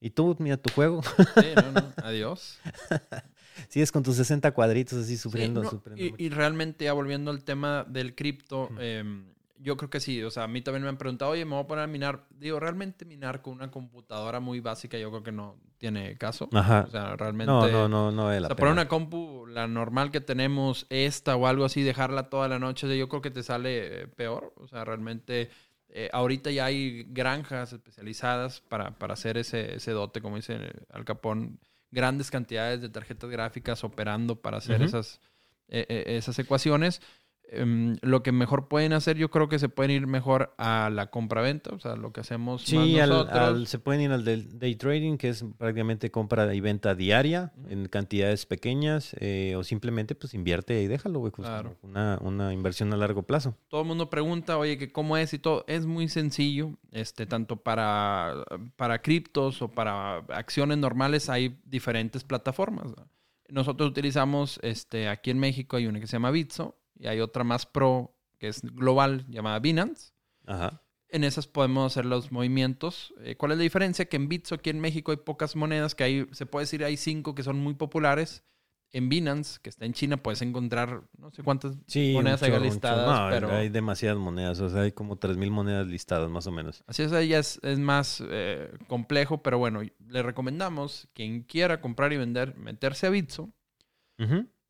[0.00, 1.92] Y tú, mira tu juego, Sí, no, no.
[2.02, 2.58] Adiós.
[3.68, 6.22] sigues con tus 60 cuadritos así Sí, sufriendo, no, sufriendo y, mucho.
[6.22, 9.26] y realmente ya volviendo al tema del cripto, em,
[9.58, 10.22] yo creo que sí.
[10.22, 12.24] O sea, a mí también me han preguntado, oye, me voy a poner a minar.
[12.30, 16.48] Digo, realmente minar con una computadora muy básica yo creo que no tiene caso.
[16.54, 16.84] Ajá.
[16.88, 17.52] O sea, realmente...
[17.52, 18.56] No, no, no, no O la sea, pena.
[18.56, 22.96] poner una compu, la normal que tenemos, esta o algo así, dejarla toda la noche,
[22.96, 24.54] yo creo que te sale peor.
[24.56, 25.50] O sea, realmente
[25.92, 30.58] eh, ahorita ya hay granjas especializadas para, para hacer ese, ese dote, como dice
[30.90, 31.58] Al Capón,
[31.90, 35.20] grandes cantidades de tarjetas gráficas operando para hacer esas,
[35.68, 37.02] eh, eh, esas ecuaciones.
[37.52, 41.10] Em, lo que mejor pueden hacer, yo creo que se pueden ir mejor a la
[41.10, 43.38] compra-venta, o sea, lo que hacemos Sí, más al- nosotros.
[43.40, 47.52] al- se pueden ir al del day trading, que es prácticamente compra y venta diaria
[47.68, 51.74] en cantidades pequeñas, eh, o simplemente pues invierte y déjalo, güey, pues, Claro.
[51.82, 53.56] una, una inversión a largo plazo.
[53.68, 55.64] todo el mundo pregunta, oye, que cómo es y todo.
[55.66, 58.44] Es muy sencillo, este, tanto para,
[58.76, 62.86] para criptos o para acciones normales hay diferentes plataformas.
[62.96, 63.08] ¿no?
[63.48, 67.42] Nosotros utilizamos, este, aquí en México hay una que se llama Bitso y hay otra
[67.44, 70.12] más pro que es global llamada Binance.
[70.46, 70.82] Ajá.
[71.08, 73.12] En esas podemos hacer los movimientos.
[73.22, 74.04] Eh, ¿Cuál es la diferencia?
[74.04, 76.96] Que en Bitso aquí en México hay pocas monedas, que hay, se puede decir hay
[76.96, 78.44] cinco que son muy populares.
[78.92, 83.06] En Binance, que está en China, puedes encontrar no sé cuántas Sí, monedas hay listadas.
[83.06, 83.52] No, pero...
[83.56, 86.82] hay demasiadas monedas, o sea, hay como 3.000 monedas listadas más o menos.
[86.88, 92.12] Así es, ahí es, es más eh, complejo, pero bueno, le recomendamos quien quiera comprar
[92.12, 93.52] y vender, meterse a Bitso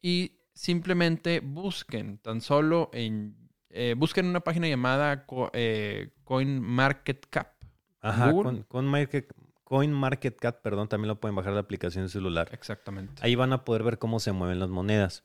[0.02, 3.34] y simplemente busquen tan solo en...
[3.70, 7.48] eh, busquen una página llamada Co- eh, CoinMarketCap.
[8.02, 8.44] Ajá, Google.
[8.44, 9.32] con, con Market,
[9.64, 12.48] CoinMarketCap, perdón, también lo pueden bajar de la aplicación celular.
[12.52, 13.14] Exactamente.
[13.24, 15.22] Ahí van a poder ver cómo se mueven las monedas.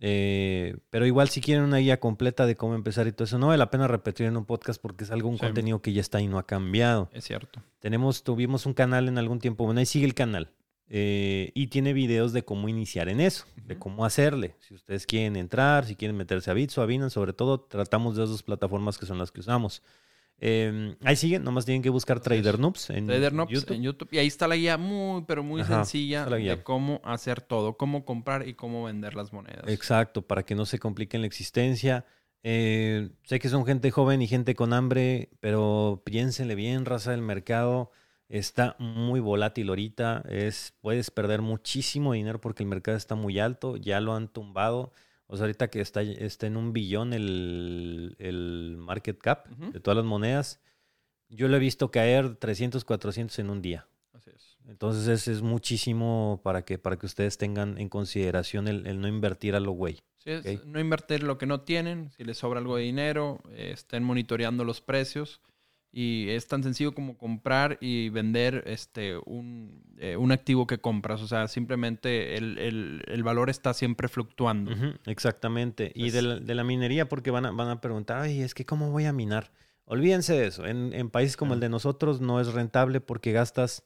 [0.00, 3.48] Eh, pero igual si quieren una guía completa de cómo empezar y todo eso, no
[3.48, 5.20] vale la pena repetir en un podcast porque es Sí.
[5.20, 7.10] contenido que ya está y no ha cambiado.
[7.12, 7.60] Es cierto.
[7.80, 10.52] Tenemos, tuvimos un canal en algún tiempo, bueno, ahí sigue el canal.
[10.90, 14.54] Eh, y tiene videos de cómo iniciar en eso, de cómo hacerle.
[14.60, 18.22] Si ustedes quieren entrar, si quieren meterse a Bitso, a Binance, sobre todo, tratamos de
[18.22, 19.82] esas dos plataformas que son las que usamos.
[20.40, 22.60] Eh, ahí siguen, nomás tienen que buscar Trader.
[22.60, 23.74] Noobs en Trader Noobs YouTube.
[23.74, 24.08] en YouTube.
[24.12, 28.04] Y ahí está la guía muy, pero muy Ajá, sencilla de cómo hacer todo, cómo
[28.04, 29.64] comprar y cómo vender las monedas.
[29.66, 32.04] Exacto, para que no se compliquen la existencia.
[32.44, 37.22] Eh, sé que son gente joven y gente con hambre, pero piénsenle bien, raza del
[37.22, 37.90] mercado.
[38.28, 40.22] Está muy volátil ahorita.
[40.28, 43.76] Es, puedes perder muchísimo dinero porque el mercado está muy alto.
[43.76, 44.92] Ya lo han tumbado.
[45.26, 49.96] O sea, ahorita que está, está en un billón el, el market cap de todas
[49.96, 50.60] las monedas,
[51.28, 53.86] yo lo he visto caer 300, 400 en un día.
[54.14, 54.56] Así es.
[54.66, 59.08] Entonces es, es muchísimo para que, para que ustedes tengan en consideración el, el no
[59.08, 60.00] invertir a lo güey.
[60.18, 64.04] Sí, no invertir lo que no tienen, si les sobra algo de dinero, eh, estén
[64.04, 65.40] monitoreando los precios
[66.00, 71.20] y es tan sencillo como comprar y vender este un, eh, un activo que compras,
[71.22, 74.70] o sea, simplemente el, el- el valor está siempre fluctuando.
[75.06, 75.90] Exactamente.
[75.96, 78.64] Y de la, de la minería, porque van a, van a preguntar, ay, es que
[78.64, 79.50] ¿cómo voy a minar?
[79.86, 80.66] Olvídense de eso.
[80.66, 83.82] En, en países como el de nosotros no es rentable porque gastas...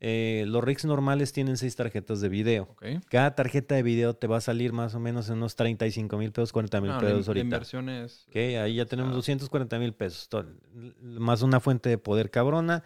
[0.00, 2.74] eh, los rigs normales tienen seis tarjetas de video.
[3.10, 6.32] Cada tarjeta de video te va a salir más o menos en unos 35 mil
[6.32, 7.44] pesos, 40 mil No, pesos in- la ahorita.
[7.44, 8.24] inversión es...
[8.28, 10.28] Ok, ahí ya tenemos sea- 240 mil pesos,
[11.02, 12.82] más una fuente de poder cabrona.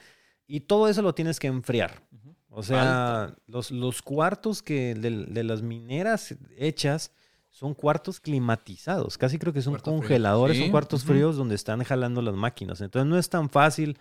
[0.46, 2.02] Y todo eso lo tienes que enfriar.
[2.50, 7.10] O sea, los, los cuartos que de, de las mineras hechas
[7.50, 9.16] son cuartos climatizados.
[9.18, 12.80] Casi creo que son Cuarto congeladores, son cuartos fríos donde están jalando las máquinas.
[12.80, 13.96] Entonces no es tan fácil.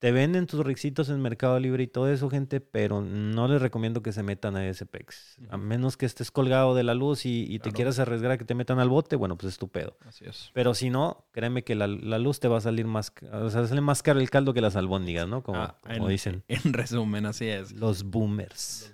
[0.00, 4.02] Te venden tus rixitos en Mercado Libre y todo eso, gente, pero no les recomiendo
[4.02, 5.38] que se metan a ese PEX.
[5.48, 8.44] A menos que estés colgado de la luz y, y te quieras arriesgar a que
[8.44, 9.96] te metan al bote, bueno, pues es tu pedo.
[10.06, 10.50] Así es.
[10.52, 13.66] Pero si no, créeme que la, la luz te va a salir más, o sea,
[13.66, 15.42] sale más caro el caldo que las albóndigas, ¿no?
[15.42, 16.44] Como, Ah, como en- dicen.
[16.48, 17.72] En resumen, así es.
[17.72, 18.92] Los boomers.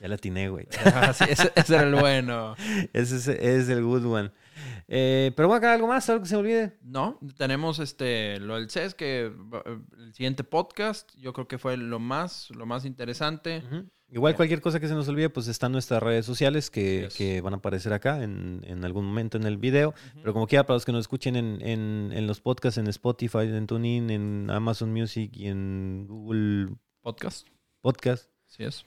[0.00, 0.66] Ya la atiné, güey.
[0.86, 2.54] Ah, sí, ese, ese era el bueno.
[2.92, 4.30] Ese es, es el good one.
[4.88, 6.78] Eh, pero bueno, acá algo más, algo que se me olvide.
[6.82, 11.76] No, tenemos este lo del CES, que va- el siguiente podcast, yo creo que fue
[11.76, 13.62] lo más, lo más interesante.
[14.08, 17.14] Igual cualquier cosa que se nos olvide, pues están nuestras redes sociales que, Yes.
[17.16, 19.94] que van a aparecer acá en, en algún momento en el video.
[20.14, 23.38] Pero como quiera, para los que nos escuchen en, en, en los podcasts, en Spotify,
[23.40, 27.48] en TuneIn, en Amazon Music y en Google Podcast,
[27.80, 28.30] Podcast.
[28.48, 28.86] así es.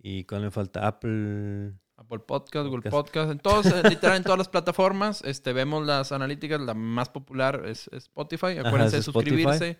[0.00, 0.86] ¿Y cuál me falta?
[0.86, 1.72] Apple.
[2.08, 3.30] Apple Podcast, Google Podcast.
[3.30, 7.64] En todos, eh, literal en todas las plataformas, este, vemos las analíticas, la más popular
[7.66, 9.76] es Spotify, acuérdense de es suscribirse.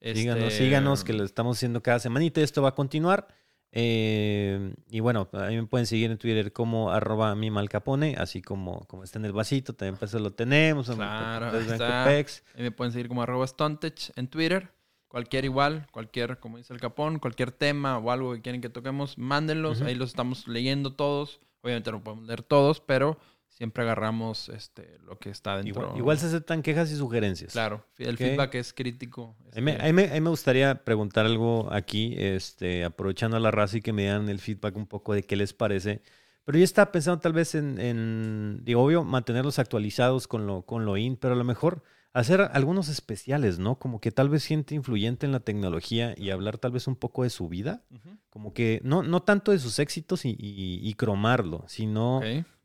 [0.00, 2.40] Síganos, Este, síganos, que lo estamos haciendo cada semanita.
[2.40, 3.28] Esto va a continuar.
[3.70, 8.84] Eh, y bueno, ahí me pueden seguir en Twitter como arroba mi malcapone, así como,
[8.86, 10.90] como está en el vasito, también pues lo tenemos.
[10.90, 12.04] en Claro, está.
[12.04, 12.24] Ahí
[12.58, 14.70] me pueden seguir como arroba Stontech en Twitter.
[15.08, 19.18] Cualquier igual, cualquier, como dice el Capón, cualquier tema o algo que quieren que toquemos,
[19.18, 19.82] mándenlos.
[19.82, 21.40] Ahí los estamos leyendo todos.
[21.62, 23.18] Obviamente no podemos leer todos, pero
[23.48, 25.82] siempre agarramos este, lo que está dentro.
[25.84, 27.52] Igual, igual se aceptan quejas y sugerencias.
[27.52, 28.18] Claro, el Ok.
[28.18, 29.36] feedback es crítico.
[29.52, 33.36] A mí, me- este, a mí a mí me gustaría preguntar algo aquí, este, aprovechando
[33.36, 36.02] a la raza y que me dan el feedback un poco de qué les parece.
[36.44, 40.84] Pero yo estaba pensando tal vez en, en, digo, obvio, mantenerlos actualizados con lo, con
[40.84, 43.76] lo in, pero a lo mejor hacer algunos especiales, ¿no?
[43.76, 47.22] Como que tal vez gente influyente en la tecnología y hablar tal vez un poco
[47.22, 47.82] de su vida.
[48.30, 52.20] Como que no, no tanto de sus éxitos y, y- y cromarlo, sino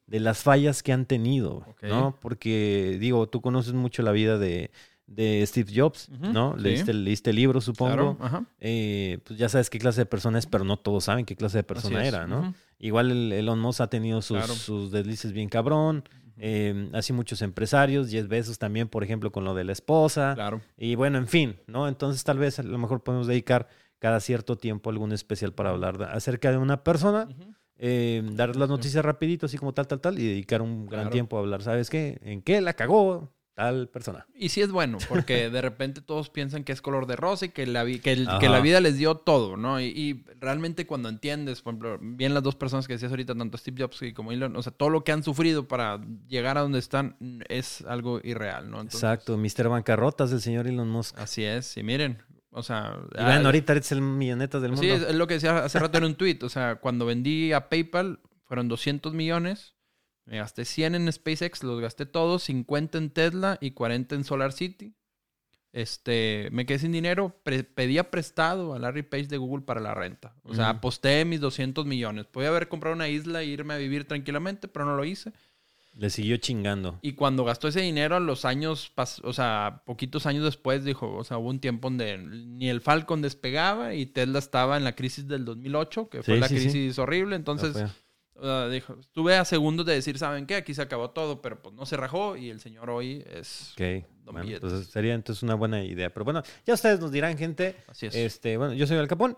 [0.08, 1.66] de las fallas que han tenido.
[1.82, 2.18] ¿no?
[2.22, 4.72] Porque, digo, tú conoces mucho la vida de,
[5.08, 6.54] de Steve Jobs, ¿no?
[6.58, 6.62] sí.
[6.64, 7.92] Leíste, leíste el libro, supongo.
[7.94, 8.46] Claro, ajá.
[8.60, 11.58] Eh, pues ya sabes qué clase de persona es, pero no todos saben qué clase
[11.60, 12.54] de persona era, ¿no?
[12.80, 14.54] Igual el Elon Musk ha tenido sus, Claro.
[14.54, 16.04] sus deslices bien cabrón.
[16.38, 20.34] Eh, así muchos empresarios, Jeff Bezos también, por ejemplo, con lo de la esposa.
[20.36, 20.62] Claro.
[20.78, 21.88] Y bueno, en fin, ¿no?
[21.88, 23.68] Entonces tal vez a lo mejor podemos dedicar
[24.00, 27.28] cada cierto tiempo algún especial para hablar acerca de una persona,
[27.80, 31.10] eh, dar las noticias rapidito, así como tal, tal, tal, y dedicar un gran Claro.
[31.14, 32.20] tiempo a hablar, ¿sabes qué?
[32.22, 34.28] ¿En qué la cagó tal persona?
[34.36, 37.50] Y sí es bueno, porque de repente todos piensan que es color de rosa y
[37.50, 39.82] que la, vi- que el- la vida les dio todo, ¿no?
[39.82, 43.58] Y, y realmente cuando entiendes, por ejemplo, bien las dos personas que decías ahorita, tanto
[43.58, 46.78] Steve Jobs como Elon, o sea, todo lo que han sufrido para llegar a donde
[46.80, 47.16] están
[47.50, 48.80] es algo irreal, ¿no?
[48.82, 49.70] Entonces, Exacto, Mr.
[49.70, 51.18] Bancarrotas del señor Elon Musk.
[51.18, 52.22] Así es, y miren,
[52.52, 53.00] o sea...
[53.16, 54.84] Y ah, bueno, ahorita eres el millonetas del mundo.
[54.84, 56.40] Sí, es lo que decía hace rato en un tweet.
[56.44, 59.74] O sea, cuando vendí a PayPal fueron 200 millones.
[60.28, 64.52] Me gasté 100 en SpaceX, los gasté todos, 50 en Tesla y 40 en Solar
[64.52, 64.94] City.
[65.74, 69.94] Este, me quedé sin dinero, pre- pedía prestado a Larry Page de Google para la
[69.94, 70.36] renta.
[70.44, 72.26] O sea, aposté mis 200 millones.
[72.26, 75.34] Podía haber comprado una isla e irme a vivir tranquilamente, pero no lo hice.
[75.94, 77.00] Le siguió chingando.
[77.02, 78.92] Y cuando gastó ese dinero, a los años,
[79.24, 83.22] o sea, poquitos años después, dijo, o sea, hubo un tiempo donde ni el Falcon
[83.22, 86.62] despegaba y Tesla estaba en la crisis del 2008, que fue Sí, la sí, sí.
[86.70, 87.36] crisis horrible.
[87.36, 87.76] Entonces,
[88.70, 90.56] Dijo, estuve a segundos de decir, ¿saben qué?
[90.56, 93.74] Aquí se acabó todo, pero pues no se rajó y el señor hoy es...
[93.74, 96.14] Ok, bueno, sería entonces una buena idea.
[96.14, 97.76] Pero bueno, ya ustedes nos dirán, gente.
[97.88, 98.16] Así es.
[98.16, 99.38] Este, bueno, yo soy Al Capón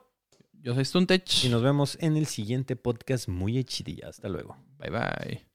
[0.53, 1.45] Yo soy Stuntech.
[1.45, 4.09] y nos vemos en el siguiente podcast muy hechidilla.
[4.09, 4.57] Hasta luego.
[4.77, 5.48] Bye bye.